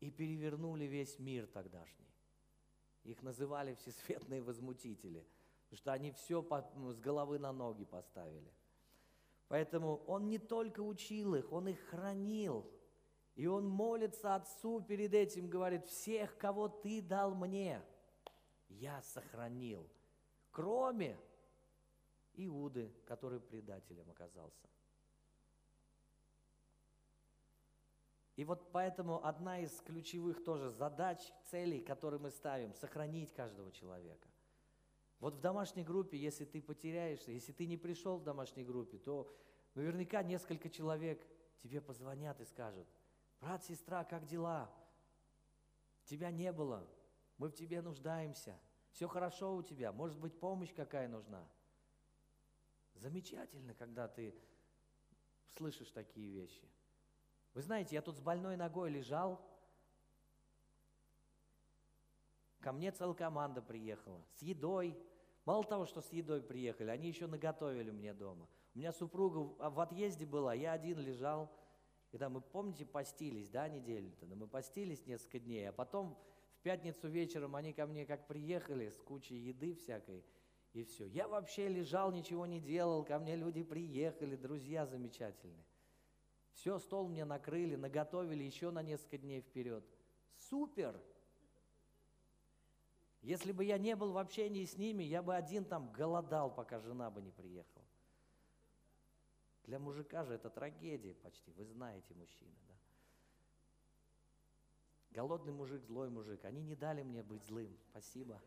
и 0.00 0.10
перевернули 0.10 0.86
весь 0.86 1.18
мир 1.18 1.46
тогдашний. 1.46 2.10
Их 3.04 3.22
называли 3.22 3.74
всесветные 3.74 4.42
возмутители– 4.42 5.28
что 5.76 5.92
они 5.92 6.12
все 6.12 6.42
с 6.42 6.98
головы 7.00 7.38
на 7.38 7.52
ноги 7.52 7.84
поставили. 7.84 8.52
Поэтому 9.48 9.96
он 10.06 10.28
не 10.28 10.38
только 10.38 10.80
учил 10.80 11.34
их, 11.34 11.52
он 11.52 11.68
их 11.68 11.78
хранил. 11.88 12.70
И 13.34 13.46
он 13.46 13.66
молится 13.66 14.36
Отцу 14.36 14.80
перед 14.80 15.12
этим, 15.12 15.48
говорит, 15.48 15.84
всех, 15.86 16.38
кого 16.38 16.68
ты 16.68 17.02
дал 17.02 17.34
мне, 17.34 17.82
я 18.68 19.02
сохранил, 19.02 19.88
кроме 20.50 21.18
Иуды, 22.34 22.92
который 23.06 23.40
предателем 23.40 24.08
оказался. 24.10 24.68
И 28.36 28.44
вот 28.44 28.72
поэтому 28.72 29.24
одна 29.24 29.60
из 29.60 29.80
ключевых 29.80 30.42
тоже 30.42 30.70
задач, 30.70 31.20
целей, 31.50 31.80
которые 31.80 32.20
мы 32.20 32.30
ставим, 32.30 32.74
сохранить 32.74 33.32
каждого 33.32 33.70
человека. 33.70 34.28
Вот 35.20 35.34
в 35.34 35.40
домашней 35.40 35.84
группе, 35.84 36.18
если 36.18 36.44
ты 36.44 36.60
потеряешься, 36.60 37.32
если 37.32 37.52
ты 37.52 37.66
не 37.66 37.76
пришел 37.76 38.18
в 38.18 38.24
домашней 38.24 38.64
группе, 38.64 38.98
то 38.98 39.32
наверняка 39.74 40.22
несколько 40.22 40.68
человек 40.68 41.26
тебе 41.62 41.80
позвонят 41.80 42.40
и 42.40 42.44
скажут, 42.44 42.86
брат, 43.40 43.64
сестра, 43.64 44.04
как 44.04 44.26
дела? 44.26 44.70
Тебя 46.04 46.30
не 46.30 46.52
было, 46.52 46.86
мы 47.38 47.48
в 47.48 47.54
тебе 47.54 47.80
нуждаемся, 47.80 48.58
все 48.90 49.08
хорошо 49.08 49.56
у 49.56 49.62
тебя, 49.62 49.92
может 49.92 50.18
быть, 50.18 50.38
помощь 50.38 50.72
какая 50.74 51.08
нужна. 51.08 51.48
Замечательно, 52.94 53.74
когда 53.74 54.06
ты 54.06 54.34
слышишь 55.48 55.90
такие 55.90 56.30
вещи. 56.30 56.68
Вы 57.54 57.62
знаете, 57.62 57.94
я 57.94 58.02
тут 58.02 58.16
с 58.16 58.20
больной 58.20 58.56
ногой 58.56 58.90
лежал, 58.90 59.40
ко 62.64 62.72
мне 62.72 62.90
целая 62.90 63.14
команда 63.14 63.62
приехала 63.62 64.20
с 64.34 64.42
едой, 64.42 64.96
Мало 65.44 65.62
того, 65.64 65.84
что 65.84 66.00
с 66.00 66.10
едой 66.10 66.42
приехали, 66.42 66.88
они 66.90 67.08
еще 67.08 67.26
наготовили 67.26 67.90
мне 67.90 68.14
дома. 68.14 68.48
У 68.74 68.78
меня 68.78 68.92
супруга 68.92 69.38
в 69.38 69.78
отъезде 69.78 70.24
была, 70.24 70.54
я 70.54 70.72
один 70.72 70.98
лежал. 70.98 71.50
И 72.12 72.18
там, 72.18 72.32
мы, 72.32 72.40
помните, 72.40 72.86
постились, 72.86 73.48
да, 73.48 73.68
неделю-то? 73.68 74.26
Да, 74.26 74.36
мы 74.36 74.46
постились 74.46 75.04
несколько 75.06 75.40
дней, 75.40 75.68
а 75.68 75.72
потом 75.72 76.16
в 76.58 76.62
пятницу 76.62 77.08
вечером 77.08 77.56
они 77.56 77.72
ко 77.72 77.86
мне 77.86 78.06
как 78.06 78.26
приехали 78.26 78.88
с 78.88 78.96
кучей 79.00 79.36
еды 79.36 79.74
всякой, 79.74 80.24
и 80.72 80.84
все. 80.84 81.06
Я 81.06 81.28
вообще 81.28 81.68
лежал, 81.68 82.10
ничего 82.10 82.46
не 82.46 82.60
делал, 82.60 83.04
ко 83.04 83.18
мне 83.18 83.36
люди 83.36 83.62
приехали, 83.62 84.36
друзья 84.36 84.86
замечательные. 84.86 85.66
Все, 86.52 86.78
стол 86.78 87.08
мне 87.08 87.24
накрыли, 87.24 87.74
наготовили 87.74 88.44
еще 88.44 88.70
на 88.70 88.82
несколько 88.82 89.18
дней 89.18 89.40
вперед. 89.40 89.84
Супер! 90.36 91.00
Если 93.24 93.52
бы 93.52 93.64
я 93.64 93.78
не 93.78 93.96
был 93.96 94.12
в 94.12 94.18
общении 94.18 94.66
с 94.66 94.76
ними, 94.76 95.02
я 95.02 95.22
бы 95.22 95.34
один 95.34 95.64
там 95.64 95.90
голодал, 95.92 96.54
пока 96.54 96.78
жена 96.78 97.10
бы 97.10 97.22
не 97.22 97.30
приехала. 97.30 97.86
Для 99.64 99.78
мужика 99.78 100.24
же 100.24 100.34
это 100.34 100.50
трагедия 100.50 101.14
почти, 101.14 101.50
вы 101.52 101.64
знаете 101.64 102.14
мужчины, 102.14 102.54
да? 102.68 102.74
Голодный 105.12 105.54
мужик, 105.54 105.82
злой 105.84 106.10
мужик, 106.10 106.44
они 106.44 106.62
не 106.62 106.76
дали 106.76 107.02
мне 107.02 107.22
быть 107.22 107.42
злым, 107.44 107.74
спасибо. 107.88 108.42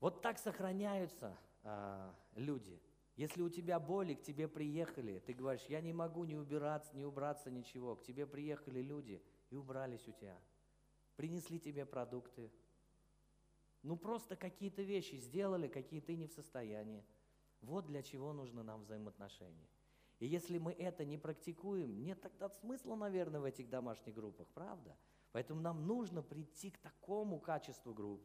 Вот 0.00 0.20
так 0.20 0.36
сохраняются 0.36 1.38
а, 1.62 2.12
люди. 2.34 2.82
Если 3.14 3.40
у 3.40 3.50
тебя 3.50 3.78
боли, 3.78 4.14
к 4.14 4.22
тебе 4.22 4.48
приехали, 4.48 5.20
ты 5.20 5.32
говоришь, 5.32 5.66
я 5.68 5.80
не 5.80 5.92
могу 5.92 6.24
не 6.24 6.36
убираться, 6.36 6.96
не 6.96 7.04
убраться, 7.04 7.52
ничего. 7.52 7.94
К 7.94 8.02
тебе 8.02 8.26
приехали 8.26 8.82
люди 8.82 9.22
и 9.50 9.54
убрались 9.54 10.08
у 10.08 10.12
тебя 10.12 10.36
принесли 11.16 11.58
тебе 11.58 11.84
продукты. 11.84 12.52
Ну 13.82 13.96
просто 13.96 14.36
какие-то 14.36 14.82
вещи 14.82 15.16
сделали, 15.16 15.68
какие 15.68 16.00
ты 16.00 16.16
не 16.16 16.26
в 16.26 16.32
состоянии. 16.32 17.04
Вот 17.60 17.86
для 17.86 18.02
чего 18.02 18.32
нужно 18.32 18.62
нам 18.62 18.82
взаимоотношения. 18.82 19.68
И 20.18 20.26
если 20.26 20.58
мы 20.58 20.72
это 20.72 21.04
не 21.04 21.18
практикуем, 21.18 22.02
нет 22.02 22.20
тогда 22.20 22.48
смысла, 22.48 22.94
наверное, 22.94 23.40
в 23.40 23.44
этих 23.44 23.68
домашних 23.68 24.14
группах, 24.14 24.48
правда? 24.48 24.96
Поэтому 25.32 25.60
нам 25.60 25.86
нужно 25.86 26.22
прийти 26.22 26.70
к 26.70 26.78
такому 26.78 27.38
качеству 27.38 27.92
групп. 27.92 28.22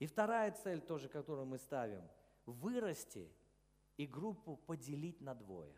И 0.00 0.06
вторая 0.06 0.50
цель 0.52 0.80
тоже, 0.80 1.08
которую 1.08 1.46
мы 1.46 1.58
ставим, 1.58 2.02
вырасти 2.46 3.30
и 3.96 4.06
группу 4.06 4.56
поделить 4.56 5.20
на 5.20 5.34
двое. 5.34 5.72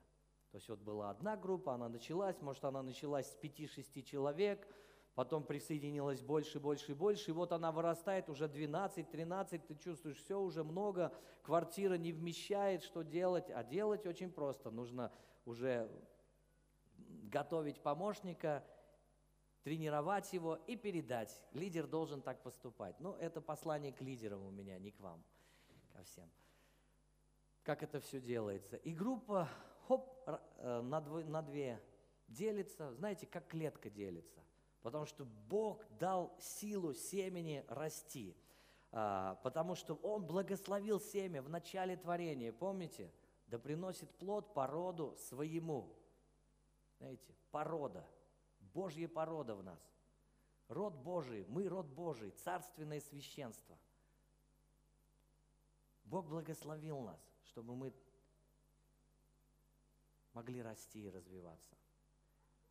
То 0.50 0.56
есть 0.56 0.68
вот 0.68 0.80
была 0.80 1.10
одна 1.10 1.36
группа, 1.36 1.74
она 1.74 1.88
началась, 1.88 2.40
может 2.40 2.64
она 2.64 2.82
началась 2.82 3.26
с 3.26 3.36
5-6 3.42 4.02
человек, 4.02 4.66
потом 5.14 5.44
присоединилось 5.44 6.22
больше, 6.22 6.58
больше 6.58 6.94
больше, 6.94 7.30
и 7.30 7.34
вот 7.34 7.52
она 7.52 7.72
вырастает 7.72 8.28
уже 8.28 8.48
12, 8.48 9.10
13, 9.10 9.66
ты 9.66 9.74
чувствуешь, 9.76 10.18
все 10.18 10.40
уже 10.40 10.64
много, 10.64 11.12
квартира 11.42 11.94
не 11.94 12.12
вмещает, 12.12 12.82
что 12.82 13.02
делать, 13.02 13.50
а 13.50 13.62
делать 13.62 14.06
очень 14.06 14.30
просто, 14.30 14.70
нужно 14.70 15.12
уже 15.44 15.90
готовить 17.32 17.80
помощника, 17.80 18.64
тренировать 19.62 20.32
его 20.32 20.56
и 20.66 20.76
передать. 20.76 21.42
Лидер 21.52 21.86
должен 21.86 22.20
так 22.20 22.42
поступать. 22.42 22.98
Ну, 23.00 23.14
это 23.14 23.40
послание 23.40 23.92
к 23.92 24.00
лидерам 24.00 24.44
у 24.44 24.50
меня, 24.50 24.78
не 24.78 24.90
к 24.90 25.00
вам, 25.00 25.22
ко 25.92 26.02
всем. 26.04 26.28
Как 27.62 27.82
это 27.82 28.00
все 28.00 28.20
делается. 28.20 28.76
И 28.76 28.92
группа, 28.92 29.48
хоп, 29.86 30.12
э, 30.26 30.80
на, 30.82 31.00
дво, 31.00 31.20
на 31.20 31.42
две 31.42 31.80
делится, 32.26 32.92
знаете, 32.94 33.26
как 33.26 33.46
клетка 33.46 33.88
делится. 33.88 34.41
Потому 34.82 35.06
что 35.06 35.24
Бог 35.24 35.84
дал 35.98 36.36
силу 36.40 36.92
семени 36.92 37.64
расти. 37.68 38.36
А, 38.90 39.36
потому 39.42 39.74
что 39.74 39.94
Он 39.96 40.26
благословил 40.26 41.00
семя 41.00 41.40
в 41.40 41.48
начале 41.48 41.96
творения, 41.96 42.52
помните? 42.52 43.10
Да 43.46 43.58
приносит 43.58 44.10
плод 44.16 44.52
по 44.54 44.66
роду 44.66 45.16
своему. 45.28 45.94
Знаете, 46.98 47.34
порода, 47.50 48.06
Божья 48.74 49.08
порода 49.08 49.54
в 49.54 49.62
нас. 49.62 49.80
Род 50.68 50.94
Божий, 50.94 51.44
мы 51.48 51.68
род 51.68 51.86
Божий, 51.86 52.30
царственное 52.30 53.00
священство. 53.00 53.78
Бог 56.04 56.26
благословил 56.26 57.00
нас, 57.00 57.20
чтобы 57.44 57.74
мы 57.74 57.92
могли 60.32 60.62
расти 60.62 61.04
и 61.04 61.10
развиваться. 61.10 61.76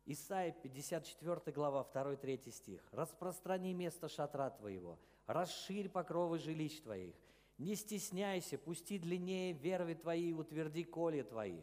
Исайя 0.04 0.50
54 0.50 1.52
глава, 1.52 1.86
2-3 1.94 2.50
стих. 2.50 2.82
«Распространи 2.90 3.72
место 3.72 4.08
шатра 4.08 4.50
твоего, 4.50 4.98
расширь 5.26 5.88
покровы 5.88 6.38
жилищ 6.38 6.80
твоих, 6.80 7.14
не 7.58 7.76
стесняйся, 7.76 8.58
пусти 8.58 8.98
длиннее 8.98 9.52
верви 9.52 9.94
твои 9.94 10.30
и 10.30 10.32
утверди 10.32 10.82
коли 10.82 11.22
твои. 11.22 11.60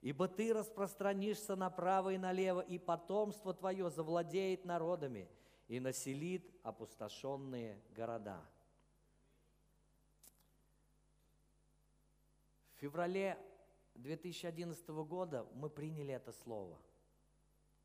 Ибо 0.00 0.26
ты 0.26 0.54
распространишься 0.54 1.54
направо 1.54 2.14
и 2.14 2.18
налево, 2.18 2.60
и 2.60 2.78
потомство 2.78 3.52
твое 3.52 3.90
завладеет 3.90 4.64
народами 4.64 5.28
и 5.68 5.78
населит 5.78 6.50
опустошенные 6.62 7.78
города». 7.94 8.40
В 12.74 12.80
феврале 12.80 13.38
2011 13.96 14.88
года 14.88 15.46
мы 15.54 15.68
приняли 15.68 16.14
это 16.14 16.32
слово, 16.32 16.80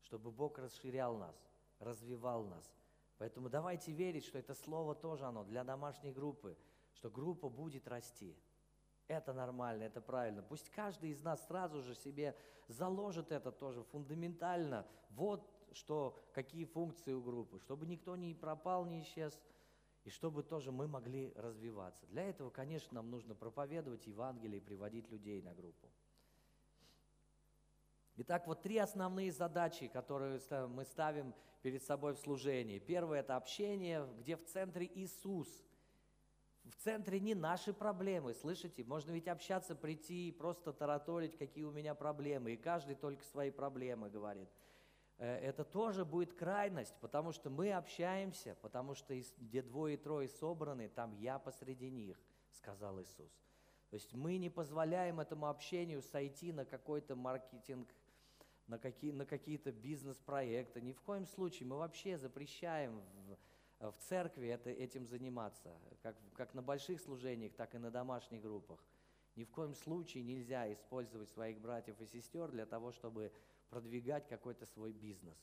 чтобы 0.02 0.30
Бог 0.30 0.58
расширял 0.58 1.16
нас, 1.16 1.36
развивал 1.78 2.44
нас. 2.44 2.74
Поэтому 3.18 3.48
давайте 3.48 3.92
верить, 3.92 4.24
что 4.24 4.38
это 4.38 4.54
слово 4.54 4.94
тоже 4.94 5.24
оно 5.24 5.44
для 5.44 5.64
домашней 5.64 6.12
группы, 6.12 6.56
что 6.92 7.10
группа 7.10 7.48
будет 7.48 7.88
расти. 7.88 8.36
Это 9.08 9.32
нормально, 9.32 9.84
это 9.84 10.00
правильно. 10.00 10.42
Пусть 10.42 10.70
каждый 10.70 11.10
из 11.10 11.22
нас 11.22 11.46
сразу 11.46 11.82
же 11.82 11.94
себе 11.94 12.36
заложит 12.68 13.32
это 13.32 13.50
тоже 13.50 13.82
фундаментально. 13.84 14.86
Вот 15.10 15.50
что, 15.72 16.16
какие 16.32 16.64
функции 16.64 17.12
у 17.12 17.22
группы, 17.22 17.58
чтобы 17.58 17.86
никто 17.86 18.16
не 18.16 18.34
пропал, 18.34 18.84
не 18.84 19.00
исчез, 19.02 19.38
и 20.04 20.10
чтобы 20.10 20.42
тоже 20.42 20.72
мы 20.72 20.86
могли 20.86 21.32
развиваться. 21.36 22.06
Для 22.06 22.22
этого, 22.24 22.50
конечно, 22.50 22.94
нам 22.94 23.10
нужно 23.10 23.34
проповедовать 23.34 24.06
Евангелие 24.06 24.58
и 24.58 24.64
приводить 24.64 25.10
людей 25.10 25.42
на 25.42 25.54
группу. 25.54 25.88
Итак, 28.20 28.48
вот 28.48 28.62
три 28.62 28.78
основные 28.78 29.30
задачи, 29.30 29.86
которые 29.86 30.40
мы 30.66 30.84
ставим 30.84 31.32
перед 31.62 31.84
собой 31.84 32.14
в 32.14 32.18
служении. 32.18 32.80
Первое– 32.80 33.20
это 33.20 33.36
общение, 33.36 34.08
где 34.18 34.36
в 34.36 34.44
центре 34.44 34.90
Иисус. 34.92 35.46
В 36.64 36.74
центре 36.82 37.20
не 37.20 37.36
наши 37.36 37.72
проблемы, 37.72 38.34
слышите? 38.34 38.82
Можно 38.82 39.12
ведь 39.12 39.28
общаться, 39.28 39.76
прийти 39.76 40.30
и 40.30 40.32
просто 40.32 40.72
тараторить, 40.72 41.38
какие 41.38 41.62
у 41.62 41.70
меня 41.70 41.94
проблемы, 41.94 42.54
и 42.54 42.56
каждый 42.56 42.96
только 42.96 43.22
свои 43.22 43.52
проблемы 43.52 44.10
говорит. 44.10 44.48
Э, 45.18 45.36
это 45.36 45.62
тоже 45.62 46.04
будет 46.04 46.34
крайность, 46.34 46.96
потому 47.00 47.30
что 47.30 47.50
мы 47.50 47.72
общаемся, 47.72 48.56
потому 48.62 48.96
что 48.96 49.14
где 49.38 49.62
двое 49.62 49.94
и 49.94 49.96
трое 49.96 50.28
собраны, 50.28 50.88
там 50.88 51.12
я 51.12 51.38
посреди 51.38 51.88
них, 51.88 52.20
сказал 52.50 53.00
Иисус. 53.00 53.30
То 53.90 53.94
есть 53.94 54.12
мы 54.12 54.38
не 54.38 54.50
позволяем 54.50 55.20
этому 55.20 55.46
общению 55.46 56.02
сойти 56.02 56.52
на 56.52 56.64
какой-то 56.64 57.14
маркетинг 57.14 57.88
на, 58.68 58.78
какие, 58.78 59.10
на 59.12 59.26
какие-то 59.26 59.72
бизнес-проекты. 59.72 60.80
Ни 60.80 60.92
в 60.92 61.00
коем 61.00 61.26
случае 61.26 61.66
мы 61.66 61.78
вообще 61.78 62.18
запрещаем 62.18 63.00
в, 63.80 63.90
в 63.90 63.98
церкви 63.98 64.48
это, 64.48 64.70
этим 64.70 65.06
заниматься, 65.06 65.74
как, 66.02 66.16
как 66.34 66.54
на 66.54 66.62
больших 66.62 67.00
служениях, 67.00 67.54
так 67.54 67.74
и 67.74 67.78
на 67.78 67.90
домашних 67.90 68.42
группах. 68.42 68.84
Ни 69.36 69.44
в 69.44 69.50
коем 69.50 69.74
случае 69.74 70.22
нельзя 70.22 70.70
использовать 70.72 71.30
своих 71.30 71.60
братьев 71.60 72.00
и 72.00 72.06
сестер 72.06 72.50
для 72.50 72.66
того, 72.66 72.92
чтобы 72.92 73.32
продвигать 73.70 74.28
какой-то 74.28 74.66
свой 74.66 74.92
бизнес. 74.92 75.36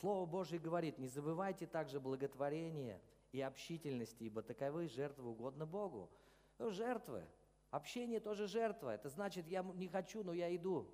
Слово 0.00 0.26
Божье 0.26 0.58
говорит, 0.58 0.98
не 0.98 1.08
забывайте 1.08 1.66
также 1.66 2.00
благотворения 2.00 3.00
и 3.32 3.40
общительности, 3.40 4.24
ибо 4.24 4.42
таковы 4.42 4.88
жертвы 4.88 5.28
угодно 5.28 5.66
Богу. 5.66 6.10
Ну, 6.58 6.70
жертвы. 6.70 7.24
Общение 7.70 8.18
тоже 8.18 8.46
жертва. 8.46 8.94
Это 8.94 9.10
значит, 9.10 9.46
я 9.46 9.62
не 9.62 9.88
хочу, 9.88 10.24
но 10.24 10.32
я 10.32 10.54
иду 10.56 10.90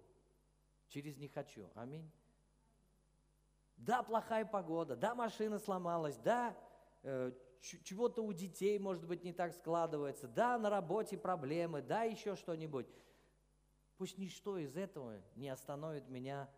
через 0.91 1.17
«не 1.17 1.29
хочу». 1.29 1.71
Аминь. 1.75 2.11
Да, 3.77 4.03
плохая 4.03 4.45
погода, 4.45 4.95
да, 4.95 5.15
машина 5.15 5.59
сломалась, 5.59 6.19
да, 6.19 6.55
э, 7.03 7.33
чего-то 7.61 8.23
у 8.23 8.33
детей, 8.33 8.79
может 8.79 9.07
быть, 9.07 9.25
не 9.25 9.33
так 9.33 9.55
складывается, 9.55 10.29
да, 10.29 10.59
на 10.59 10.69
работе 10.69 11.17
проблемы, 11.17 11.81
да, 11.81 12.03
еще 12.03 12.37
что-нибудь. 12.37 12.87
Пусть 13.97 14.19
ничто 14.19 14.59
из 14.59 14.77
этого 14.77 15.23
не 15.35 15.49
остановит 15.49 16.09
меня 16.09 16.51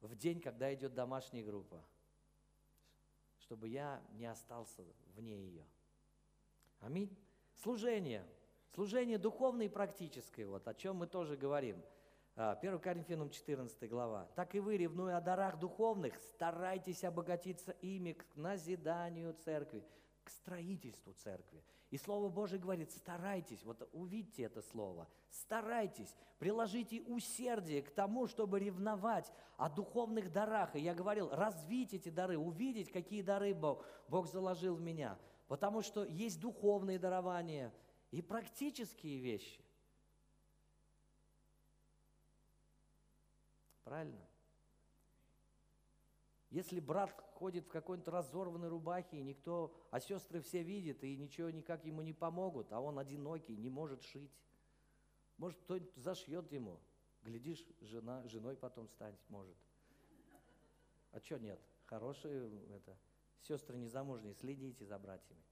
в 0.00 0.14
день, 0.16 0.40
когда 0.40 0.72
идет 0.74 0.94
домашняя 0.94 1.44
группа, 1.44 1.82
чтобы 3.38 3.68
я 3.68 4.02
не 4.12 4.26
остался 4.26 4.84
вне 5.14 5.46
ее. 5.46 5.64
Аминь. 6.80 7.16
Служение. 7.56 8.26
Служение 8.74 9.16
духовное 9.16 9.66
и 9.66 9.70
практическое, 9.70 10.46
вот 10.46 10.66
о 10.68 10.74
чем 10.74 10.96
мы 10.96 11.06
тоже 11.06 11.38
говорим– 11.38 11.82
1 12.36 12.74
а, 12.74 12.78
Коринфянам 12.78 13.30
14 13.30 13.88
глава. 13.88 14.28
«Так 14.34 14.56
и 14.56 14.60
вы, 14.60 14.76
ревнуя 14.76 15.18
о 15.18 15.20
дарах 15.20 15.58
духовных, 15.60 16.18
старайтесь 16.20 17.04
обогатиться 17.04 17.70
ими 17.80 18.12
к 18.12 18.24
назиданию 18.34 19.34
церкви, 19.34 19.84
к 20.24 20.30
строительству 20.30 21.12
церкви». 21.12 21.62
И 21.90 21.96
Слово 21.96 22.28
Божие 22.28 22.58
говорит, 22.58 22.90
старайтесь, 22.90 23.62
вот 23.62 23.88
увидьте 23.92 24.42
это 24.42 24.62
слово, 24.62 25.06
старайтесь, 25.30 26.12
приложите 26.40 27.02
усердие 27.02 27.82
к 27.82 27.90
тому, 27.92 28.26
чтобы 28.26 28.58
ревновать 28.58 29.32
о 29.56 29.70
духовных 29.70 30.32
дарах. 30.32 30.74
И 30.74 30.80
я 30.80 30.92
говорил, 30.92 31.28
развить 31.30 31.94
эти 31.94 32.08
дары, 32.08 32.36
увидеть, 32.36 32.90
какие 32.90 33.22
дары 33.22 33.54
Бог, 33.54 33.86
Бог 34.08 34.26
заложил 34.26 34.74
в 34.74 34.80
меня. 34.80 35.16
Потому 35.46 35.82
что 35.82 36.04
есть 36.04 36.40
духовные 36.40 36.98
дарования 36.98 37.72
и 38.10 38.22
практические 38.22 39.20
вещи. 39.20 39.63
Правильно? 43.84 44.26
Если 46.50 46.80
брат 46.80 47.10
ходит 47.34 47.66
в 47.66 47.68
какой-то 47.68 48.10
разорванной 48.10 48.68
рубахе, 48.68 49.18
и 49.18 49.22
никто, 49.22 49.74
а 49.90 50.00
сестры 50.00 50.40
все 50.40 50.62
видят, 50.62 51.02
и 51.02 51.16
ничего 51.16 51.50
никак 51.50 51.84
ему 51.84 52.00
не 52.02 52.12
помогут, 52.12 52.72
а 52.72 52.80
он 52.80 52.98
одинокий, 52.98 53.56
не 53.56 53.68
может 53.68 54.02
шить. 54.02 54.30
Может, 55.36 55.58
кто-нибудь 55.62 55.94
зашьет 55.96 56.52
ему. 56.52 56.80
Глядишь, 57.22 57.66
жена, 57.80 58.26
женой 58.28 58.56
потом 58.56 58.88
станет, 58.88 59.18
может. 59.28 59.56
А 61.10 61.20
что 61.20 61.38
нет? 61.38 61.60
Хорошие 61.86 62.50
это, 62.70 62.96
сестры 63.40 63.76
незамужние, 63.76 64.34
следите 64.34 64.84
за 64.84 64.98
братьями. 64.98 65.42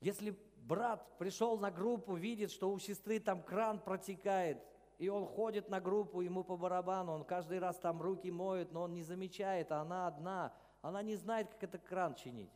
Если 0.00 0.38
брат 0.56 1.18
пришел 1.18 1.58
на 1.58 1.70
группу, 1.70 2.14
видит, 2.16 2.50
что 2.50 2.72
у 2.72 2.78
сестры 2.78 3.20
там 3.20 3.42
кран 3.42 3.78
протекает, 3.78 4.62
и 5.04 5.08
он 5.08 5.26
ходит 5.26 5.68
на 5.68 5.80
группу, 5.80 6.22
ему 6.22 6.42
по 6.44 6.56
барабану, 6.56 7.12
он 7.12 7.24
каждый 7.24 7.58
раз 7.58 7.78
там 7.78 8.00
руки 8.00 8.30
моет, 8.30 8.72
но 8.72 8.82
он 8.82 8.94
не 8.94 9.02
замечает, 9.02 9.70
а 9.70 9.82
она 9.82 10.06
одна, 10.06 10.54
она 10.80 11.02
не 11.02 11.14
знает, 11.14 11.50
как 11.50 11.64
этот 11.64 11.84
кран 11.84 12.14
чинить. 12.14 12.52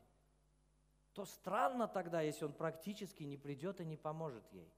То 1.13 1.27
странно 1.27 1.87
тогда, 1.89 2.23
если 2.23 2.47
он 2.47 2.55
практически 2.55 3.23
не 3.23 3.37
придет 3.37 3.83
и 3.83 3.85
не 3.85 3.99
поможет 3.99 4.51
ей. 4.51 4.73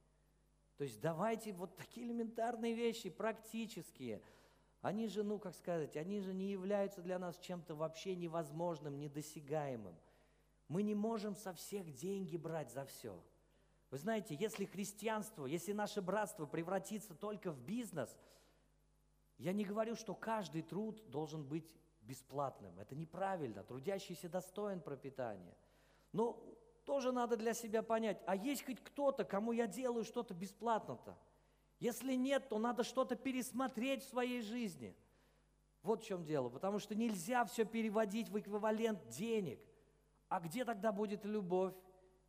То 0.79 0.85
есть 0.85 1.01
давайте 1.01 1.53
вот 1.53 1.77
такие 1.77 2.07
элементарные 2.07 2.75
вещи, 2.75 3.09
практические. 3.09 4.21
Они 4.81 5.07
же, 5.07 5.23
ну, 5.23 5.39
как 5.39 5.55
сказать, 5.55 5.97
они 5.97 6.21
же 6.21 6.35
не 6.35 6.51
являются 6.51 7.03
для 7.03 7.21
нас 7.21 7.39
чем-то 7.39 7.77
вообще 7.77 8.17
невозможным, 8.17 8.99
недосягаемым. 8.99 9.95
Мы 10.67 10.83
не 10.83 10.95
можем 10.97 11.37
со 11.37 11.53
всех 11.53 11.93
деньги 11.93 12.37
брать 12.37 12.73
за 12.73 12.85
все. 12.85 13.23
Вы 13.91 13.99
знаете, 13.99 14.37
если 14.37 14.65
христианство, 14.65 15.47
если 15.47 15.73
наше 15.73 16.01
братство 16.01 16.47
превратится 16.47 17.15
только 17.15 17.51
в 17.51 17.61
бизнес, 17.61 18.17
я 19.39 19.53
не 19.53 19.65
говорю, 19.65 19.97
что 19.97 20.15
каждый 20.15 20.63
труд 20.63 21.03
должен 21.11 21.43
быть 21.43 21.75
бесплатным. 22.03 22.79
Это 22.79 22.95
неправильно. 22.95 23.65
Трудящийся 23.65 24.29
достоин 24.29 24.81
пропитания. 24.81 25.57
Но 26.13 26.43
тоже 26.85 27.11
надо 27.13 27.37
для 27.37 27.55
себя 27.55 27.83
понять, 27.83 28.23
а 28.27 28.37
есть 28.37 28.65
хоть 28.65 28.83
кто-то, 28.83 29.25
кому 29.25 29.53
я 29.53 29.67
делаю 29.67 30.05
что-то 30.05 30.35
бесплатно-то? 30.35 31.17
Если 31.79 32.15
нет, 32.15 32.49
то 32.49 32.59
надо 32.59 32.85
что-то 32.85 33.17
пересмотреть 33.17 34.03
в 34.03 34.09
своей 34.09 34.43
жизни. 34.43 34.95
Вот 35.83 36.03
в 36.03 36.07
чем 36.07 36.25
дело. 36.25 36.49
Потому 36.49 36.79
что 36.79 36.95
нельзя 36.95 37.45
все 37.45 37.65
переводить 37.65 38.29
в 38.29 38.39
эквивалент 38.39 39.09
денег. 39.09 39.61
А 40.29 40.41
где 40.41 40.65
тогда 40.65 40.93
будет 40.93 41.25
любовь? 41.25 41.75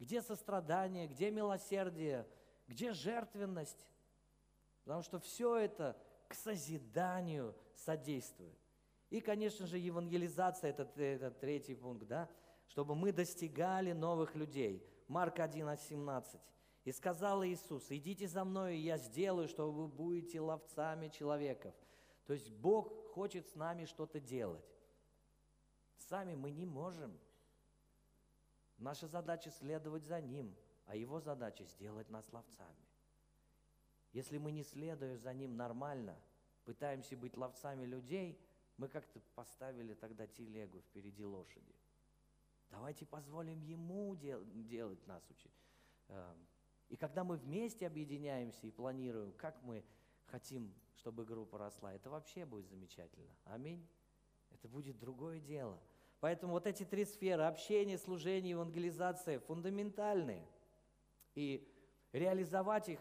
Где 0.02 0.24
сострадание, 0.24 1.06
где 1.06 1.30
милосердие, 1.30 2.28
где 2.68 2.92
жертвенность? 2.92 3.88
Потому 4.84 5.04
что 5.04 5.20
все 5.20 5.56
это 5.58 5.96
к 6.28 6.34
созиданию 6.34 7.56
содействует. 7.76 8.58
И, 9.12 9.22
конечно 9.22 9.68
же, 9.68 9.78
евангелизация, 9.78 10.72
это, 10.72 10.90
это 11.00 11.30
третий 11.30 11.76
пункт, 11.76 12.08
да? 12.08 12.28
чтобы 12.68 12.96
мы 12.96 13.12
достигали 13.12 13.92
новых 13.92 14.34
людей. 14.34 14.84
Марк 15.08 15.40
1, 15.40 15.78
17. 15.78 16.42
«И 16.84 16.92
сказал 16.92 17.46
Иисус, 17.46 17.92
идите 17.92 18.28
за 18.28 18.44
мной, 18.44 18.78
и 18.78 18.82
я 18.82 18.98
сделаю, 18.98 19.48
что 19.48 19.72
вы 19.72 19.88
будете 19.88 20.42
ловцами 20.42 21.10
человеков». 21.10 21.76
То 22.26 22.34
есть 22.34 22.50
Бог 22.50 22.92
хочет 23.12 23.48
с 23.50 23.54
нами 23.54 23.86
что-то 23.86 24.20
делать. 24.20 24.66
Сами 25.98 26.34
мы 26.34 26.50
не 26.50 26.66
можем– 26.66 27.16
Наша 28.82 29.08
задача 29.08 29.52
следовать 29.52 30.06
за 30.06 30.20
Ним, 30.20 30.56
а 30.86 30.96
его 30.96 31.20
задача 31.20 31.64
сделать 31.66 32.10
нас 32.10 32.34
ловцами. 32.34 32.88
Если 34.12 34.40
мы 34.40 34.52
не 34.52 34.64
следуя 34.64 35.18
за 35.18 35.34
ним 35.34 35.56
нормально, 35.56 36.20
пытаемся 36.66 37.16
быть 37.16 37.38
ловцами 37.38 37.86
людей, 37.86 38.38
мы 38.78 38.88
как-то 38.88 39.22
поставили 39.36 39.94
тогда 39.94 40.26
телегу 40.26 40.82
впереди 40.82 41.24
лошади. 41.24 41.76
Давайте 42.72 43.06
позволим 43.06 43.62
ему 43.62 44.16
дел- 44.16 44.44
делать 44.44 45.06
нас. 45.06 45.24
Э, 46.08 46.36
и 46.90 46.98
когда 46.98 47.24
мы 47.24 47.38
вместе 47.38 47.86
объединяемся 47.86 48.66
и 48.66 48.72
планируем, 48.72 49.32
как 49.34 49.62
мы 49.62 49.86
хотим, 50.26 50.74
чтобы 50.96 51.24
группа 51.24 51.60
росла, 51.60 51.94
это 51.94 52.10
вообще 52.10 52.46
будет 52.46 52.68
замечательно. 52.68 53.36
Аминь. 53.46 53.88
Это 54.50 54.68
будет 54.68 54.98
другое 54.98 55.40
дело. 55.40 55.80
Поэтому 56.22 56.54
вот 56.54 56.68
эти 56.68 56.86
три 56.86 57.04
сферы– 57.04 57.44
общение, 57.48 57.98
служение, 57.98 58.52
евангелизация– 58.52 59.40
фундаментальные. 59.42 60.48
И 61.34 61.68
реализовать 62.14 62.90
их 62.90 63.00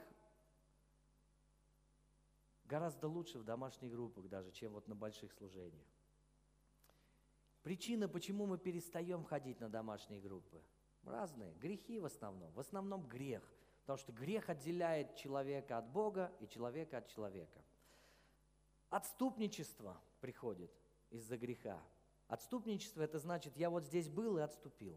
гораздо 2.64 3.09
лучше 3.09 3.39
в 3.39 3.45
домашних 3.45 3.93
группах 3.93 4.27
даже, 4.29 4.51
чем 4.53 4.73
вот 4.73 4.89
на 4.89 4.95
больших 4.95 5.33
служениях. 5.33 5.87
Причина, 7.62 8.09
почему 8.09 8.47
мы 8.47 8.57
перестаем 8.57 9.23
ходить 9.25 9.61
на 9.61 9.68
домашние 9.68 10.23
группы, 10.23 10.62
разные. 11.03 11.53
Грехи 11.57 11.99
в 11.99 12.07
основном. 12.07 12.51
В 12.53 12.61
основном 12.61 13.07
грех. 13.07 13.43
Потому 13.83 13.99
что 13.99 14.12
грех 14.12 14.49
отделяет 14.49 15.14
человека 15.16 15.77
от 15.77 15.91
Бога 15.91 16.33
и 16.41 16.49
человека 16.49 16.99
от 16.99 17.09
человека. 17.09 17.62
Отступничество 18.89 20.01
приходит 20.21 20.73
из-за 21.11 21.37
греха. 21.37 21.83
Отступничество– 22.31 23.03
это 23.03 23.18
значит, 23.18 23.57
я 23.57 23.70
вот 23.70 23.85
здесь 23.85 24.09
был 24.09 24.39
и 24.39 24.41
отступил. 24.41 24.97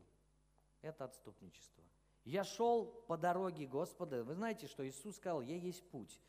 Это 0.83 1.05
отступничество. 1.05 1.83
Я 2.25 2.43
шел 2.43 2.85
по 3.07 3.17
дороге 3.17 3.65
Господа. 3.65 4.23
Вы 4.23 4.35
знаете, 4.35 4.67
что 4.67 4.87
Иисус 4.87 5.15
сказал, 5.15 5.41
я 5.41 5.55
есть 5.55 5.83
путь. 5.89 6.21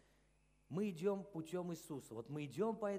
Мы 0.70 0.88
идем 0.88 1.22
путем 1.22 1.70
Иисуса. 1.74 2.14
Вот 2.14 2.30
мы 2.30 2.46
идем 2.46 2.74
по, 2.74 2.96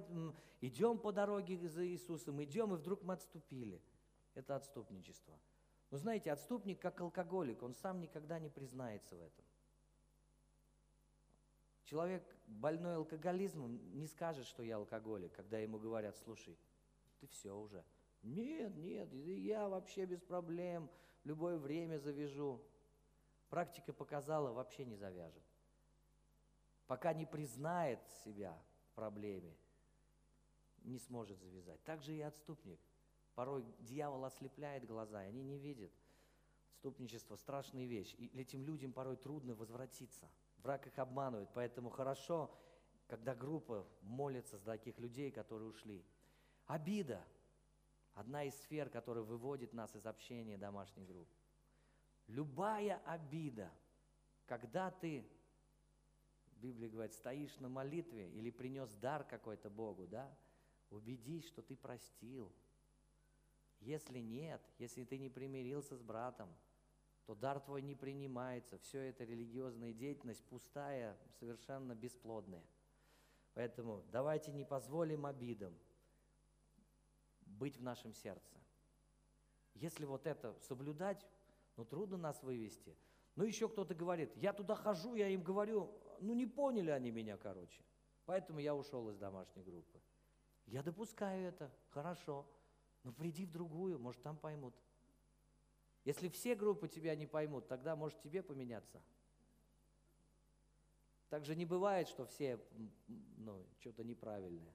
идем 0.62 1.00
по 1.00 1.12
дороге 1.12 1.68
за 1.68 1.84
Иисусом, 1.88 2.44
идем, 2.44 2.76
и 2.76 2.78
вдруг 2.78 3.02
мы 3.02 3.16
отступили. 3.16 3.82
Это 4.36 4.56
отступничество. 4.56 5.34
Но 5.90 5.98
знаете, 5.98 6.32
отступник 6.32 6.80
как 6.80 7.02
алкоголик, 7.02 7.64
он 7.64 7.74
сам 7.74 8.00
никогда 8.00 8.38
не 8.38 8.50
признается 8.50 9.16
в 9.16 9.22
этом. 9.22 9.46
Человек, 11.86 12.24
больной 12.46 12.98
алкоголизмом, 12.98 13.80
не 13.98 14.06
скажет, 14.06 14.46
что 14.46 14.62
я 14.62 14.76
алкоголик, 14.76 15.34
когда 15.34 15.58
ему 15.58 15.80
говорят, 15.80 16.16
слушай, 16.18 16.56
ты 17.20 17.26
все 17.28 17.52
уже. 17.52 17.84
Нет, 18.26 18.76
нет, 18.76 19.14
я 19.14 19.70
вообще 19.70 20.06
без 20.06 20.22
проблем, 20.22 20.90
любое 21.24 21.58
время 21.58 21.98
завяжу. 22.00 22.62
Практика 23.50 23.94
показала, 23.94 24.52
вообще 24.52 24.84
не 24.84 24.96
завяжет. 24.96 25.44
Пока 26.88 27.14
не 27.14 27.26
признает 27.26 28.00
себя 28.26 28.62
в 28.90 28.96
проблеме, 28.96 29.56
не 30.84 31.00
сможет 31.00 31.40
завязать. 31.40 31.82
Так 31.84 32.04
же 32.04 32.14
и 32.14 32.22
отступник. 32.22 32.80
Порой 33.34 33.66
дьявол 33.80 34.26
ослепляет 34.26 34.86
глаза, 34.86 35.24
и 35.24 35.30
они 35.30 35.44
не 35.44 35.58
видят. 35.58 35.92
Отступничество– 36.74 37.36
страшная 37.38 37.86
вещь. 37.86 38.14
И 38.18 38.28
этим 38.38 38.66
людям 38.66 38.92
порой 38.92 39.16
трудно 39.16 39.56
возвратиться– 39.56 40.30
Враг 40.66 40.88
их 40.88 40.98
обманывает, 40.98 41.48
поэтому 41.54 41.92
хорошо, 41.92 42.50
когда 43.06 43.36
группа 43.36 43.86
молится 44.02 44.58
за 44.58 44.66
таких 44.66 44.98
людей, 44.98 45.30
которые 45.30 45.70
ушли. 45.70 46.04
Обида– 46.66 47.24
одна 48.16 48.44
из 48.44 48.56
сфер, 48.62 48.90
которая 48.90 49.24
выводит 49.24 49.74
нас 49.74 49.96
из 49.96 50.06
общения 50.06 50.58
домашней 50.58 51.06
группы. 51.06 51.36
Любая 52.28 53.02
обида, 53.06 53.72
когда 54.48 54.90
ты, 54.90 55.24
Библия 56.58 56.90
говорит, 56.90 57.14
стоишь 57.14 57.58
на 57.60 57.70
молитве 57.70 58.30
или 58.32 58.50
принес 58.50 58.92
дар 58.96 59.24
какой-то 59.24 59.70
Богу, 59.70 60.08
да, 60.08 60.30
убедись, 60.90 61.46
что 61.46 61.62
ты 61.62 61.76
простил. 61.76 62.52
Если 63.80 64.20
нет, 64.20 64.62
если 64.80 65.04
ты 65.04 65.20
не 65.20 65.30
примирился 65.30 65.96
с 65.96 66.02
братом– 66.02 66.50
то 67.26 67.34
дар 67.34 67.60
твой 67.60 67.82
не 67.82 67.96
принимается. 67.96 68.78
Все 68.78 69.00
это 69.02 69.24
религиозная 69.24 69.94
деятельность 69.94 70.44
пустая, 70.46 71.18
совершенно 71.40 71.96
бесплодная. 71.96 72.64
Поэтому 73.56 74.04
давайте 74.12 74.52
не 74.52 74.64
позволим 74.64 75.26
обидам 75.26 75.74
быть 77.58 77.78
в 77.78 77.84
нашем 77.84 78.14
сердце. 78.14 78.56
Если 79.76 80.06
вот 80.06 80.26
это 80.26 80.56
соблюдать, 80.62 81.26
ну 81.76 81.86
трудно 81.86 82.18
нас 82.18 82.42
вывести. 82.44 82.96
Ну 83.36 83.44
еще 83.44 83.68
кто-то 83.68 83.94
говорит, 83.94 84.36
я 84.38 84.54
туда 84.54 84.76
хожу, 84.76 85.16
я 85.16 85.28
им 85.28 85.44
говорю, 85.44 85.92
ну 86.22 86.34
не 86.34 86.46
поняли 86.46 86.92
они 86.92 87.12
меня, 87.12 87.38
короче. 87.38 87.84
Поэтому 88.26 88.60
я 88.60 88.74
ушел 88.74 89.10
из 89.10 89.18
домашней 89.18 89.64
группы. 89.64 90.00
Я 90.68 90.82
допускаю 90.82 91.48
это, 91.48 91.72
хорошо. 91.90 92.46
Но 93.04 93.12
приди 93.12 93.46
в 93.46 93.52
другую, 93.52 94.00
может 94.00 94.22
там 94.24 94.36
поймут. 94.38 94.74
Если 96.06 96.30
все 96.30 96.56
группы 96.56 96.88
тебя 96.88 97.16
не 97.16 97.28
поймут, 97.28 97.68
тогда 97.68 97.96
может 97.96 98.20
тебе 98.22 98.42
поменяться. 98.42 99.02
Так 101.30 101.46
же 101.46 101.56
не 101.56 101.66
бывает, 101.66 102.08
что 102.08 102.26
все 102.26 102.60
ну, 103.38 103.66
что-то 103.80 104.04
неправильное. 104.04 104.74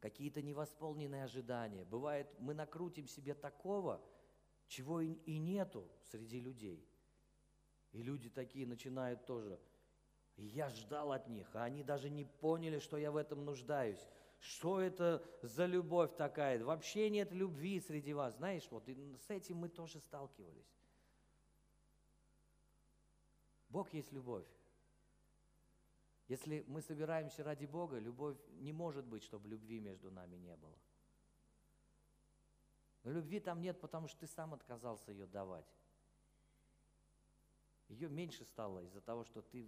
Какие-то 0.00 0.42
невосполненные 0.42 1.24
ожидания. 1.24 1.84
Бывает, 1.84 2.28
мы 2.38 2.54
накрутим 2.54 3.06
себе 3.06 3.34
такого, 3.34 4.00
чего 4.68 5.00
и 5.00 5.38
нету 5.38 5.88
среди 6.10 6.40
людей. 6.40 6.86
И 7.92 8.02
люди 8.02 8.28
такие 8.28 8.66
начинают 8.66 9.24
тоже. 9.26 9.58
Я 10.36 10.68
ждал 10.68 11.12
от 11.12 11.28
них, 11.28 11.48
а 11.54 11.64
они 11.64 11.82
даже 11.82 12.10
не 12.10 12.24
поняли, 12.24 12.78
что 12.78 12.98
я 12.98 13.10
в 13.10 13.16
этом 13.16 13.44
нуждаюсь. 13.44 14.06
Что 14.38 14.80
это 14.80 15.24
за 15.42 15.64
любовь 15.64 16.14
такая? 16.16 16.62
Вообще 16.62 17.08
нет 17.08 17.32
любви 17.32 17.80
среди 17.80 18.12
вас. 18.12 18.36
Знаешь, 18.36 18.68
вот 18.70 18.86
с 18.86 19.30
этим 19.30 19.56
мы 19.56 19.70
тоже 19.70 19.98
сталкивались. 20.00 20.76
Бог 23.70 23.92
есть 23.94 24.12
любовь. 24.12 24.46
Если 26.28 26.64
мы 26.66 26.80
собираемся 26.80 27.44
ради 27.44 27.66
Бога, 27.66 27.98
любовь 27.98 28.36
не 28.60 28.72
может 28.72 29.04
быть, 29.04 29.22
чтобы 29.22 29.48
любви 29.48 29.78
между 29.80 30.10
нами 30.10 30.36
не 30.36 30.56
было. 30.56 30.76
Но 33.04 33.12
любви 33.12 33.38
там 33.38 33.60
нет, 33.60 33.80
потому 33.80 34.08
что 34.08 34.20
ты 34.20 34.26
сам 34.26 34.52
отказался 34.54 35.12
ее 35.12 35.26
давать. 35.26 35.66
Ее 37.88 38.08
меньше 38.08 38.44
стало 38.44 38.80
из-за 38.80 39.00
того, 39.00 39.22
что 39.24 39.42
ты 39.42 39.64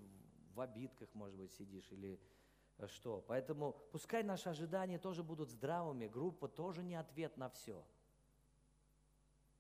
в 0.55 0.61
обидках, 0.61 1.15
может 1.15 1.37
быть, 1.37 1.53
сидишь 1.53 1.93
или 1.93 2.21
Э, 2.79 2.87
что. 2.87 3.25
Поэтому 3.27 3.73
пускай 3.93 4.23
наши 4.23 4.49
ожидания 4.49 4.99
тоже 4.99 5.23
будут 5.23 5.51
здравыми, 5.51 6.07
группа 6.07 6.49
тоже 6.49 6.83
не 6.83 6.95
ответ 6.95 7.37
на 7.37 7.49
все. 7.51 7.85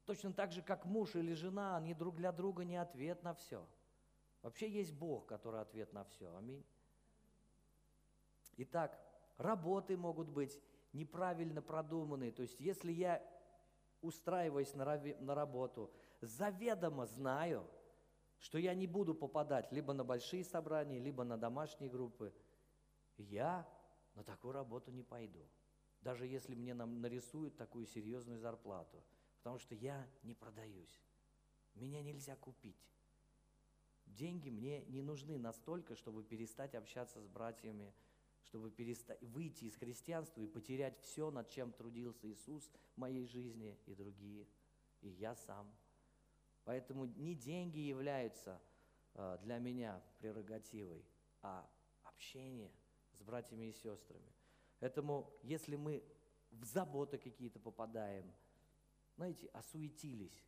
Точно 0.04 0.32
так 0.32 0.52
же, 0.52 0.62
как 0.62 0.86
муж 0.86 1.16
или 1.16 1.34
жена, 1.34 1.76
они 1.76 1.94
друг 1.94 2.16
для 2.16 2.32
друга 2.32 2.64
не 2.64 2.76
ответ 2.76 3.22
на 3.22 3.34
все. 3.34 3.66
Вообще 4.42 4.70
есть 4.70 4.94
Бог, 4.94 5.26
который 5.26 5.60
ответ 5.60 5.92
на 5.92 6.04
все. 6.04 6.34
Аминь. 6.36 6.64
Итак, 8.58 9.00
работы 9.38 9.96
могут 9.96 10.28
быть 10.28 10.60
неправильно 10.92 11.62
продуманные. 11.62 12.30
То 12.30 12.42
есть, 12.42 12.60
если 12.60 12.92
я 12.92 13.22
устраиваюсь 14.02 14.74
на, 14.74 14.84
на 15.20 15.34
работу, 15.34 15.90
заведомо 16.20 17.06
знаю, 17.06 17.66
что 18.38 18.58
я 18.58 18.74
не 18.74 18.86
буду 18.86 19.14
попадать 19.14 19.72
либо 19.72 19.94
на 19.94 20.04
большие 20.04 20.44
собрания, 20.44 20.98
либо 20.98 21.24
на 21.24 21.38
домашние 21.38 21.88
группы– 21.88 22.34
я 23.18 23.68
на 24.14 24.22
такую 24.22 24.52
работу 24.52 24.90
не 24.90 25.02
пойду, 25.02 25.44
даже 26.00 26.26
если 26.26 26.54
мне 26.54 26.72
нам 26.74 27.00
нарисуют 27.00 27.56
такую 27.56 27.86
серьезную 27.86 28.38
зарплату, 28.38 29.02
потому 29.38 29.58
что 29.58 29.74
я 29.74 30.08
не 30.22 30.34
продаюсь. 30.34 31.02
Меня 31.74 32.00
нельзя 32.02 32.36
купить. 32.36 32.88
Деньги 34.06 34.50
мне 34.50 34.84
не 34.86 35.02
нужны 35.02 35.38
настолько, 35.38 35.94
чтобы 35.94 36.24
перестать 36.24 36.74
общаться 36.74 37.20
с 37.20 37.26
братьями, 37.28 37.92
чтобы 38.48 38.72
выйти 39.20 39.64
из 39.64 39.76
христианства 39.76 40.40
и 40.40 40.46
потерять 40.46 41.00
все, 41.00 41.30
над 41.30 41.48
чем 41.48 41.72
трудился 41.72 42.28
Иисус 42.28 42.70
в 42.94 42.98
моей 42.98 43.26
жизни 43.26 43.78
и 43.86 43.94
другие, 43.94 44.46
и 45.00 45.08
я 45.08 45.34
сам. 45.34 45.70
Поэтому 46.64 47.06
не 47.06 47.34
деньги 47.34 47.78
являются 47.78 48.60
э, 49.14 49.38
для 49.42 49.58
меня 49.58 50.02
прерогативой, 50.18 51.04
а 51.42 51.68
общение– 52.04 52.70
с 53.18 53.22
братьями 53.22 53.66
и 53.66 53.72
сестрами. 53.72 54.32
Поэтому, 54.80 55.32
если 55.42 55.76
мы 55.76 56.02
в 56.50 56.64
заботы 56.64 57.18
какие-то 57.18 57.58
попадаем, 57.58 58.32
знаете, 59.16 59.48
осуетились. 59.48 60.44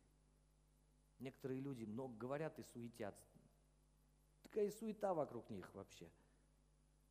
Некоторые 1.19 1.59
люди 1.59 1.83
много 1.83 2.15
говорят 2.17 2.57
и 2.57 2.63
суетятся. 2.63 3.27
Такая 4.41 4.71
суета 4.71 5.13
вокруг 5.13 5.49
них 5.49 5.73
вообще. 5.75 6.09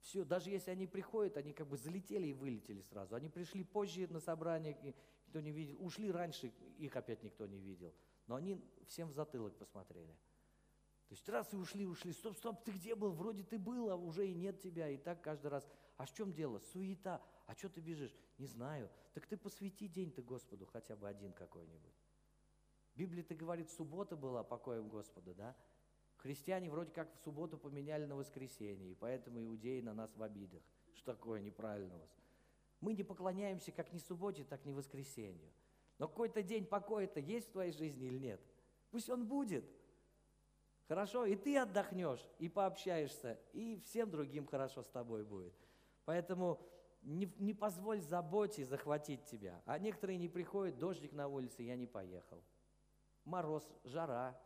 Все, 0.00 0.24
даже 0.24 0.50
если 0.50 0.70
они 0.70 0.86
приходят, 0.86 1.36
они 1.36 1.52
как 1.52 1.68
бы 1.68 1.76
залетели 1.76 2.28
и 2.28 2.32
вылетели 2.32 2.80
сразу. 2.82 3.14
Они 3.14 3.28
пришли 3.28 3.64
позже 3.64 4.06
на 4.08 4.20
собрание, 4.20 4.76
никто 4.82 5.40
не 5.40 5.52
видел. 5.52 5.76
Ушли 5.84 6.10
раньше, 6.10 6.52
их 6.78 6.96
опять 6.96 7.22
никто 7.22 7.46
не 7.46 7.58
видел. 7.58 7.94
Но 8.26 8.36
они 8.36 8.60
всем 8.86 9.08
в 9.08 9.12
затылок 9.12 9.56
посмотрели. 9.56 10.16
То 11.08 11.14
есть 11.14 11.28
раз 11.28 11.52
и 11.52 11.56
ушли, 11.56 11.86
ушли. 11.86 12.12
Стоп, 12.12 12.36
стоп, 12.36 12.62
ты 12.62 12.70
где 12.70 12.94
был? 12.94 13.10
Вроде 13.10 13.42
ты 13.42 13.58
был, 13.58 13.90
а 13.90 13.96
уже 13.96 14.28
и 14.28 14.32
нет 14.32 14.60
тебя. 14.60 14.88
И 14.88 14.96
так 14.96 15.20
каждый 15.20 15.48
раз. 15.48 15.68
А 15.96 16.06
в 16.06 16.12
чем 16.12 16.32
дело? 16.32 16.60
Суета. 16.72 17.20
А 17.46 17.54
что 17.54 17.68
ты 17.68 17.80
бежишь? 17.80 18.16
Не 18.38 18.46
знаю. 18.46 18.88
Так 19.12 19.26
ты 19.26 19.36
посвяти 19.36 19.88
день-то 19.88 20.22
Господу, 20.22 20.66
хотя 20.66 20.94
бы 20.94 21.08
один 21.08 21.32
какой-нибудь. 21.32 21.96
Библия-то 22.94 23.34
говорит, 23.34 23.70
суббота 23.70 24.14
была 24.14 24.44
покоем 24.44 24.88
Господа, 24.88 25.34
да? 25.34 25.56
Христиане 26.22 26.70
вроде 26.70 26.92
как 26.92 27.12
в 27.14 27.18
субботу 27.18 27.56
поменяли 27.56 28.04
на 28.04 28.14
воскресенье, 28.14 28.92
и 28.92 28.94
поэтому 28.94 29.42
иудеи 29.42 29.80
на 29.80 29.94
нас 29.94 30.14
в 30.16 30.22
обидах. 30.22 30.62
Что 30.94 31.14
такое 31.14 31.40
неправильно 31.40 31.96
у 31.96 31.98
вас? 31.98 32.10
Мы 32.80 32.92
не 32.92 33.04
поклоняемся 33.04 33.72
как 33.72 33.92
ни 33.92 33.98
субботе, 33.98 34.44
так 34.44 34.64
ни 34.66 34.72
воскресенью. 34.72 35.50
Но 35.98 36.08
какой-то 36.08 36.42
день 36.42 36.66
покоя-то 36.66 37.20
есть 37.20 37.48
в 37.48 37.52
твоей 37.52 37.72
жизни 37.72 38.06
или 38.06 38.18
нет? 38.18 38.40
Пусть 38.90 39.08
он 39.08 39.26
будет. 39.26 39.64
Хорошо? 40.88 41.24
И 41.24 41.36
ты 41.36 41.56
отдохнешь, 41.56 42.26
и 42.38 42.48
пообщаешься, 42.48 43.38
и 43.52 43.80
всем 43.86 44.10
другим 44.10 44.46
хорошо 44.46 44.82
с 44.82 44.88
тобой 44.88 45.24
будет. 45.24 45.54
Поэтому 46.04 46.60
не, 47.02 47.32
не 47.38 47.54
позволь 47.54 48.00
заботе 48.00 48.64
захватить 48.64 49.24
тебя. 49.24 49.62
А 49.64 49.78
некоторые 49.78 50.18
не 50.18 50.28
приходят, 50.28 50.78
дождик 50.78 51.12
на 51.12 51.28
улице, 51.28 51.62
я 51.62 51.76
не 51.76 51.86
поехал. 51.86 52.42
Мороз, 53.24 53.64
жара, 53.84 54.38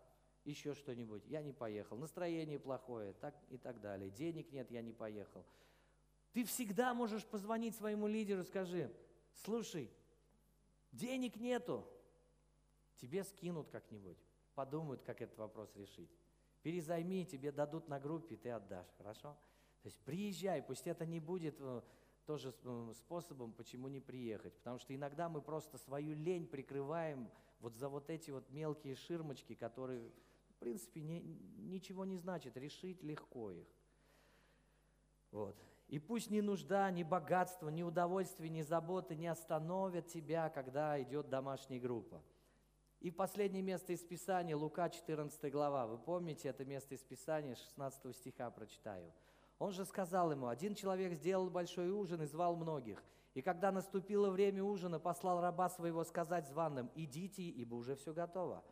еще 0.45 0.75
что-нибудь, 0.75 1.27
я 1.27 1.43
не 1.43 1.53
поехал. 1.53 1.97
Настроение 1.97 2.59
плохое, 2.59 3.13
так 3.15 3.35
и 3.51 3.57
так 3.57 3.81
далее. 3.81 4.11
Денег 4.11 4.53
нет, 4.53 4.71
я 4.71 4.83
не 4.83 4.93
поехал. 4.93 5.45
Ты 6.33 6.45
всегда 6.45 6.95
можешь 6.95 7.25
позвонить 7.25 7.77
своему 7.77 8.07
лидеру, 8.07 8.45
скажи, 8.45 8.93
слушай, 9.45 9.91
денег 10.93 11.37
нету, 11.37 11.87
тебе 12.97 13.25
скинут 13.25 13.69
как-нибудь, 13.71 14.19
подумают, 14.55 15.03
как 15.03 15.23
этот 15.23 15.39
вопрос 15.39 15.75
решить. 15.77 16.11
Перезайми, 16.63 17.25
тебе 17.25 17.53
дадут 17.53 17.89
на 17.89 18.01
группе, 18.01 18.37
ты 18.37 18.51
отдашь, 18.51 18.89
хорошо? 18.97 19.37
То 19.83 19.89
есть 19.89 19.99
приезжай, 20.01 20.63
пусть 20.63 20.87
это 20.87 21.05
не 21.05 21.21
будет 21.21 21.57
э, 21.61 21.83
тоже 22.25 22.55
способом, 22.95 23.53
почему 23.53 23.89
не 23.89 24.01
приехать. 24.01 24.55
Потому 24.55 24.79
что 24.79 24.95
иногда 24.95 25.29
мы 25.29 25.43
просто 25.43 25.77
свою 25.79 26.15
лень 26.15 26.47
прикрываем 26.47 27.31
вот 27.61 27.75
за 27.75 27.89
вот 27.89 28.11
эти 28.11 28.31
вот 28.31 28.49
мелкие 28.51 28.95
ширмочки, 28.95 29.55
которые, 29.55 30.11
принципе, 30.65 31.03
не, 31.03 31.21
ничего 31.59 32.05
не 32.07 32.17
значат. 32.17 32.57
Решить 32.57 33.03
легко 33.03 33.51
их. 33.51 33.69
Вот. 35.31 35.57
И 35.89 35.99
пусть 35.99 36.31
ни 36.31 36.41
нужда, 36.41 36.91
ни 36.91 37.03
богатство, 37.03 37.69
ни 37.69 37.83
удовольствие, 37.83 38.49
ни 38.49 38.63
заботы 38.63 39.15
не 39.15 39.27
остановят 39.27 40.07
тебя, 40.07 40.49
когда 40.49 41.01
идет 41.03 41.29
домашняя 41.29 41.79
группа. 41.79 42.23
И 43.01 43.11
последнее 43.11 43.63
место 43.63 43.93
из 43.93 44.01
Писания, 44.01 44.57
Лука 44.57 44.89
14 44.89 45.53
глава. 45.53 45.87
Вы 45.87 45.99
помните 45.99 46.49
это 46.49 46.65
место 46.65 46.95
из 46.95 47.05
Писания, 47.05 47.55
16 47.55 48.17
стиха 48.17 48.51
прочитаю. 48.51 49.13
Он 49.59 49.73
же 49.73 49.85
сказал 49.85 50.33
ему, 50.33 50.47
один 50.47 50.75
человек 50.75 51.13
сделал 51.13 51.51
большой 51.51 51.91
ужин 51.91 52.23
и 52.23 52.27
звал 52.27 52.57
многих. 52.57 53.05
И 53.35 53.43
когда 53.43 53.71
наступило 53.71 54.31
время 54.31 54.65
ужина, 54.65 54.99
послал 54.99 55.43
раба 55.43 55.69
своего 55.69 56.05
сказать 56.05 56.49
званым, 56.49 56.91
идите, 56.95 57.43
ибо 57.43 57.75
уже 57.75 57.97
все 57.97 58.15
готово. 58.15 58.65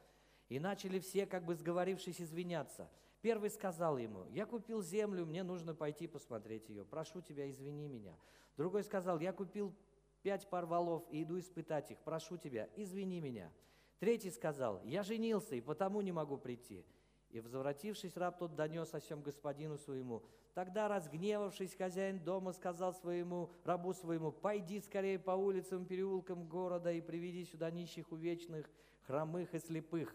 И 0.52 0.60
начали 0.60 0.98
все, 0.98 1.24
как 1.24 1.46
бы 1.46 1.54
сговорившись, 1.54 2.20
извиняться. 2.20 2.90
Первый 3.22 3.48
сказал 3.48 3.96
ему, 3.96 4.26
я 4.32 4.44
купил 4.44 4.82
землю, 4.82 5.24
мне 5.24 5.42
нужно 5.42 5.74
пойти 5.74 6.06
посмотреть 6.06 6.68
ее. 6.68 6.84
Прошу 6.84 7.22
тебя, 7.22 7.50
извини 7.50 7.88
меня. 7.88 8.14
Другой 8.58 8.84
сказал, 8.84 9.18
я 9.18 9.32
купил 9.32 9.74
пять 10.20 10.50
пар 10.50 10.66
валов 10.66 11.04
и 11.08 11.22
иду 11.22 11.38
испытать 11.38 11.90
их. 11.90 11.98
Прошу 12.00 12.36
тебя, 12.36 12.68
извини 12.76 13.18
меня. 13.22 13.50
Третий 13.98 14.30
сказал, 14.30 14.82
я 14.84 15.02
женился 15.02 15.54
и 15.54 15.62
потому 15.62 16.02
не 16.02 16.12
могу 16.12 16.36
прийти. 16.36 16.84
И, 17.30 17.40
возвратившись, 17.40 18.18
раб 18.18 18.38
тот 18.38 18.54
донес 18.54 18.92
о 18.92 19.00
всем 19.00 19.22
господину 19.22 19.78
своему. 19.78 20.22
Тогда, 20.52 20.86
разгневавшись, 20.86 21.74
хозяин 21.74 22.22
дома 22.22 22.52
сказал 22.52 22.92
своему 22.92 23.50
рабу 23.64 23.94
своему, 23.94 24.30
«Пойди 24.30 24.80
скорее 24.80 25.18
по 25.18 25.30
улицам, 25.30 25.86
переулкам 25.86 26.46
города 26.46 26.92
и 26.92 27.00
приведи 27.00 27.46
сюда 27.46 27.70
нищих, 27.70 28.12
увечных, 28.12 28.68
хромых 29.06 29.54
и 29.54 29.58
слепых». 29.58 30.14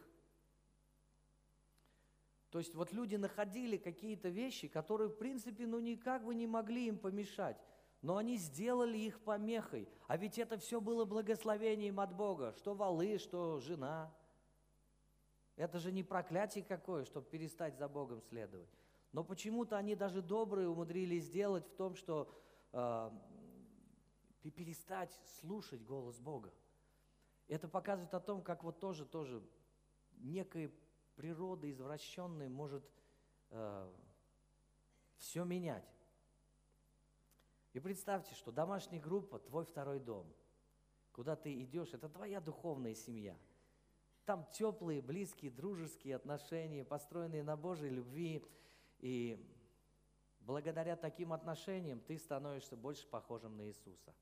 То 2.49 2.59
есть 2.59 2.73
вот 2.75 2.93
люди 2.93 3.15
находили 3.15 3.77
какие-то 3.77 4.29
вещи, 4.29 4.67
которые, 4.67 5.09
в 5.09 5.17
принципе, 5.17 5.67
ну 5.67 5.79
никак 5.79 6.23
бы 6.23 6.33
не 6.33 6.47
могли 6.47 6.87
им 6.87 6.97
помешать, 6.97 7.57
но 8.01 8.17
они 8.17 8.37
сделали 8.37 8.97
их 8.97 9.19
помехой. 9.21 9.89
А 10.07 10.17
ведь 10.17 10.37
это 10.37 10.57
все 10.57 10.79
было 10.79 11.05
благословением 11.05 11.99
от 11.99 12.15
Бога, 12.15 12.53
что 12.57 12.73
валы, 12.73 13.17
что 13.17 13.59
жена– 13.59 14.13
это 15.57 15.79
же 15.79 15.91
не 15.91 16.03
проклятие 16.03 16.63
какое, 16.63 17.03
чтобы 17.03 17.27
перестать 17.27 17.75
за 17.77 17.89
Богом 17.89 18.21
следовать. 18.21 18.69
Но 19.11 19.23
почему-то 19.23 19.75
они 19.75 19.95
даже 19.95 20.21
добрые 20.21 20.69
умудрились 20.69 21.25
сделать 21.25 21.67
в 21.67 21.73
том, 21.75 21.95
что 21.95 22.31
э, 22.71 23.11
перестать 24.55 25.11
слушать 25.39 25.83
голос 25.83 26.19
Бога. 26.19 26.53
Это 27.47 27.67
показывает 27.67 28.13
о 28.13 28.19
том, 28.19 28.43
как 28.43 28.63
вот 28.63 28.79
тоже, 28.79 29.03
тоже 29.05 29.41
некая 30.19 30.71
природа 31.17 31.69
извращенная 31.69 32.47
может 32.47 32.89
э, 33.49 33.91
все 35.17 35.43
менять. 35.43 35.83
И 37.73 37.79
представьте, 37.81 38.33
что 38.35 38.53
домашняя 38.53 39.01
группа– 39.01 39.37
твой 39.39 39.65
второй 39.65 39.99
дом. 39.99 40.25
Куда 41.11 41.35
ты 41.35 41.61
идешь– 41.63 41.89
это 41.93 42.07
твоя 42.07 42.39
духовная 42.39 42.95
семья– 42.95 43.37
там 44.27 44.45
теплые, 44.51 45.01
близкие, 45.01 45.49
дружеские 45.49 46.17
отношения, 46.17 46.83
построенные 46.83 47.43
на 47.43 47.55
Божьей 47.55 47.89
любви. 47.89 48.45
И 48.99 49.41
благодаря 50.41 50.97
таким 50.97 51.31
отношениям 51.31 52.01
ты 52.01 52.17
становишься 52.17 52.75
больше 52.75 53.07
похожим 53.07 53.55
на 53.55 53.65
Иисуса. 53.69 54.13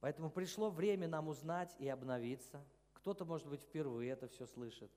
Поэтому 0.00 0.30
пришло 0.30 0.68
время 0.68 1.06
нам 1.06 1.28
узнать 1.28 1.76
и 1.78 1.88
обновиться. 1.88 2.60
Кто-то, 2.94 3.24
может 3.24 3.46
быть, 3.46 3.62
впервые 3.62 4.10
это 4.10 4.26
все 4.26 4.46
слышит. 4.46 4.90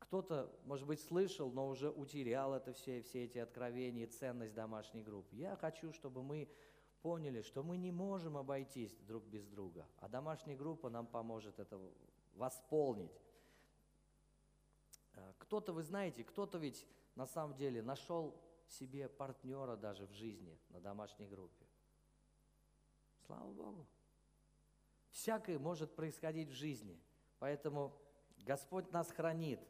Кто-то, 0.00 0.50
может 0.64 0.86
быть, 0.86 1.00
слышал, 1.00 1.52
но 1.52 1.68
уже 1.68 1.90
утерял 1.90 2.52
это 2.52 2.72
все, 2.72 3.00
все 3.02 3.24
эти 3.24 3.38
откровения 3.38 4.08
ценность 4.08 4.54
домашней 4.54 5.02
группы. 5.02 5.36
Я 5.36 5.54
хочу, 5.56 5.92
чтобы 5.92 6.22
мы 6.22 6.48
поняли, 7.02 7.42
что 7.42 7.62
мы 7.62 7.76
не 7.76 7.92
можем 7.92 8.36
обойтись 8.36 8.96
друг 9.06 9.24
без 9.24 9.46
друга, 9.46 9.86
а 9.98 10.08
домашняя 10.08 10.56
группа 10.56 10.90
нам 10.90 11.06
поможет 11.06 11.58
это 11.58 11.80
восполнить. 12.34 13.22
Э, 15.14 15.32
кто-то, 15.38 15.72
вы 15.72 15.82
знаете, 15.82 16.24
кто-то 16.24 16.58
ведь 16.58 16.86
на 17.14 17.26
самом 17.26 17.54
деле 17.54 17.82
нашел 17.82 18.34
себе 18.66 19.08
партнера 19.08 19.76
даже 19.76 20.06
в 20.06 20.12
жизни 20.12 20.58
на 20.70 20.80
домашней 20.80 21.26
группе. 21.26 21.66
Слава 23.26 23.52
Богу. 23.52 23.86
Всякое 25.10 25.58
может 25.58 25.94
происходить 25.94 26.48
в 26.48 26.54
жизни. 26.54 26.98
Поэтому 27.38 27.96
Господь 28.38 28.90
нас 28.92 29.10
хранит. 29.10 29.60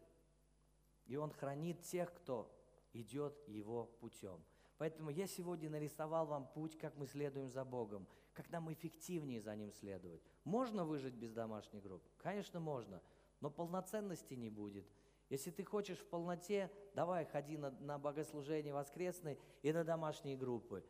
И 1.10 1.16
Он 1.16 1.32
хранит 1.32 1.82
тех, 1.82 2.14
кто 2.14 2.48
идет 2.92 3.36
Его 3.48 3.86
путем. 4.00 4.40
Поэтому 4.78 5.10
я 5.10 5.26
сегодня 5.26 5.68
нарисовал 5.68 6.24
вам 6.24 6.46
путь, 6.46 6.78
как 6.78 6.96
мы 6.96 7.08
следуем 7.08 7.48
за 7.48 7.64
Богом, 7.64 8.06
как 8.32 8.48
нам 8.48 8.72
эффективнее 8.72 9.40
за 9.40 9.56
Ним 9.56 9.72
следовать. 9.72 10.22
Можно 10.44 10.84
выжить 10.84 11.14
без 11.14 11.32
домашней 11.32 11.80
группы? 11.80 12.08
Конечно, 12.16 12.60
можно, 12.60 13.02
но 13.40 13.50
полноценности 13.50 14.34
не 14.34 14.50
будет. 14.50 14.86
Если 15.30 15.50
ты 15.50 15.64
хочешь 15.64 15.98
в 15.98 16.06
полноте, 16.08 16.70
давай 16.94 17.24
ходи 17.24 17.58
на, 17.58 17.72
на 17.72 17.98
богослужение 17.98 18.72
воскресное 18.72 19.36
и 19.62 19.72
на 19.72 19.82
домашние 19.82 20.36
группы. 20.36 20.84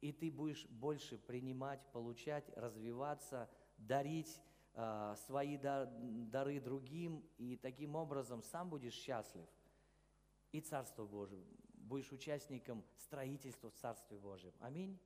И 0.00 0.10
ты 0.10 0.32
будешь 0.32 0.66
больше 0.66 1.16
принимать, 1.16 1.80
получать, 1.92 2.44
развиваться, 2.56 3.48
дарить 3.76 4.40
э, 4.74 5.14
свои 5.26 5.56
дар, 5.56 5.88
дары 5.92 6.58
другим, 6.58 7.24
и 7.38 7.56
таким 7.56 7.94
образом 7.94 8.42
сам 8.42 8.68
будешь 8.68 8.94
счастлив. 8.94 9.46
И 10.52 10.60
Царство 10.60 11.04
Божие 11.04 11.44
будешь 11.74 12.12
участником 12.12 12.84
строительства 12.96 13.70
в 13.70 13.74
Царстве 13.74 14.18
Божьем. 14.18 14.52
Аминь. 14.60 14.98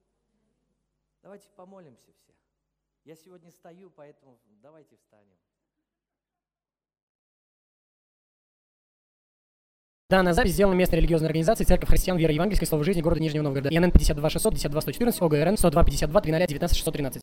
Давайте 1.23 1.49
помолимся 1.57 2.13
все. 2.13 2.33
Я 3.05 3.17
сегодня 3.17 3.51
стою, 3.51 3.91
поэтому 3.91 4.39
давайте 4.63 4.97
встанем. 4.97 5.37
Данная 10.11 10.33
запись 10.33 10.53
сделана 10.53 10.75
местной 10.75 10.99
религиозной 10.99 11.29
организацией 11.29 11.67
Церковь 11.67 11.89
Христиан 11.89 12.17
Веры 12.19 12.35
Евангельской 12.35 12.69
Слова 12.69 12.85
Жизни 12.85 13.01
города 13.01 13.21
Нижнего 13.21 13.43
Новгорода. 13.43 13.71
ИНН 13.71 13.91
52 13.91 14.31
600 14.31 14.53
52 14.55 14.81
114 14.83 15.23
ОГРН 15.23 15.57
102 15.57 15.85
52 15.85 16.21
13 16.21 16.49
19 16.49 16.77
613. 16.77 17.23